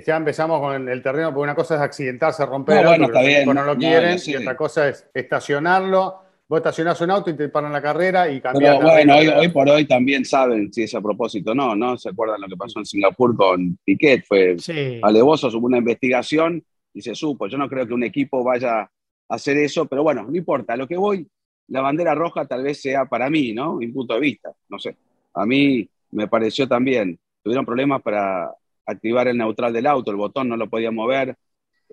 ya 0.06 0.18
empezamos 0.18 0.60
con 0.60 0.90
el, 0.90 1.02
terreno, 1.02 1.30
porque 1.30 1.44
una 1.44 1.56
cosa 1.56 1.76
es 1.76 1.82
accidentarse, 1.82 2.46
romper 2.46 2.84
no, 2.84 2.90
bueno, 2.90 3.06
está 3.06 3.22
bien. 3.22 3.54
no 3.54 3.64
lo 3.64 3.78
quieren, 3.78 4.18
y 4.26 4.36
otra 4.36 4.56
cosa 4.56 4.90
es 4.90 5.08
estacionarlo. 5.14 6.25
Vos 6.48 6.58
estacionás 6.58 7.02
un 7.02 7.10
auto 7.10 7.32
y 7.32 7.36
te 7.36 7.50
paran 7.50 7.74
la 7.74 7.82
carrera 7.82 8.30
y 8.32 8.40
cambias. 8.40 8.78
Pero 8.78 8.88
bueno, 8.88 9.16
hoy, 9.40 9.48
por 9.50 9.68
hoy 9.68 9.86
también 9.86 10.24
saben 10.26 10.72
si 10.72 10.84
es 10.84 10.94
a 10.94 11.02
propósito 11.02 11.52
o 11.52 11.56
no, 11.56 11.76
¿no? 11.76 11.98
¿Se 11.98 12.10
acuerdan 12.10 12.42
lo 12.42 12.48
que 12.48 12.56
pasó 12.56 12.80
en 12.80 12.86
Singapur 12.86 13.36
con 13.36 13.80
Piquet? 13.84 14.24
Fue 14.26 14.56
alevoso, 15.02 15.48
hubo 15.48 15.66
una 15.66 15.80
investigación 15.80 16.64
y 16.94 17.02
se 17.02 17.16
supo. 17.16 17.48
Yo 17.48 17.58
no 17.58 17.68
creo 17.68 17.88
que 17.88 17.94
un 17.94 18.04
equipo 18.04 18.44
vaya 18.44 18.82
a 18.82 18.90
hacer 19.30 19.58
eso, 19.58 19.88
pero 19.88 20.04
bueno, 20.04 20.24
no 20.24 20.38
importa. 20.38 20.78
Lo 20.78 20.88
que 20.88 20.98
voy, 20.98 21.28
la 21.70 21.82
bandera 21.82 22.14
roja 22.14 22.46
tal 22.46 22.62
vez 22.62 22.80
sea 22.80 23.06
para 23.06 23.28
mí, 23.30 23.52
¿no? 23.52 23.78
Mi 23.78 23.88
punto 23.88 24.14
de 24.14 24.20
vista, 24.20 24.54
no 24.70 24.78
sé. 24.78 24.96
A 25.34 25.48
mí 25.48 25.90
me 26.12 26.28
pareció 26.28 26.68
también, 26.68 27.20
tuvieron 27.44 27.66
problemas 27.66 28.04
para 28.04 28.54
activar 28.86 29.28
el 29.28 29.38
neutral 29.38 29.74
del 29.74 29.88
auto, 29.88 30.12
el 30.12 30.18
botón 30.18 30.48
no 30.48 30.58
lo 30.58 30.70
podía 30.70 30.92
mover, 30.92 31.36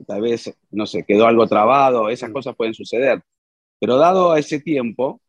tal 0.06 0.20
vez, 0.20 0.54
no 0.70 0.86
sé, 0.86 1.04
quedó 1.04 1.26
algo 1.26 1.46
trabado, 1.46 2.10
esas 2.10 2.30
mm. 2.30 2.32
cosas 2.32 2.54
pueden 2.54 2.74
suceder. 2.74 3.22
Pero 3.83 3.97
dado 3.97 4.31
a 4.31 4.38
ese 4.38 4.61
tiempo, 4.61 5.21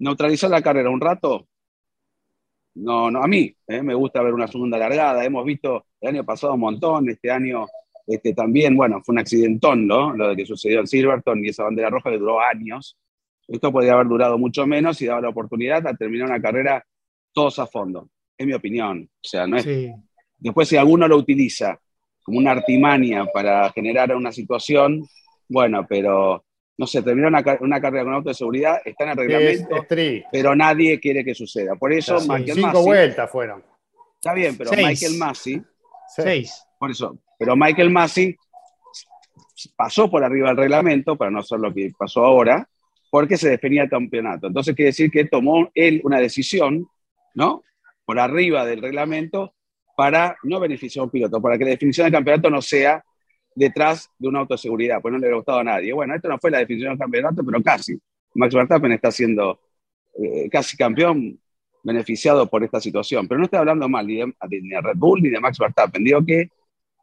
neutralizar 0.00 0.50
la 0.50 0.60
carrera 0.60 0.90
un 0.90 1.00
rato, 1.00 1.48
no, 2.74 3.10
no, 3.10 3.22
a 3.22 3.26
mí 3.26 3.56
eh, 3.66 3.80
me 3.80 3.94
gusta 3.94 4.20
ver 4.20 4.34
una 4.34 4.46
segunda 4.46 4.76
largada, 4.76 5.24
hemos 5.24 5.46
visto 5.46 5.86
el 6.02 6.10
año 6.10 6.22
pasado 6.22 6.52
un 6.52 6.60
montón, 6.60 7.08
este 7.08 7.30
año 7.30 7.64
este, 8.06 8.34
también, 8.34 8.76
bueno, 8.76 9.00
fue 9.02 9.14
un 9.14 9.20
accidentón, 9.20 9.86
¿no? 9.86 10.14
Lo 10.14 10.28
de 10.28 10.36
que 10.36 10.44
sucedió 10.44 10.80
en 10.80 10.86
Silverton 10.86 11.42
y 11.42 11.48
esa 11.48 11.62
bandera 11.64 11.88
roja 11.88 12.10
que 12.10 12.18
duró 12.18 12.38
años. 12.38 12.98
Esto 13.48 13.72
podría 13.72 13.94
haber 13.94 14.08
durado 14.08 14.36
mucho 14.36 14.66
menos 14.66 15.00
y 15.00 15.06
daba 15.06 15.22
la 15.22 15.30
oportunidad 15.30 15.86
a 15.86 15.96
terminar 15.96 16.28
una 16.28 16.42
carrera 16.42 16.84
todos 17.32 17.58
a 17.60 17.66
fondo, 17.66 18.10
es 18.36 18.46
mi 18.46 18.52
opinión. 18.52 19.08
O 19.10 19.26
sea, 19.26 19.46
no 19.46 19.56
es, 19.56 19.66
Después, 20.36 20.68
si 20.68 20.76
alguno 20.76 21.08
lo 21.08 21.16
utiliza 21.16 21.80
como 22.22 22.40
una 22.40 22.50
artimaña 22.50 23.24
para 23.32 23.72
generar 23.72 24.14
una 24.14 24.32
situación, 24.32 25.02
bueno, 25.48 25.86
pero 25.88 26.44
no 26.78 26.86
sé, 26.86 27.02
terminó 27.02 27.28
una, 27.28 27.42
carrera 27.42 28.04
con 28.04 28.14
auto 28.14 28.28
de 28.28 28.34
seguridad, 28.34 28.80
está 28.84 29.04
en 29.04 29.10
el 29.10 29.16
reglamento, 29.16 29.86
pero 30.30 30.54
nadie 30.54 31.00
quiere 31.00 31.24
que 31.24 31.34
suceda. 31.34 31.74
Por 31.76 31.92
eso, 31.92 32.20
Michael 32.20 32.54
cinco 32.54 32.82
vueltas 32.82 33.30
fueron. 33.30 33.64
Está 34.16 34.34
bien, 34.34 34.56
pero 34.56 34.70
Michael 34.72 35.16
Massey. 35.16 35.62
Seis. 36.08 36.66
Por 36.78 36.90
eso, 36.90 37.18
pero 37.38 37.56
Michael 37.56 37.90
Massey 37.90 38.36
pasó 39.74 40.10
por 40.10 40.22
arriba 40.22 40.48
del 40.48 40.58
reglamento, 40.58 41.16
para 41.16 41.30
no 41.30 41.42
ser 41.42 41.60
lo 41.60 41.72
que 41.72 41.90
pasó 41.98 42.24
ahora, 42.24 42.68
porque 43.10 43.38
se 43.38 43.48
definía 43.48 43.84
el 43.84 43.90
campeonato. 43.90 44.46
Entonces 44.46 44.74
quiere 44.74 44.90
decir 44.90 45.10
que 45.10 45.24
tomó 45.24 45.70
él 45.74 46.02
una 46.04 46.20
decisión, 46.20 46.86
¿no? 47.34 47.62
Por 48.04 48.18
arriba 48.18 48.66
del 48.66 48.82
reglamento 48.82 49.54
para 49.96 50.36
no 50.42 50.60
beneficiar 50.60 51.00
a 51.00 51.04
un 51.04 51.10
piloto, 51.10 51.40
para 51.40 51.56
que 51.56 51.64
la 51.64 51.70
definición 51.70 52.04
del 52.04 52.12
campeonato 52.12 52.50
no 52.50 52.60
sea 52.60 53.02
detrás 53.56 54.10
de 54.18 54.28
una 54.28 54.40
autoseguridad, 54.40 55.00
pues 55.00 55.10
no 55.12 55.18
le 55.18 55.28
ha 55.28 55.34
gustado 55.34 55.58
a 55.58 55.64
nadie. 55.64 55.92
Bueno, 55.92 56.14
esto 56.14 56.28
no 56.28 56.38
fue 56.38 56.50
la 56.50 56.58
definición 56.58 56.92
del 56.92 56.98
campeonato, 56.98 57.42
pero 57.44 57.60
casi. 57.62 57.98
Max 58.34 58.54
Verstappen 58.54 58.92
está 58.92 59.10
siendo 59.10 59.58
eh, 60.22 60.48
casi 60.50 60.76
campeón 60.76 61.40
beneficiado 61.82 62.46
por 62.48 62.62
esta 62.62 62.80
situación. 62.80 63.26
Pero 63.26 63.38
no 63.38 63.44
estoy 63.46 63.58
hablando 63.58 63.88
mal 63.88 64.06
ni 64.06 64.16
de, 64.16 64.80
Red 64.82 64.96
Bull 64.96 65.22
ni 65.22 65.30
de 65.30 65.40
Max 65.40 65.58
Verstappen. 65.58 66.04
Digo 66.04 66.24
que 66.24 66.50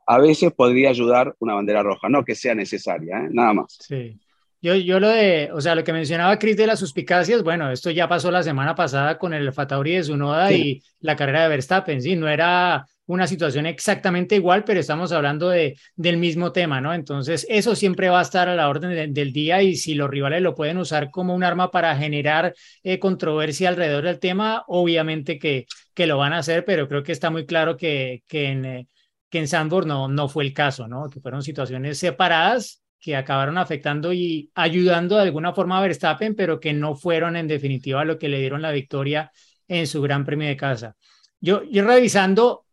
a 0.05 0.19
veces 0.19 0.53
podría 0.53 0.89
ayudar 0.89 1.35
una 1.39 1.55
bandera 1.55 1.81
roja, 1.81 2.07
no 2.07 2.23
que 2.23 2.35
sea 2.35 2.53
necesaria, 2.53 3.19
¿eh? 3.19 3.29
nada 3.31 3.53
más. 3.53 3.77
Sí. 3.79 4.19
Yo, 4.63 4.75
yo 4.75 4.97
lo 5.01 5.09
de, 5.09 5.49
o 5.51 5.59
sea, 5.59 5.75
lo 5.75 5.83
que 5.83 5.91
mencionaba 5.91 6.39
Chris 6.39 6.55
de 6.55 6.65
las 6.65 6.79
suspicacias, 6.79 7.43
bueno, 7.43 7.69
esto 7.69 7.91
ya 7.91 8.07
pasó 8.07 8.31
la 8.31 8.43
semana 8.43 8.73
pasada 8.75 9.17
con 9.17 9.33
el 9.33 9.51
Fatauri 9.51 9.95
de 9.95 10.03
Zunoda 10.05 10.53
y 10.53 10.81
la 11.01 11.17
carrera 11.17 11.43
de 11.43 11.49
Verstappen, 11.49 12.01
sí, 12.01 12.15
no 12.15 12.29
era 12.29 12.85
una 13.05 13.27
situación 13.27 13.65
exactamente 13.65 14.35
igual, 14.35 14.63
pero 14.63 14.79
estamos 14.79 15.11
hablando 15.11 15.49
de, 15.49 15.77
del 15.97 16.15
mismo 16.15 16.53
tema, 16.53 16.79
¿no? 16.79 16.93
Entonces, 16.93 17.45
eso 17.49 17.75
siempre 17.75 18.07
va 18.07 18.19
a 18.19 18.21
estar 18.21 18.47
a 18.47 18.55
la 18.55 18.69
orden 18.69 19.13
del 19.13 19.33
día 19.33 19.61
y 19.61 19.75
si 19.75 19.95
los 19.95 20.09
rivales 20.09 20.41
lo 20.41 20.55
pueden 20.55 20.77
usar 20.77 21.11
como 21.11 21.35
un 21.35 21.43
arma 21.43 21.69
para 21.69 21.93
generar 21.97 22.53
eh, 22.83 22.99
controversia 22.99 23.67
alrededor 23.67 24.05
del 24.05 24.19
tema, 24.19 24.63
obviamente 24.67 25.39
que, 25.39 25.65
que 25.93 26.07
lo 26.07 26.17
van 26.17 26.31
a 26.31 26.37
hacer, 26.37 26.63
pero 26.63 26.87
creo 26.87 27.03
que 27.03 27.11
está 27.11 27.29
muy 27.29 27.45
claro 27.45 27.75
que, 27.75 28.23
que 28.27 28.45
en... 28.45 28.65
Eh, 28.65 28.87
que 29.29 29.39
en 29.39 29.47
Sandburg 29.47 29.87
no, 29.87 30.07
no 30.07 30.29
fue 30.29 30.43
el 30.43 30.53
caso, 30.53 30.87
¿no? 30.87 31.09
Que 31.09 31.19
fueron 31.19 31.41
situaciones 31.41 31.97
separadas 31.97 32.82
que 33.03 33.17
acabaron 33.17 33.57
afectando 33.57 34.13
y 34.13 34.49
ayudando 34.55 35.17
de 35.17 35.23
alguna 35.23 35.51
forma 35.51 35.77
a 35.77 35.81
Verstappen, 35.81 36.35
pero 36.35 36.61
que 36.61 36.71
no 36.71 36.95
fueron 36.95 37.35
en 37.35 37.49
definitiva 37.49 38.05
lo 38.05 38.17
que 38.17 38.29
le 38.29 38.39
dieron 38.39 38.61
la 38.61 38.71
victoria 38.71 39.29
en 39.67 39.87
su 39.87 40.01
Gran 40.01 40.23
Premio 40.23 40.47
de 40.47 40.55
casa. 40.55 40.95
Yo, 41.41 41.63
yo 41.63 41.85
revisando 41.85 42.65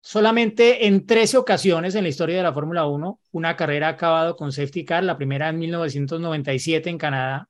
solamente 0.00 0.86
en 0.86 1.04
13 1.04 1.36
ocasiones 1.36 1.96
en 1.96 2.04
la 2.04 2.10
historia 2.10 2.36
de 2.36 2.44
la 2.44 2.52
Fórmula 2.52 2.86
1, 2.86 3.18
una 3.32 3.56
carrera 3.56 3.88
ha 3.88 3.90
acabado 3.90 4.36
con 4.36 4.52
safety 4.52 4.84
car, 4.84 5.02
la 5.02 5.16
primera 5.16 5.48
en 5.48 5.58
1997 5.58 6.88
en 6.88 6.98
Canadá. 6.98 7.48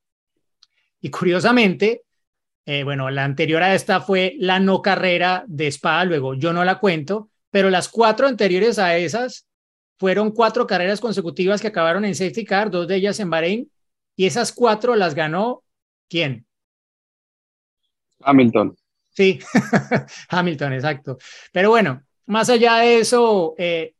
Y 1.02 1.10
curiosamente, 1.10 2.04
eh, 2.64 2.82
bueno, 2.82 3.10
la 3.10 3.24
anterior 3.24 3.62
a 3.62 3.74
esta 3.74 4.00
fue 4.00 4.36
la 4.38 4.58
no 4.58 4.80
carrera 4.80 5.44
de 5.48 5.66
Spa, 5.66 6.02
luego 6.06 6.32
yo 6.32 6.54
no 6.54 6.64
la 6.64 6.78
cuento, 6.78 7.28
pero 7.50 7.68
las 7.68 7.90
cuatro 7.90 8.26
anteriores 8.26 8.78
a 8.78 8.96
esas 8.96 9.46
fueron 10.02 10.32
cuatro 10.32 10.66
carreras 10.66 11.00
consecutivas 11.00 11.60
que 11.60 11.68
acabaron 11.68 12.04
en 12.04 12.16
safety 12.16 12.44
car, 12.44 12.72
dos 12.72 12.88
de 12.88 12.96
ellas 12.96 13.20
en 13.20 13.30
Bahrein, 13.30 13.70
y 14.16 14.26
esas 14.26 14.50
cuatro 14.50 14.96
las 14.96 15.14
ganó 15.14 15.62
¿Quién? 16.08 16.44
Hamilton. 18.18 18.76
Sí, 19.10 19.38
Hamilton, 20.28 20.72
exacto. 20.72 21.18
Pero 21.52 21.70
bueno, 21.70 22.02
más 22.26 22.50
allá 22.50 22.78
de 22.78 22.98
eso, 22.98 23.54
eh, 23.58 23.94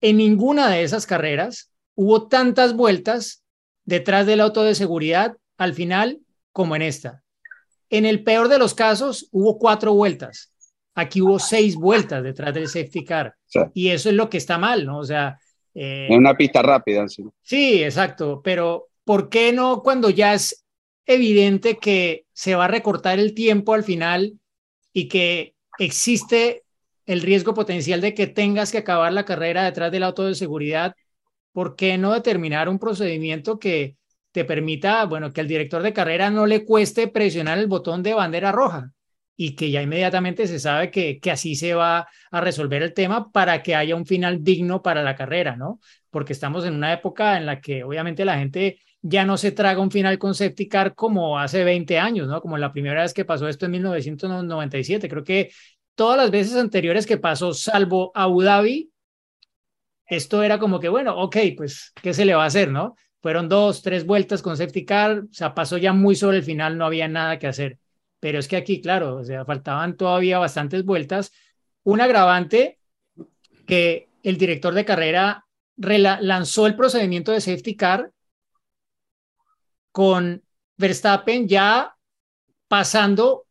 en 0.00 0.18
ninguna 0.18 0.70
de 0.70 0.84
esas 0.84 1.04
carreras 1.04 1.72
hubo 1.96 2.28
tantas 2.28 2.72
vueltas 2.76 3.42
detrás 3.84 4.26
del 4.26 4.40
auto 4.40 4.62
de 4.62 4.76
seguridad 4.76 5.36
al 5.56 5.74
final 5.74 6.20
como 6.52 6.76
en 6.76 6.82
esta. 6.82 7.24
En 7.90 8.06
el 8.06 8.22
peor 8.22 8.46
de 8.46 8.58
los 8.58 8.72
casos, 8.72 9.28
hubo 9.32 9.58
cuatro 9.58 9.94
vueltas. 9.94 10.53
Aquí 10.94 11.20
hubo 11.20 11.38
seis 11.38 11.74
vueltas 11.76 12.22
detrás 12.22 12.54
del 12.54 12.68
safety 12.68 13.04
car. 13.04 13.34
Sí. 13.46 13.60
Y 13.74 13.88
eso 13.88 14.08
es 14.08 14.14
lo 14.14 14.28
que 14.30 14.38
está 14.38 14.58
mal, 14.58 14.86
¿no? 14.86 14.98
O 14.98 15.04
sea, 15.04 15.38
eh, 15.74 16.06
En 16.10 16.18
una 16.18 16.34
pista 16.36 16.62
rápida. 16.62 17.08
sí. 17.08 17.24
Sí, 17.42 17.82
exacto, 17.82 18.40
pero 18.42 18.88
¿por 19.04 19.28
qué 19.28 19.52
no 19.52 19.82
cuando 19.82 20.10
ya 20.10 20.34
es 20.34 20.64
evidente 21.06 21.76
que 21.78 22.26
se 22.32 22.54
va 22.54 22.66
a 22.66 22.68
recortar 22.68 23.18
el 23.18 23.34
tiempo 23.34 23.74
al 23.74 23.84
final 23.84 24.38
y 24.92 25.08
que 25.08 25.54
existe 25.78 26.62
el 27.06 27.20
riesgo 27.20 27.52
potencial 27.54 28.00
de 28.00 28.14
que 28.14 28.26
tengas 28.26 28.72
que 28.72 28.78
acabar 28.78 29.12
la 29.12 29.24
carrera 29.24 29.64
detrás 29.64 29.92
del 29.92 30.04
auto 30.04 30.24
de 30.24 30.34
seguridad? 30.34 30.94
¿Por 31.52 31.76
qué 31.76 31.98
no 31.98 32.12
determinar 32.12 32.68
un 32.68 32.78
procedimiento 32.78 33.58
que 33.58 33.96
te 34.32 34.44
permita, 34.44 35.04
bueno, 35.04 35.32
que 35.32 35.40
al 35.40 35.48
director 35.48 35.82
de 35.82 35.92
carrera 35.92 36.30
no 36.30 36.46
le 36.46 36.64
cueste 36.64 37.08
presionar 37.08 37.58
el 37.58 37.66
botón 37.66 38.02
de 38.02 38.14
bandera 38.14 38.50
roja? 38.52 38.90
Y 39.36 39.56
que 39.56 39.70
ya 39.70 39.82
inmediatamente 39.82 40.46
se 40.46 40.58
sabe 40.58 40.90
que, 40.90 41.18
que 41.18 41.30
así 41.30 41.56
se 41.56 41.74
va 41.74 42.08
a 42.30 42.40
resolver 42.40 42.82
el 42.82 42.94
tema 42.94 43.30
para 43.32 43.62
que 43.62 43.74
haya 43.74 43.96
un 43.96 44.06
final 44.06 44.44
digno 44.44 44.82
para 44.82 45.02
la 45.02 45.16
carrera, 45.16 45.56
¿no? 45.56 45.80
Porque 46.10 46.32
estamos 46.32 46.64
en 46.64 46.74
una 46.74 46.92
época 46.92 47.36
en 47.36 47.46
la 47.46 47.60
que 47.60 47.82
obviamente 47.84 48.24
la 48.24 48.38
gente 48.38 48.78
ya 49.06 49.26
no 49.26 49.36
se 49.36 49.52
traga 49.52 49.80
un 49.80 49.90
final 49.90 50.18
con 50.18 50.32
como 50.94 51.38
hace 51.38 51.62
20 51.62 51.98
años, 51.98 52.26
¿no? 52.28 52.40
Como 52.40 52.56
la 52.56 52.72
primera 52.72 53.02
vez 53.02 53.12
que 53.12 53.24
pasó 53.24 53.48
esto 53.48 53.66
en 53.66 53.72
1997. 53.72 55.08
Creo 55.08 55.24
que 55.24 55.50
todas 55.94 56.16
las 56.16 56.30
veces 56.30 56.56
anteriores 56.56 57.06
que 57.06 57.18
pasó, 57.18 57.52
salvo 57.52 58.12
Abu 58.14 58.42
Dhabi, 58.42 58.90
esto 60.06 60.42
era 60.42 60.58
como 60.58 60.80
que, 60.80 60.88
bueno, 60.88 61.16
ok, 61.18 61.36
pues, 61.56 61.92
¿qué 62.02 62.14
se 62.14 62.24
le 62.24 62.34
va 62.34 62.44
a 62.44 62.46
hacer, 62.46 62.70
no? 62.70 62.94
Fueron 63.20 63.48
dos, 63.48 63.82
tres 63.82 64.06
vueltas 64.06 64.42
con 64.42 64.56
safety 64.56 64.86
o 64.90 65.32
sea, 65.32 65.54
pasó 65.54 65.78
ya 65.78 65.92
muy 65.92 66.14
sobre 66.14 66.38
el 66.38 66.42
final, 66.42 66.76
no 66.76 66.86
había 66.86 67.08
nada 67.08 67.38
que 67.38 67.46
hacer. 67.46 67.78
Pero 68.24 68.38
es 68.38 68.48
que 68.48 68.56
aquí, 68.56 68.80
claro, 68.80 69.16
o 69.16 69.22
sea, 69.22 69.44
faltaban 69.44 69.98
todavía 69.98 70.38
bastantes 70.38 70.82
vueltas. 70.82 71.30
Un 71.82 72.00
agravante 72.00 72.78
que 73.66 74.08
el 74.22 74.38
director 74.38 74.72
de 74.72 74.86
carrera 74.86 75.44
lanzó 75.76 76.66
el 76.66 76.74
procedimiento 76.74 77.32
de 77.32 77.42
safety 77.42 77.76
car 77.76 78.12
con 79.92 80.42
Verstappen 80.78 81.46
ya 81.48 81.96
pasando 82.66 83.44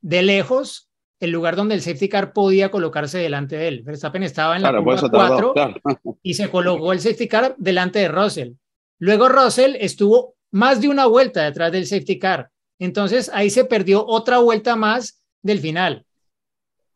de 0.00 0.22
lejos 0.22 0.88
el 1.18 1.32
lugar 1.32 1.56
donde 1.56 1.74
el 1.74 1.82
safety 1.82 2.08
car 2.08 2.32
podía 2.32 2.70
colocarse 2.70 3.18
delante 3.18 3.56
de 3.56 3.66
él. 3.66 3.82
Verstappen 3.82 4.22
estaba 4.22 4.54
en 4.54 4.62
la 4.62 4.68
Claro, 4.68 4.84
por 4.84 4.94
curva 5.00 5.06
eso 5.08 5.10
tardó. 5.10 5.52
4 5.52 5.80
Claro. 5.82 6.18
y 6.22 6.34
se 6.34 6.48
colocó 6.48 6.92
el 6.92 7.00
safety 7.00 7.26
car 7.26 7.56
delante 7.58 7.98
de 7.98 8.06
Russell. 8.06 8.52
Luego 9.00 9.28
Russell 9.28 9.74
estuvo 9.80 10.36
más 10.52 10.80
de 10.80 10.90
una 10.90 11.06
vuelta 11.06 11.42
detrás 11.42 11.72
del 11.72 11.88
safety 11.88 12.20
car. 12.20 12.51
Entonces 12.84 13.30
ahí 13.32 13.48
se 13.48 13.64
perdió 13.64 14.04
otra 14.04 14.38
vuelta 14.38 14.74
más 14.74 15.22
del 15.40 15.60
final. 15.60 16.04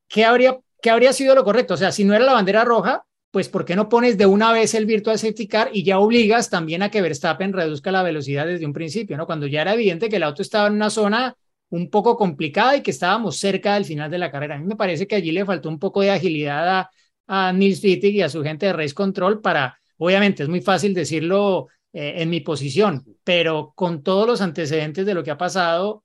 ¿Qué 0.09 0.24
habría, 0.24 0.59
qué 0.82 0.91
habría 0.91 1.12
sido 1.12 1.34
lo 1.34 1.45
correcto? 1.45 1.74
O 1.74 1.76
sea, 1.76 1.93
si 1.93 2.05
no 2.05 2.12
era 2.12 2.24
la 2.24 2.32
bandera 2.32 2.64
roja, 2.64 3.05
pues 3.30 3.49
¿por 3.49 3.64
qué 3.64 3.76
no 3.76 3.89
pones 3.89 4.18
de 4.18 4.26
una 4.26 4.51
vez 4.51 4.74
el 4.74 4.84
virtual 4.84 5.16
safety 5.16 5.47
car 5.47 5.70
y 5.72 5.84
ya 5.84 6.01
obligas 6.01 6.51
también 6.51 6.82
a 6.82 6.91
que 6.91 7.03
Verstappen 7.03 7.53
reduzca 7.53 7.93
la 7.93 8.03
velocidad 8.03 8.47
desde 8.47 8.66
un 8.66 8.72
principio, 8.72 9.16
¿no? 9.16 9.26
Cuando 9.26 9.47
ya 9.47 9.62
era 9.62 9.74
evidente 9.74 10.09
que 10.09 10.16
el 10.16 10.24
auto 10.24 10.43
estaba 10.43 10.66
en 10.66 10.74
una 10.74 10.91
zona 10.91 11.37
un 11.68 11.89
poco 11.89 12.16
complicada 12.16 12.76
y 12.76 12.82
que 12.82 12.91
estábamos 12.91 13.37
cerca 13.37 13.74
del 13.74 13.84
final 13.84 14.11
de 14.11 14.18
la 14.18 14.32
carrera. 14.32 14.57
A 14.57 14.59
mí 14.59 14.66
me 14.66 14.76
parece 14.76 15.07
que 15.07 15.14
allí 15.14 15.30
le 15.30 15.45
faltó 15.45 15.68
un 15.68 15.78
poco 15.78 16.01
de 16.01 16.11
agilidad 16.11 16.68
a, 16.68 16.91
a 17.28 17.53
Nils 17.53 17.82
Wittig 17.84 18.14
y 18.14 18.22
a 18.22 18.28
su 18.28 18.43
gente 18.43 18.66
de 18.66 18.72
Race 18.72 18.95
Control 18.95 19.41
para, 19.41 19.78
obviamente 19.99 20.43
es 20.43 20.49
muy 20.49 20.62
fácil 20.62 20.95
decirlo 20.95 21.68
eh, 21.99 22.23
en 22.23 22.29
mi 22.29 22.41
posición, 22.41 23.05
pero 23.25 23.73
con 23.75 24.03
todos 24.03 24.27
los 24.27 24.41
antecedentes 24.43 25.07
de 25.07 25.15
lo 25.15 25.23
que 25.25 25.31
ha 25.31 25.39
pasado, 25.39 26.05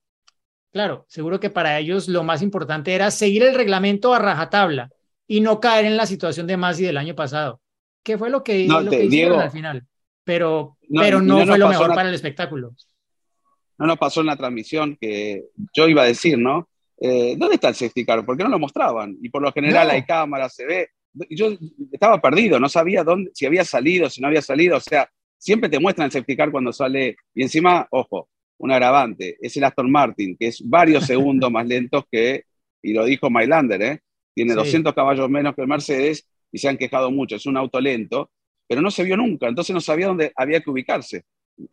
claro, 0.72 1.06
seguro 1.10 1.40
que 1.40 1.50
para 1.50 1.78
ellos 1.80 2.08
lo 2.08 2.24
más 2.24 2.42
importante 2.42 2.94
era 2.94 3.12
seguir 3.12 3.44
el 3.44 3.56
reglamento 3.56 4.14
a 4.14 4.20
rajatabla 4.20 4.90
y 5.28 5.42
no 5.42 5.60
caer 5.60 5.86
en 5.86 5.98
la 5.98 6.06
situación 6.06 6.48
de 6.48 6.56
Masi 6.58 6.84
del 6.84 6.98
año 6.98 7.14
pasado, 7.16 7.60
que 8.04 8.18
fue 8.18 8.30
lo 8.30 8.44
que, 8.44 8.66
No, 8.68 8.80
lo 8.82 8.90
te- 8.90 9.00
que 9.00 9.06
hicieron 9.06 9.32
Diego, 9.34 9.42
al 9.44 9.52
final, 9.52 9.84
pero 10.24 10.78
no, 10.90 11.02
pero 11.02 11.22
no, 11.22 11.46
fue 11.46 11.58
lo 11.58 11.68
mejor 11.68 11.90
para 11.94 12.08
el 12.10 12.16
espectáculo. 12.16 12.74
no 13.78 13.88
nos 13.88 13.98
pasó 13.98 14.22
en 14.22 14.28
la 14.28 14.38
transmisión 14.38 14.96
que 15.00 15.46
yo 15.74 15.88
iba 15.90 16.04
a 16.04 16.06
decir, 16.06 16.38
¿no? 16.38 16.70
Eh, 17.00 17.36
¿Dónde 17.38 17.56
está 17.56 17.70
el 17.70 17.76
safety 17.76 18.06
car? 18.06 18.24
¿Por 18.26 18.38
qué 18.38 18.44
no 18.44 18.50
lo 18.50 18.60
mostraban? 18.60 19.18
Y 19.22 19.30
por 19.30 19.42
lo 19.42 19.52
general 19.52 19.90
hay 19.90 20.04
cámaras, 20.06 20.54
se 20.54 20.66
ve. 20.68 20.90
Yo 21.32 21.50
estaba 21.92 22.22
perdido, 22.22 22.60
no 22.60 22.70
sabía 22.70 23.04
dónde, 23.04 23.32
si 23.34 23.46
había 23.48 23.66
salido, 23.66 24.08
si 24.10 24.22
no 24.22 24.28
había 24.28 24.42
salido. 24.44 24.78
O 24.78 24.80
sea, 24.80 25.10
siempre 25.42 25.70
te 25.70 25.80
muestran 25.80 26.06
el 26.06 26.12
safety 26.12 26.36
car 26.38 26.52
cuando 26.52 26.72
sale. 26.72 27.16
Y 27.34 27.42
encima, 27.42 27.88
ojo, 27.90 28.30
un 28.60 28.72
agravante, 28.72 29.38
es 29.42 29.58
el 29.58 29.64
Aston 29.64 29.92
Martin, 29.92 30.38
que 30.38 30.48
es 30.48 30.62
varios 30.64 31.06
segundos 31.06 31.52
más 31.52 31.66
lentos 31.68 32.04
que, 32.12 32.44
y 32.84 32.94
lo 32.94 33.06
dijo 33.06 33.30
Mylander, 33.30 33.82
¿eh? 33.82 34.00
Tiene 34.36 34.52
Sí. 34.52 34.58
200 34.58 34.94
caballos 34.94 35.30
menos 35.30 35.56
que 35.56 35.62
el 35.64 35.68
Mercedes 35.68 36.28
y 36.52 36.58
se 36.60 36.70
han 36.70 36.78
quejado 36.78 37.10
mucho. 37.12 37.36
Es 37.36 37.46
un 37.46 37.58
auto 37.58 37.82
lento, 37.82 38.30
pero 38.68 38.82
no 38.82 38.92
se 38.92 39.04
vio 39.04 39.18
nunca, 39.18 39.48
entonces 39.48 39.74
no 39.74 39.82
sabía 39.82 40.08
dónde 40.08 40.32
había 40.36 40.62
que 40.62 40.70
ubicarse. 40.70 41.24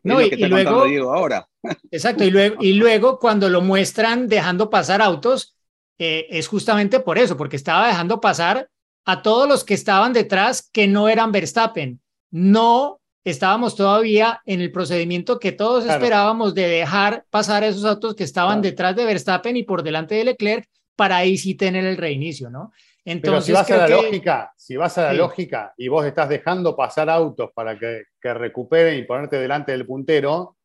No, 0.03 0.19
es 0.21 0.27
y- 0.27 0.31
lo 0.31 0.37
que 0.37 0.43
y 0.45 0.49
luego- 0.49 0.85
Diego 0.87 1.15
ahora. 1.15 1.47
Exacto, 1.91 2.25
y 2.25 2.31
luego, 2.31 2.57
y 2.61 2.73
luego 2.73 3.19
cuando 3.19 3.49
lo 3.49 3.61
muestran 3.61 4.27
dejando 4.29 4.71
pasar 4.71 5.01
autos, 5.03 5.57
eh, 5.99 6.27
es 6.31 6.49
justamente 6.49 7.01
por 7.01 7.19
eso, 7.19 7.37
porque 7.37 7.57
estaba 7.57 7.87
dejando 7.89 8.21
pasar 8.21 8.69
a 9.05 9.23
todos 9.23 9.49
los 9.49 9.65
que 9.65 9.75
estaban 9.75 10.13
detrás 10.13 10.69
que 10.73 10.87
no 10.87 11.09
eran 11.09 11.33
Verstappen. 11.33 12.01
No 12.31 12.98
estábamos 13.25 13.77
todavía 13.77 14.41
en 14.47 14.61
el 14.61 14.73
procedimiento 14.73 15.39
que 15.39 15.53
todos 15.53 15.85
Claro. 15.85 15.99
esperábamos 16.03 16.55
de 16.55 16.69
dejar 16.69 17.25
pasar 17.31 17.65
esos 17.65 17.85
autos 17.85 18.15
que 18.15 18.25
estaban 18.25 18.61
Claro. 18.61 18.71
detrás 18.71 18.97
de 18.97 19.05
Verstappen 19.05 19.57
y 19.57 19.63
por 19.65 19.83
delante 19.83 20.15
de 20.15 20.25
Leclerc 20.25 20.67
para 20.97 21.17
ahí 21.19 21.37
sí 21.37 21.55
tener 21.55 21.85
el 21.85 21.97
reinicio, 21.97 22.51
¿no? 22.51 22.73
Pero 23.05 23.17
Entonces, 23.19 23.45
si 23.47 23.53
vas 23.53 23.71
a 23.71 23.77
la 23.79 23.87
que- 23.87 23.93
lógica, 23.93 24.53
si 24.57 24.77
vas 24.77 24.99
a 24.99 25.03
la 25.05 25.11
Sí. 25.13 25.17
lógica 25.17 25.73
y 25.79 25.89
vos 25.89 26.05
estás 26.05 26.29
dejando 26.29 26.77
pasar 26.77 27.09
autos 27.09 27.51
para 27.55 27.79
que, 27.79 28.03
que 28.21 28.35
recuperen 28.35 28.99
y 28.99 29.03
ponerte 29.05 29.39
delante 29.39 29.73
del 29.73 29.87
puntero, 29.87 30.57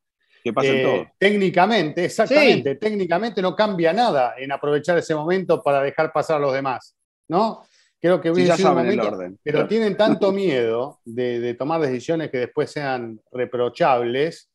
Que 0.43 0.51
pasen 0.51 0.77
eh, 0.79 0.83
todos. 0.83 1.07
técnicamente, 1.17 2.03
exactamente, 2.03 2.75
técnicamente 2.75 3.41
no 3.41 3.55
cambia 3.55 3.93
nada 3.93 4.33
en 4.37 4.51
aprovechar 4.51 4.97
ese 4.97 5.15
momento 5.15 5.63
para 5.63 5.81
dejar 5.81 6.11
pasar 6.11 6.35
a 6.37 6.39
los 6.39 6.53
demás, 6.53 6.95
¿no? 7.29 7.63
Creo 8.03 8.19
que 8.19 8.27
Sí, 8.27 8.33
hubiese 8.33 8.47
ya 8.49 8.57
sido 8.57 8.69
un 8.71 8.75
saben 8.75 8.91
el 8.91 8.97
momento, 8.97 9.15
orden. 9.17 9.39
pero 9.41 9.55
Claro. 9.59 9.67
tienen 9.69 9.95
tanto 9.97 10.31
miedo 10.33 10.99
de, 11.05 11.39
de 11.39 11.53
tomar 11.53 11.79
decisiones 11.79 12.29
que 12.29 12.39
después 12.39 12.69
sean 12.69 13.19
reprochables, 13.31 14.49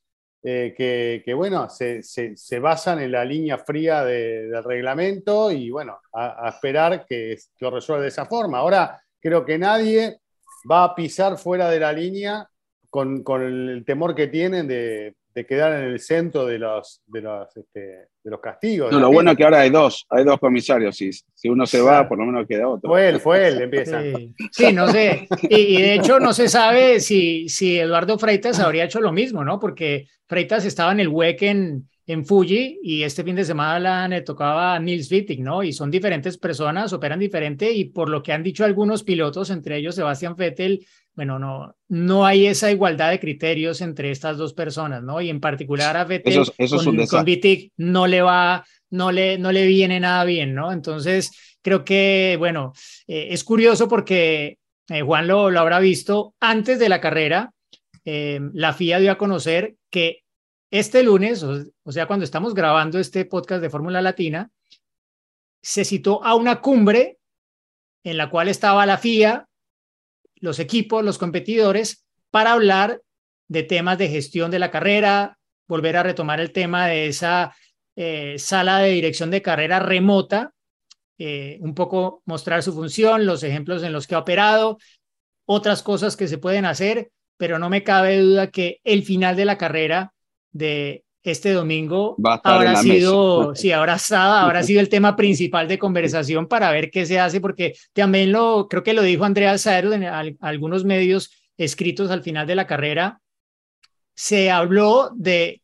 eh, 0.44 0.74
que, 0.76 1.22
que, 1.24 1.32
bueno, 1.34 1.68
se, 1.70 2.02
se- 2.02 2.36
se 2.36 2.58
basan 2.60 3.00
en 3.00 3.10
la 3.12 3.24
línea 3.24 3.56
fría 3.58 4.04
de- 4.04 4.48
del 4.48 4.62
reglamento 4.62 5.50
y 5.50 5.70
bueno, 5.70 5.98
a, 6.12 6.46
a 6.46 6.50
esperar 6.50 7.06
que 7.06 7.38
lo 7.60 7.70
resuelva 7.70 8.02
de 8.02 8.08
esa 8.08 8.26
forma. 8.26 8.58
Ahora, 8.58 9.00
creo 9.20 9.44
que 9.46 9.56
nadie 9.58 10.18
va 10.70 10.84
a 10.84 10.94
pisar 10.94 11.38
fuera 11.38 11.70
de 11.70 11.80
la 11.80 11.92
línea 11.92 12.46
con, 12.90 13.22
con 13.22 13.42
el 13.42 13.82
temor 13.86 14.14
que 14.14 14.26
tienen 14.28 14.68
de, 14.68 15.14
de 15.38 15.46
quedar 15.46 15.80
en 15.80 15.90
el 15.90 16.00
centro 16.00 16.46
de 16.46 16.58
los, 16.58 17.00
de 17.06 17.20
los, 17.20 17.56
este, 17.56 17.80
de 17.80 18.30
los 18.30 18.40
castigos. 18.40 18.90
No, 18.90 18.98
lo 18.98 19.10
bueno 19.10 19.30
es 19.30 19.36
que 19.36 19.44
ahora 19.44 19.60
hay 19.60 19.70
dos, 19.70 20.04
hay 20.10 20.24
dos 20.24 20.38
comisarios. 20.40 20.96
Si, 20.96 21.10
si 21.12 21.48
uno 21.48 21.64
se 21.64 21.80
va, 21.80 22.08
por 22.08 22.18
lo 22.18 22.26
menos 22.26 22.46
queda 22.46 22.68
otro. 22.68 22.90
Fue 22.90 23.08
él, 23.08 23.20
fue 23.20 23.46
él, 23.46 23.62
empieza. 23.62 24.02
Sí, 24.02 24.34
sí, 24.50 24.72
no 24.72 24.88
sé. 24.88 25.28
Y, 25.42 25.76
y 25.76 25.82
de 25.82 25.94
hecho 25.94 26.18
no 26.18 26.32
se 26.32 26.48
sabe 26.48 26.98
si, 26.98 27.48
si 27.48 27.78
Eduardo 27.78 28.18
Freitas 28.18 28.58
habría 28.58 28.84
hecho 28.84 29.00
lo 29.00 29.12
mismo, 29.12 29.44
¿no? 29.44 29.60
Porque 29.60 30.08
Freitas 30.26 30.64
estaba 30.64 30.90
en 30.92 31.00
el 31.00 31.08
WEC 31.08 31.42
en, 32.08 32.24
Fuji 32.24 32.80
y 32.82 33.02
este 33.04 33.22
fin 33.22 33.36
de 33.36 33.44
semana 33.44 34.08
le 34.08 34.22
tocaba 34.22 34.74
a 34.74 34.80
Nils 34.80 35.10
Wittig, 35.12 35.40
¿no? 35.40 35.62
Y 35.62 35.72
son 35.72 35.90
diferentes 35.90 36.36
personas, 36.38 36.92
operan 36.92 37.18
diferente 37.20 37.70
y 37.70 37.84
por 37.86 38.08
lo 38.08 38.22
que 38.22 38.32
han 38.32 38.42
dicho 38.42 38.64
algunos 38.64 39.02
pilotos, 39.04 39.50
entre 39.50 39.76
ellos 39.76 39.94
Sebastián 39.94 40.34
Vettel, 40.36 40.84
bueno, 41.14 41.38
no, 41.38 41.76
no 41.88 42.26
hay 42.26 42.46
esa 42.46 42.70
igualdad 42.70 43.10
de 43.10 43.20
criterios 43.20 43.80
entre 43.80 44.10
estas 44.10 44.36
dos 44.38 44.54
personas, 44.54 45.02
¿no? 45.02 45.20
Y 45.20 45.30
en 45.30 45.40
particular 45.40 45.96
a 45.96 46.04
Vettel 46.04 46.32
Eso 46.32 46.42
es- 46.42 46.52
eso 46.58 46.76
es 46.76 46.84
con, 46.84 46.96
con. 47.06 47.24
Wittig 47.26 47.72
no 47.76 48.06
le 48.06 48.22
va, 48.22 48.64
no 48.90 49.12
le, 49.12 49.36
no 49.38 49.52
le 49.52 49.66
viene 49.66 50.00
nada 50.00 50.24
bien, 50.24 50.54
¿no? 50.54 50.72
Entonces, 50.72 51.30
creo 51.62 51.84
que, 51.84 52.36
bueno, 52.38 52.72
eh, 53.06 53.28
es 53.30 53.44
curioso 53.44 53.88
porque 53.88 54.58
eh, 54.88 55.02
Juan 55.02 55.26
lo, 55.26 55.50
lo 55.50 55.60
habrá 55.60 55.80
visto 55.80 56.34
antes 56.40 56.78
de 56.78 56.88
la 56.88 57.00
carrera. 57.00 57.52
eh, 58.04 58.40
la 58.54 58.72
FIA 58.72 59.00
dio 59.00 59.12
a 59.12 59.18
conocer 59.18 59.74
que 59.90 60.20
este 60.70 61.02
lunes, 61.02 61.42
o, 61.42 61.92
sea, 61.92 62.06
cuando 62.06 62.24
estamos 62.24 62.54
grabando 62.54 62.98
este 62.98 63.24
podcast 63.24 63.62
de 63.62 63.70
Fórmula 63.70 64.02
Latina, 64.02 64.50
se 65.62 65.84
citó 65.84 66.22
a 66.24 66.34
una 66.34 66.60
cumbre 66.60 67.18
en 68.04 68.16
la 68.16 68.30
cual 68.30 68.48
estaba 68.48 68.86
la 68.86 68.98
FIA, 68.98 69.48
los 70.36 70.58
equipos, 70.58 71.04
los 71.04 71.18
competidores, 71.18 72.06
para 72.30 72.52
hablar 72.52 73.02
de 73.48 73.62
temas 73.62 73.98
de 73.98 74.08
gestión 74.08 74.50
de 74.50 74.58
la 74.58 74.70
carrera, 74.70 75.38
volver 75.66 75.96
a 75.96 76.02
retomar 76.02 76.40
el 76.40 76.52
tema 76.52 76.86
de 76.86 77.08
esa 77.08 77.54
eh, 77.96 78.38
sala 78.38 78.78
de 78.78 78.90
dirección 78.90 79.30
de 79.30 79.42
carrera 79.42 79.80
remota, 79.80 80.52
eh, 81.18 81.58
un 81.60 81.74
poco 81.74 82.22
mostrar 82.26 82.62
su 82.62 82.72
función, 82.72 83.26
los 83.26 83.42
ejemplos 83.42 83.82
en 83.82 83.92
los 83.92 84.06
que 84.06 84.14
ha 84.14 84.20
operado, 84.20 84.78
otras 85.46 85.82
cosas 85.82 86.16
que 86.16 86.28
se 86.28 86.38
pueden 86.38 86.66
hacer, 86.66 87.10
pero 87.36 87.58
no 87.58 87.70
me 87.70 87.82
cabe 87.82 88.18
duda 88.18 88.50
que 88.50 88.80
el 88.84 89.02
final 89.02 89.34
de 89.34 89.44
la 89.46 89.58
carrera 89.58 90.12
de 90.52 91.04
este 91.22 91.52
domingo 91.52 92.14
habrá 92.56 92.72
sido, 93.00 93.54
sí, 93.54 93.72
habrá, 93.72 93.94
estado- 93.96 94.34
habrá 94.34 94.62
sido 94.62 94.80
el 94.80 94.88
tema 94.88 95.16
principal 95.16 95.68
de 95.68 95.78
conversación 95.78 96.46
para 96.48 96.70
ver 96.70 96.90
qué 96.90 97.04
se 97.06 97.18
hace, 97.20 97.40
porque 97.40 97.74
también 97.92 98.32
lo, 98.32 98.66
creo 98.68 98.82
que 98.82 98.94
lo 98.94 99.02
dijo 99.02 99.24
Andrea 99.24 99.58
Saero 99.58 99.92
en 99.92 100.04
al- 100.04 100.36
algunos 100.40 100.84
medios 100.84 101.30
escritos 101.58 102.10
al 102.10 102.22
final 102.22 102.46
de 102.46 102.54
la 102.54 102.66
carrera, 102.66 103.20
se 104.14 104.50
habló 104.50 105.10
de 105.14 105.62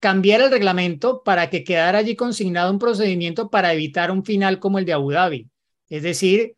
cambiar 0.00 0.40
el 0.40 0.50
reglamento 0.50 1.22
para 1.22 1.50
que 1.50 1.64
quedara 1.64 1.98
allí 1.98 2.16
consignado 2.16 2.70
un 2.72 2.78
procedimiento 2.78 3.50
para 3.50 3.72
evitar 3.72 4.10
un 4.10 4.24
final 4.24 4.58
como 4.58 4.78
el 4.78 4.84
de 4.86 4.92
Abu 4.94 5.10
Dhabi. 5.12 5.48
Es 5.88 6.02
decir, 6.02 6.54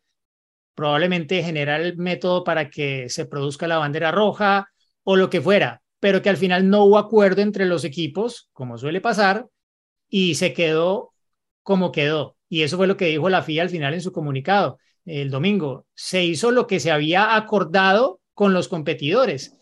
probablemente 0.75 1.43
generar 1.43 1.81
el 1.81 1.97
método 1.97 2.43
para 2.43 2.69
que 2.69 3.09
se 3.09 3.25
produzca 3.25 3.67
la 3.67 3.77
bandera 3.77 4.11
roja 4.11 4.69
o 5.03 5.15
lo 5.15 5.29
que 5.29 5.41
fuera, 5.41 5.81
pero 6.03 6.21
que 6.21 6.27
al 6.27 6.35
final 6.35 6.69
no 6.69 6.83
hubo 6.83 6.97
acuerdo 6.97 7.41
entre 7.41 7.65
los 7.65 7.85
equipos, 7.85 8.49
como 8.51 8.77
suele 8.77 8.99
pasar, 8.99 9.47
y 10.09 10.35
se 10.35 10.51
quedó 10.51 11.13
como 11.61 11.93
quedó. 11.93 12.35
Y 12.49 12.63
eso 12.63 12.75
fue 12.75 12.87
lo 12.87 12.97
que 12.97 13.05
dijo 13.05 13.29
la 13.29 13.41
FIA 13.41 13.61
al 13.61 13.69
final 13.69 13.93
en 13.93 14.01
su 14.01 14.11
comunicado 14.11 14.79
el 15.05 15.31
domingo. 15.31 15.85
Se 15.93 16.21
hizo 16.21 16.51
lo 16.51 16.67
que 16.67 16.81
se 16.81 16.91
había 16.91 17.37
acordado 17.37 18.19
con 18.33 18.51
los 18.51 18.67
competidores. 18.67 19.55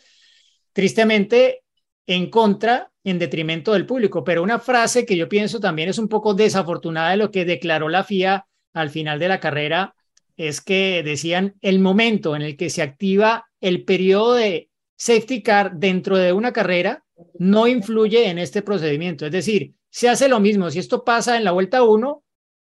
Tristemente, 0.74 1.62
en 2.08 2.32
contra, 2.32 2.92
en 3.04 3.20
detrimento 3.20 3.74
del 3.74 3.86
público. 3.86 4.24
Pero 4.24 4.42
una 4.42 4.58
frase 4.58 5.06
que 5.06 5.18
yo 5.18 5.30
pienso 5.30 5.60
también 5.60 5.90
es 5.90 6.00
un 6.00 6.08
poco 6.08 6.34
desafortunada 6.34 7.12
de 7.12 7.18
lo 7.18 7.30
que 7.30 7.46
declaró 7.46 7.88
la 7.88 8.04
FIA 8.04 8.48
al 8.74 8.90
final 8.90 9.20
de 9.20 9.28
la 9.28 9.40
carrera 9.40 9.94
es 10.38 10.60
que 10.60 11.04
decían 11.06 11.54
el 11.62 11.78
momento 11.78 12.36
en 12.36 12.42
el 12.42 12.58
que 12.58 12.72
se 12.72 12.82
activa 12.82 13.46
el 13.60 13.86
periodo 13.86 14.34
de 14.34 14.71
safety 15.02 15.42
car 15.42 15.74
dentro 15.78 16.16
de 16.16 16.32
una 16.32 16.54
carrera 16.54 17.04
no 17.40 17.66
influye 17.66 18.30
en 18.30 18.38
este 18.38 18.62
procedimiento. 18.62 19.26
Es 19.26 19.32
decir, 19.32 19.74
se 19.90 20.08
hace 20.10 20.30
lo 20.30 20.40
mismo 20.40 20.70
si 20.70 20.78
esto 20.78 21.04
pasa 21.04 21.38
en 21.38 21.44
la 21.44 21.52
vuelta 21.52 21.82
1 21.82 22.22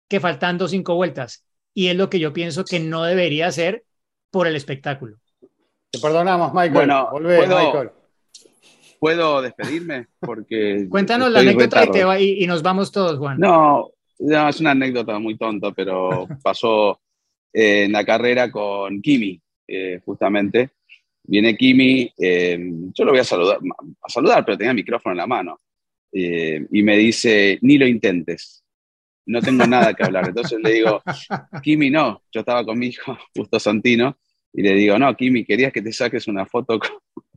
que 0.09 0.21
faltando 0.21 0.69
cinco 0.69 0.95
vueltas. 0.95 1.45
Y 1.75 1.89
es 1.89 1.97
lo 1.97 2.09
que 2.09 2.21
yo 2.21 2.33
pienso 2.33 2.65
que 2.65 2.79
no 2.79 3.03
debería 3.03 3.51
ser 3.51 3.83
por 4.31 4.47
el 4.47 4.55
espectáculo. 4.55 5.17
Te 5.91 5.99
perdonamos, 5.99 6.53
Michael. 6.55 6.73
Bueno, 6.75 7.09
Volvé, 7.11 7.39
¿puedo- 7.39 7.59
Michael. 7.65 7.91
¿Puedo 9.01 9.43
despedirme? 9.43 10.07
Porque 10.21 10.87
Cuéntanos 10.91 11.33
la 11.33 11.41
anécdota 11.41 11.85
y, 11.87 11.91
te 11.91 12.05
va- 12.05 12.21
y- 12.21 12.43
y 12.45 12.47
nos 12.47 12.63
vamos 12.63 12.93
todos, 12.93 13.19
Juan. 13.19 13.39
No, 13.41 13.91
no, 14.21 14.49
es 14.49 14.61
una 14.61 14.71
anécdota 14.73 15.19
muy 15.19 15.37
tonta, 15.37 15.73
pero 15.73 16.29
pasó 16.43 17.01
eh, 17.53 17.85
en 17.85 17.93
la 17.93 18.05
carrera 18.05 18.51
con 18.53 19.03
Kimi, 19.03 19.41
eh, 19.67 20.01
justamente. 20.05 20.71
Viene 21.29 21.57
Kimi, 21.57 22.13
eh, 22.19 22.59
yo 22.95 23.05
lo 23.05 23.13
voy 23.13 23.21
a 23.21 23.25
saludar, 23.25 23.59
a 24.03 24.09
saludar, 24.11 24.45
pero 24.45 24.59
tenía 24.59 24.71
el 24.73 24.77
micrófono 24.77 25.13
en 25.15 25.19
la 25.19 25.27
mano. 25.29 25.61
eh, 26.13 26.67
y 26.73 26.83
me 26.83 26.97
dice, 26.97 27.59
ni 27.63 27.79
lo 27.79 27.87
intentes, 27.87 28.65
no 29.27 29.43
tengo 29.43 29.67
nada 29.67 29.95
que 29.95 30.05
hablar. 30.05 30.29
Entonces 30.29 30.59
le 30.63 30.73
digo, 30.75 31.03
Kimi, 31.63 31.91
no, 31.91 32.23
yo 32.33 32.41
estaba 32.41 32.65
con 32.65 32.79
mi 32.79 32.89
hijo, 32.89 33.17
Justo 33.37 33.61
Santino, 33.61 34.19
y 34.53 34.63
le 34.63 34.75
digo, 34.75 34.99
no, 34.99 35.15
Kimi, 35.17 35.45
querías 35.45 35.73
que 35.73 35.83
te 35.83 35.93
saques 35.93 36.29
una 36.29 36.47
foto 36.47 36.79
con... 36.81 36.91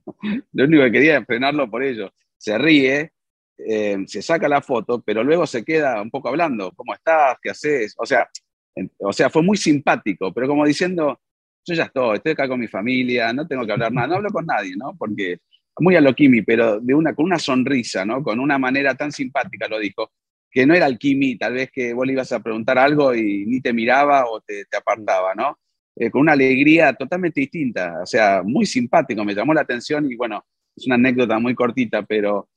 Lo 0.54 0.66
único 0.66 0.84
que 0.86 0.92
quería 0.92 1.18
es 1.20 1.26
frenarlo 1.26 1.70
por 1.70 1.84
ello. 1.84 2.14
Se 2.38 2.58
ríe, 2.58 3.12
eh, 3.58 3.98
se 4.08 4.22
saca 4.22 4.48
la 4.50 4.62
foto, 4.62 5.02
pero 5.06 5.24
luego 5.24 5.46
se 5.48 5.64
queda 5.64 6.02
un 6.02 6.10
poco 6.10 6.30
hablando, 6.30 6.72
¿cómo 6.76 6.94
estás? 6.94 7.38
¿Qué 7.42 7.50
haces? 7.52 7.94
O 7.98 8.06
sea, 8.06 8.28
en- 8.76 8.92
o 9.00 9.14
sea, 9.14 9.30
fue 9.30 9.44
muy 9.44 9.58
simpático, 9.58 10.34
pero 10.34 10.48
como 10.48 10.66
diciendo, 10.66 11.20
yo 11.66 11.74
ya 11.76 11.84
estoy, 11.84 12.18
estoy 12.18 12.32
acá 12.34 12.48
con 12.48 12.60
mi 12.60 12.68
familia, 12.68 13.34
no 13.34 13.48
tengo 13.48 13.66
que 13.66 13.72
hablar 13.72 13.92
nada, 13.92 14.08
no 14.08 14.16
hablo 14.16 14.30
con 14.30 14.46
nadie, 14.46 14.76
¿no? 14.78 14.96
Porque 14.98 15.38
muy 15.80 15.96
a 15.96 16.02
lo 16.02 16.14
Kimi, 16.14 16.42
pero 16.44 16.80
de 16.80 16.94
una, 16.94 17.14
con 17.16 17.26
una 17.26 17.40
sonrisa, 17.40 18.06
¿no? 18.06 18.24
Con 18.24 18.40
una 18.40 18.58
manera 18.60 18.96
tan 18.96 19.12
simpática 19.12 19.68
lo 19.68 19.80
dijo, 19.80 20.12
que 20.50 20.66
no 20.66 20.74
era 20.74 20.86
el 20.88 20.98
Kimi, 20.98 21.38
tal 21.38 21.54
vez 21.54 21.72
que 21.72 21.94
vos 21.94 22.06
le 22.06 22.14
ibas 22.14 22.32
a 22.32 22.42
preguntar 22.42 22.78
algo 22.78 23.16
y 23.16 23.46
ni 23.46 23.62
te 23.62 23.74
miraba 23.74 24.26
o 24.30 24.42
te, 24.42 24.66
te 24.66 24.78
apartaba, 24.78 25.34
¿no? 25.36 25.58
Eh, 25.96 26.10
con 26.10 26.22
una 26.22 26.34
alegría 26.34 26.94
totalmente 26.94 27.42
distinta, 27.42 28.00
o 28.02 28.06
sea, 28.06 28.42
muy 28.44 28.66
simpático, 28.66 29.24
me 29.26 29.34
llamó 29.36 29.54
la 29.54 29.62
atención 29.62 30.10
y 30.12 30.16
bueno, 30.16 30.46
es 30.76 30.86
una 30.88 30.96
anécdota 30.96 31.38
muy 31.40 31.54
cortita, 31.56 32.04
pero 32.04 32.50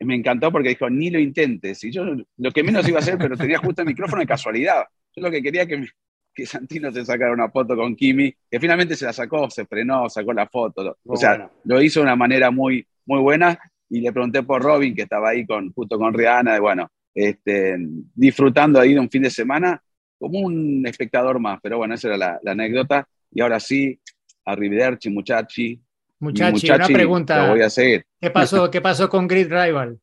me 0.00 0.14
encantó 0.14 0.50
porque 0.50 0.70
dijo, 0.70 0.88
ni 0.90 1.10
lo 1.10 1.18
intentes. 1.18 1.84
Y 1.84 1.90
yo 1.92 2.04
lo 2.38 2.50
que 2.52 2.62
menos 2.62 2.88
iba 2.88 2.98
a 2.98 3.00
hacer, 3.02 3.18
pero 3.18 3.36
tenía 3.36 3.58
justo 3.58 3.82
el 3.82 3.88
micrófono 3.88 4.20
de 4.20 4.26
casualidad. 4.26 4.84
Yo 5.14 5.22
lo 5.22 5.30
que 5.30 5.42
quería 5.42 5.66
que, 5.66 5.76
me- 5.78 5.88
que 6.34 6.46
Santino 6.46 6.92
se 6.92 7.04
sacara 7.04 7.32
una 7.32 7.48
foto 7.50 7.76
con 7.76 7.94
Kimi, 7.96 8.34
que 8.50 8.60
finalmente 8.60 8.96
se 8.96 9.04
la 9.04 9.12
sacó, 9.12 9.50
se 9.50 9.66
frenó, 9.66 10.08
sacó 10.08 10.32
la 10.32 10.46
foto. 10.46 10.96
O 11.04 11.16
sea, 11.16 11.30
bueno. 11.30 11.50
lo 11.64 11.82
hizo 11.82 12.00
de 12.00 12.04
una 12.04 12.16
manera 12.16 12.50
muy, 12.50 12.86
muy 13.06 13.20
buena. 13.20 13.58
Y 13.88 14.00
le 14.00 14.12
pregunté 14.12 14.42
por 14.44 14.62
Robin, 14.62 14.94
que 14.94 15.02
estaba 15.02 15.30
ahí 15.30 15.44
con, 15.44 15.72
justo 15.72 15.98
con 15.98 16.14
Rihanna, 16.14 16.56
y 16.56 16.60
bueno, 16.60 16.88
este, 17.14 17.76
disfrutando 18.14 18.78
ahí 18.78 18.94
de 18.94 19.00
un 19.00 19.10
fin 19.10 19.22
de 19.22 19.30
semana 19.30 19.82
como 20.18 20.38
un 20.38 20.86
espectador 20.86 21.40
más. 21.40 21.58
Pero 21.62 21.78
bueno, 21.78 21.94
esa 21.94 22.08
era 22.08 22.16
la, 22.16 22.40
la 22.42 22.52
anécdota. 22.52 23.08
Y 23.32 23.40
ahora 23.40 23.58
sí, 23.58 23.98
arrivederci, 24.44 25.10
muchachi. 25.10 25.80
Muchachi, 26.20 26.66
Mi 26.66 26.74
una 26.74 26.86
pregunta. 26.86 27.46
Lo 27.46 27.52
voy 27.52 27.62
a 27.62 27.70
seguir. 27.70 28.04
¿Qué 28.20 28.30
pasó, 28.30 28.70
¿Qué 28.70 28.80
pasó 28.80 29.08
con 29.08 29.26
Grid 29.26 29.48
Rival? 29.50 29.98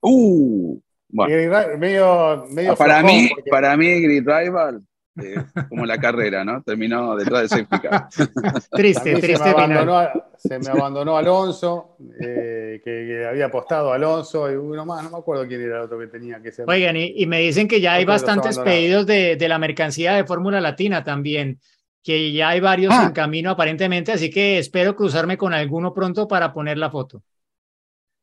Uh, 0.00 0.80
bueno. 1.08 1.78
Medio, 1.78 2.46
medio 2.50 2.76
para 2.76 3.02
mí, 3.02 3.28
porque- 3.34 3.50
para 3.50 3.76
mí, 3.76 4.00
Grid 4.00 4.26
Rival, 4.26 4.82
eh, 5.22 5.36
como 5.68 5.86
la 5.86 5.98
carrera, 5.98 6.44
¿no? 6.44 6.62
Terminó 6.62 7.16
detrás 7.16 7.42
de 7.42 7.48
safety 7.48 7.78
car. 7.80 8.08
Triste, 8.70 8.94
También 9.12 9.16
se, 9.20 9.20
triste 9.22 9.44
me 9.44 9.50
final. 9.54 9.54
abandonó, 9.72 9.98
a- 9.98 10.30
se 10.36 10.58
me 10.58 10.68
abandonó 10.68 11.16
Alonso, 11.16 11.96
eh, 12.20 12.80
que, 12.84 12.90
que 13.06 13.26
había 13.26 13.46
apostado 13.46 13.92
a 13.92 13.96
Alonso 13.96 14.50
y 14.52 14.56
uno 14.56 14.84
más, 14.84 15.02
no 15.04 15.10
me 15.10 15.16
acuerdo 15.18 15.46
quién 15.46 15.62
era 15.62 15.76
el 15.78 15.82
otro 15.82 15.98
que 15.98 16.06
tenía 16.08 16.40
que 16.42 16.52
ser. 16.52 16.66
Oigan, 16.68 16.96
y, 16.96 17.12
y 17.16 17.26
me 17.26 17.40
dicen 17.40 17.66
que 17.68 17.80
ya 17.80 17.94
hay 17.94 18.04
bastantes 18.04 18.58
pedidos 18.58 19.06
de, 19.06 19.36
de 19.36 19.48
la 19.48 19.58
mercancía 19.58 20.12
de 20.14 20.24
Fórmula 20.24 20.60
Latina 20.60 21.02
también, 21.02 21.60
que 22.02 22.32
ya 22.32 22.50
hay 22.50 22.60
varios 22.60 22.92
Ah. 22.94 23.04
en 23.06 23.12
camino 23.12 23.50
aparentemente, 23.50 24.12
así 24.12 24.30
que 24.30 24.58
espero 24.58 24.94
cruzarme 24.94 25.36
con 25.36 25.52
alguno 25.54 25.92
pronto 25.94 26.28
para 26.28 26.52
poner 26.52 26.78
la 26.78 26.90
foto. 26.90 27.22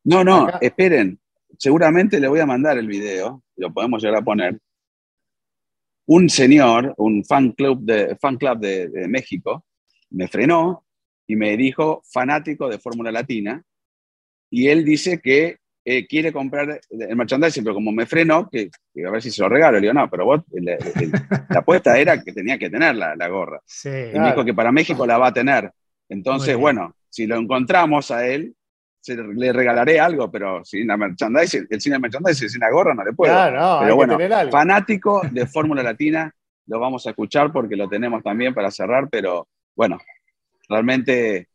No, 0.05 0.23
no, 0.23 0.43
Acá. 0.47 0.57
esperen. 0.61 1.19
Seguramente 1.57 2.19
le 2.19 2.27
voy 2.27 2.39
a 2.39 2.45
mandar 2.45 2.77
el 2.77 2.87
video, 2.87 3.41
lo 3.57 3.71
podemos 3.73 4.01
llegar 4.03 4.19
a 4.19 4.23
poner. 4.23 4.59
Un 6.05 6.29
señor, 6.29 6.93
un 6.97 7.23
fan 7.23 7.51
club 7.51 7.79
de, 7.83 8.15
fan 8.17 8.37
club 8.37 8.59
de, 8.59 8.89
de 8.89 9.07
México, 9.07 9.65
me 10.11 10.27
frenó 10.27 10.85
y 11.27 11.35
me 11.35 11.55
dijo 11.57 12.01
fanático 12.11 12.67
de 12.69 12.77
Fórmula 12.79 13.11
Latina. 13.11 13.63
Y 14.49 14.67
él 14.67 14.83
dice 14.85 15.19
que 15.19 15.57
eh, 15.85 16.05
quiere 16.07 16.31
comprar 16.31 16.79
el 16.89 17.15
merchandising, 17.15 17.63
pero 17.63 17.73
como 17.75 17.91
me 17.91 18.05
frenó, 18.05 18.49
que, 18.49 18.69
que 18.93 19.05
a 19.05 19.09
ver 19.11 19.21
si 19.21 19.31
se 19.31 19.41
lo 19.41 19.49
regalo. 19.49 19.77
Le 19.79 19.81
digo, 19.87 19.93
no, 19.93 20.09
pero 20.09 20.25
vos, 20.25 20.41
el- 20.53 20.65
la 20.65 21.59
apuesta 21.59 21.97
era 21.99 22.21
que 22.21 22.31
tenía 22.33 22.57
que 22.57 22.69
tener 22.69 22.95
la, 22.95 23.15
la 23.15 23.27
gorra. 23.29 23.61
Sí. 23.65 23.89
Y 23.89 24.19
me 24.19 24.27
dijo 24.31 24.45
que 24.45 24.53
para 24.53 24.71
México 24.71 25.05
la 25.07 25.17
va 25.17 25.27
a 25.27 25.33
tener. 25.33 25.71
Entonces, 26.09 26.55
bueno, 26.57 26.95
si 27.09 27.25
lo 27.27 27.37
encontramos 27.37 28.11
a 28.11 28.27
él, 28.27 28.53
se- 29.03 29.17
le 29.17 29.51
regalaré 29.51 29.99
algo, 29.99 30.31
pero 30.31 30.63
sin 30.63 30.87
la 30.87 30.95
merchandising, 30.95 31.67
el 31.69 31.81
cine 31.81 31.99
merchandising, 31.99 32.49
sin 32.49 32.61
la 32.61 32.71
gorra 32.71 32.93
no 32.95 33.03
le 33.03 33.11
puedo. 33.13 33.33
Claro, 33.33 33.59
no, 33.59 33.73
hay 33.73 33.79
pero 33.81 33.89
que 33.89 33.95
bueno, 33.95 34.17
tener 34.17 34.33
algo. 34.33 34.51
fanático 34.51 35.21
de 35.29 35.45
Fórmula 35.45 35.83
Latina, 35.83 36.33
lo 36.67 36.79
vamos 36.79 37.05
a 37.05 37.09
escuchar 37.09 37.51
porque 37.51 37.75
lo 37.75 37.89
tenemos 37.89 38.23
también 38.23 38.53
para 38.53 38.71
cerrar, 38.71 39.09
pero 39.09 39.47
bueno, 39.75 39.97
realmente 40.69 41.47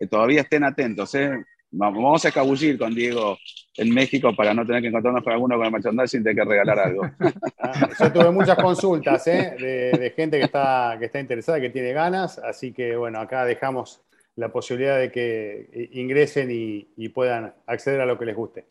eh, 0.00 0.06
todavía 0.08 0.40
estén 0.42 0.64
atentos. 0.64 1.14
¿eh? 1.14 1.44
Vamos 1.70 2.24
a 2.24 2.28
escabullir 2.28 2.78
con 2.78 2.94
Diego 2.94 3.36
en 3.76 3.94
México 3.94 4.34
para 4.34 4.52
no 4.54 4.66
tener 4.66 4.80
que 4.82 4.88
encontrarnos 4.88 5.22
con 5.22 5.32
alguno 5.32 5.56
con 5.56 5.66
el 5.66 5.72
merchandising 5.72 6.24
tener 6.24 6.36
que 6.44 6.50
regalar 6.50 6.78
algo. 6.80 7.02
Ah, 7.60 7.88
Yo 7.98 8.12
tuve 8.12 8.30
muchas 8.30 8.56
consultas 8.56 9.26
¿eh? 9.26 9.54
de, 9.60 9.98
de 9.98 10.10
gente 10.10 10.38
que 10.38 10.44
está, 10.44 10.96
que 10.98 11.06
está 11.06 11.18
interesada, 11.20 11.60
que 11.60 11.70
tiene 11.70 11.92
ganas, 11.92 12.38
así 12.38 12.72
que 12.72 12.96
bueno, 12.96 13.20
acá 13.20 13.44
dejamos 13.44 14.00
la 14.38 14.50
posibilidad 14.52 14.98
de 14.98 15.10
que 15.10 15.68
eh, 15.72 15.90
ingresen 15.94 16.50
y, 16.50 16.88
y 16.96 17.08
puedan 17.10 17.54
acceder 17.66 18.00
a 18.00 18.06
lo 18.06 18.18
que 18.18 18.24
les 18.26 18.36
guste. 18.36 18.68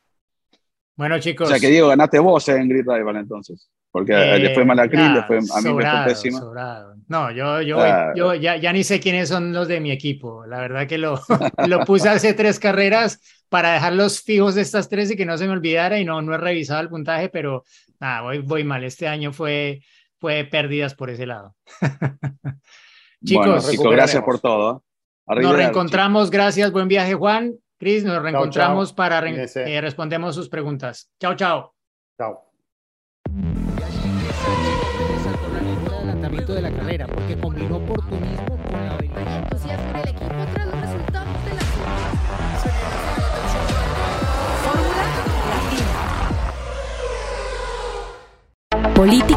Bueno, 0.96 1.16
O 1.16 1.20
chicos. 1.20 1.48
sea 1.50 1.60
que 1.60 1.68
Diego, 1.70 1.90
ganaste 1.90 2.20
vos 2.20 2.48
eh, 2.50 2.56
en 2.56 2.70
Grid 2.70 2.86
Rival 2.88 3.18
entonces, 3.18 3.70
porque 3.92 4.14
eh, 4.14 4.40
le 4.40 4.54
fue 4.54 4.66
mal 4.66 4.80
a 4.80 4.88
Chris, 4.90 5.02
ah, 5.04 5.14
le 5.14 5.24
fue, 5.24 5.38
a 5.38 5.42
mí 5.62 5.70
me 5.74 5.84
fue 5.84 5.86
sobrado, 5.86 6.06
pésimo. 6.08 6.40
sobrado. 6.40 6.96
No, 7.08 7.32
yo, 7.32 7.62
yo, 7.62 7.76
Claro. 7.76 8.14
yo 8.16 8.34
ya, 8.34 8.56
ya 8.58 8.74
ni 8.74 8.84
sé 8.84 9.00
quiénes 9.00 9.30
son 9.30 9.54
los 9.54 9.68
de 9.68 9.80
mi 9.80 9.92
equipo. 9.92 10.46
La 10.48 10.60
verdad 10.62 10.88
que 10.88 10.98
lo, 10.98 11.20
lo 11.68 11.86
puse 11.86 12.10
hace 12.10 12.34
tres 12.34 12.60
carreras 12.60 13.20
para 13.50 13.74
dejarlos 13.74 14.22
fijos 14.22 14.56
de 14.56 14.62
estas 14.62 14.90
tres 14.90 15.12
y 15.12 15.16
que 15.16 15.26
no 15.26 15.38
se 15.38 15.46
me 15.46 15.54
olvidara 15.54 16.00
y 16.00 16.06
no, 16.06 16.22
no 16.22 16.34
he 16.34 16.38
revisado 16.38 16.82
el 16.82 16.90
puntaje, 16.90 17.30
pero 17.30 17.64
nada, 18.00 18.22
voy, 18.22 18.40
voy 18.40 18.64
mal. 18.64 18.84
Este 18.84 19.08
año 19.08 19.32
fue, 19.34 19.82
fue 20.20 20.46
pérdidas 20.46 20.96
por 20.96 21.10
ese 21.12 21.26
lado. 21.28 21.56
Chicos, 23.26 23.46
bueno, 23.48 23.62
chicos, 23.72 23.92
gracias 23.92 24.24
por 24.24 24.40
todo. 24.40 24.84
Nos 25.28 25.56
reencontramos, 25.56 26.30
gracias, 26.32 26.72
buen 26.72 26.88
viaje 26.88 27.14
Juan 27.14 27.54
Cris, 27.80 28.04
nos 28.04 28.22
reencontramos 28.22 28.90
chao. 28.90 28.96
para 28.96 29.22
re- 29.22 29.32
Cuídense. 29.32 29.76
eh, 29.76 29.82
respondemos 29.82 30.34
sus 30.36 30.50
preguntas. 30.50 31.10
Chao, 31.22 31.36
chao. 31.36 31.74
Chao. 32.18 32.44
Resaltó 35.10 35.48
la 35.54 35.62
lengua 35.62 35.90
de 35.92 35.96
adelantamiento 35.98 36.54
de 36.54 36.62
la 36.62 36.72
carrera 36.72 37.08
porque 37.08 37.38
combinó 37.38 37.78
oportunismo 37.78 38.58
con 38.64 38.74
la 38.86 38.94
habilidad. 38.96 39.28
Hay 39.28 39.38
entusiasmo 39.44 39.90
en 39.90 39.96
el 39.98 40.08
equipo 40.10 40.46
tras 40.54 40.66
los 40.68 40.82
resultados 40.82 41.46
de 41.46 41.54
la 41.54 41.62
Fórmula 41.62 42.08
Latina. 48.72 48.94
Política 48.96 49.37